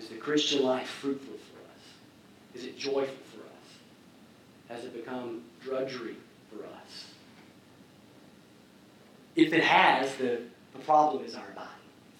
Is 0.00 0.08
the 0.08 0.16
Christian 0.16 0.64
life 0.64 0.88
fruitful 0.88 1.34
for 1.36 1.60
us? 1.70 2.60
Is 2.60 2.64
it 2.64 2.76
joyful 2.76 3.04
for 3.04 3.40
us? 3.40 4.68
Has 4.68 4.84
it 4.84 4.94
become 4.94 5.42
drudgery 5.62 6.16
for 6.50 6.64
us? 6.64 7.06
If 9.36 9.52
it 9.52 9.62
has, 9.62 10.16
the, 10.16 10.40
the 10.72 10.80
problem 10.80 11.24
is 11.24 11.36
our 11.36 11.46
abiding, 11.52 11.70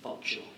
functionally. 0.01 0.49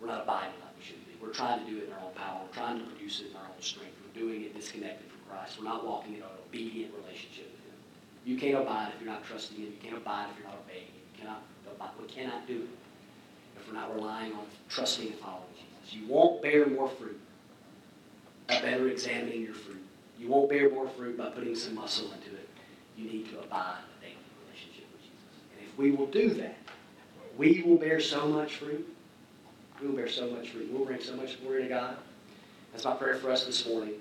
We're 0.00 0.08
not 0.08 0.24
abiding 0.24 0.60
like 0.60 0.76
we 0.78 0.84
should 0.84 1.06
be. 1.06 1.12
we're 1.20 1.32
trying 1.32 1.64
to 1.64 1.70
do 1.70 1.78
it 1.78 1.84
in 1.86 1.92
our 1.94 2.00
own 2.00 2.12
power. 2.14 2.40
We're 2.44 2.54
trying 2.54 2.78
to 2.80 2.84
produce 2.84 3.20
it 3.20 3.30
in 3.30 3.36
our 3.36 3.44
own 3.44 3.62
strength. 3.62 4.03
Doing 4.14 4.42
it 4.42 4.54
disconnected 4.54 5.10
from 5.10 5.20
Christ. 5.28 5.58
We're 5.58 5.64
not 5.64 5.86
walking 5.86 6.14
in 6.14 6.22
an 6.22 6.28
obedient 6.46 6.92
relationship 6.94 7.50
with 7.52 7.64
Him. 7.64 7.78
You 8.24 8.38
can't 8.38 8.62
abide 8.62 8.92
if 8.94 9.02
you're 9.02 9.12
not 9.12 9.24
trusting 9.24 9.58
Him. 9.58 9.66
You 9.66 9.78
can't 9.82 9.96
abide 9.96 10.28
if 10.30 10.38
you're 10.38 10.48
not 10.48 10.58
obeying 10.64 10.86
Him. 10.86 11.02
You 11.12 11.20
cannot 11.20 11.42
abide. 11.70 11.90
We 12.00 12.06
cannot 12.06 12.46
do 12.46 12.56
it 12.56 13.58
if 13.60 13.66
we're 13.66 13.74
not 13.74 13.94
relying 13.94 14.32
on 14.32 14.46
trusting 14.68 15.08
and 15.08 15.18
following 15.18 15.42
Jesus. 15.54 15.94
You 15.94 16.06
won't 16.08 16.42
bear 16.42 16.66
more 16.66 16.88
fruit 16.88 17.20
by 18.46 18.60
better 18.60 18.88
examining 18.88 19.42
your 19.42 19.54
fruit. 19.54 19.82
You 20.18 20.28
won't 20.28 20.48
bear 20.48 20.70
more 20.70 20.88
fruit 20.88 21.18
by 21.18 21.30
putting 21.30 21.54
some 21.54 21.74
muscle 21.74 22.12
into 22.12 22.34
it. 22.34 22.48
You 22.96 23.10
need 23.10 23.28
to 23.30 23.40
abide 23.40 23.78
in 23.78 24.08
a 24.08 24.10
daily 24.10 24.24
relationship 24.46 24.86
with 24.92 25.02
Jesus. 25.02 25.34
And 25.58 25.68
if 25.68 25.76
we 25.76 25.90
will 25.90 26.06
do 26.06 26.34
that, 26.34 26.56
we 27.36 27.62
will 27.66 27.78
bear 27.78 28.00
so 28.00 28.28
much 28.28 28.56
fruit 28.56 28.88
we 29.80 29.88
will 29.88 29.96
bear 29.96 30.08
so 30.08 30.30
much 30.30 30.50
fruit. 30.50 30.70
We'll 30.72 30.84
bring 30.84 31.00
so 31.00 31.16
much 31.16 31.40
glory 31.42 31.64
to 31.64 31.68
God. 31.68 31.96
That's 32.72 32.84
my 32.84 32.94
prayer 32.94 33.16
for 33.16 33.30
us 33.30 33.44
this 33.44 33.66
morning 33.66 33.94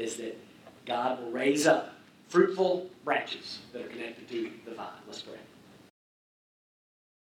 is 0.00 0.16
that 0.16 0.36
God 0.86 1.22
will 1.22 1.30
raise 1.30 1.66
up 1.66 1.94
fruitful 2.28 2.88
branches 3.04 3.58
that 3.72 3.82
are 3.82 3.88
connected 3.88 4.28
to 4.28 4.50
the 4.64 4.74
vine. 4.74 4.86
Let's 5.06 5.22
pray. 5.22 5.34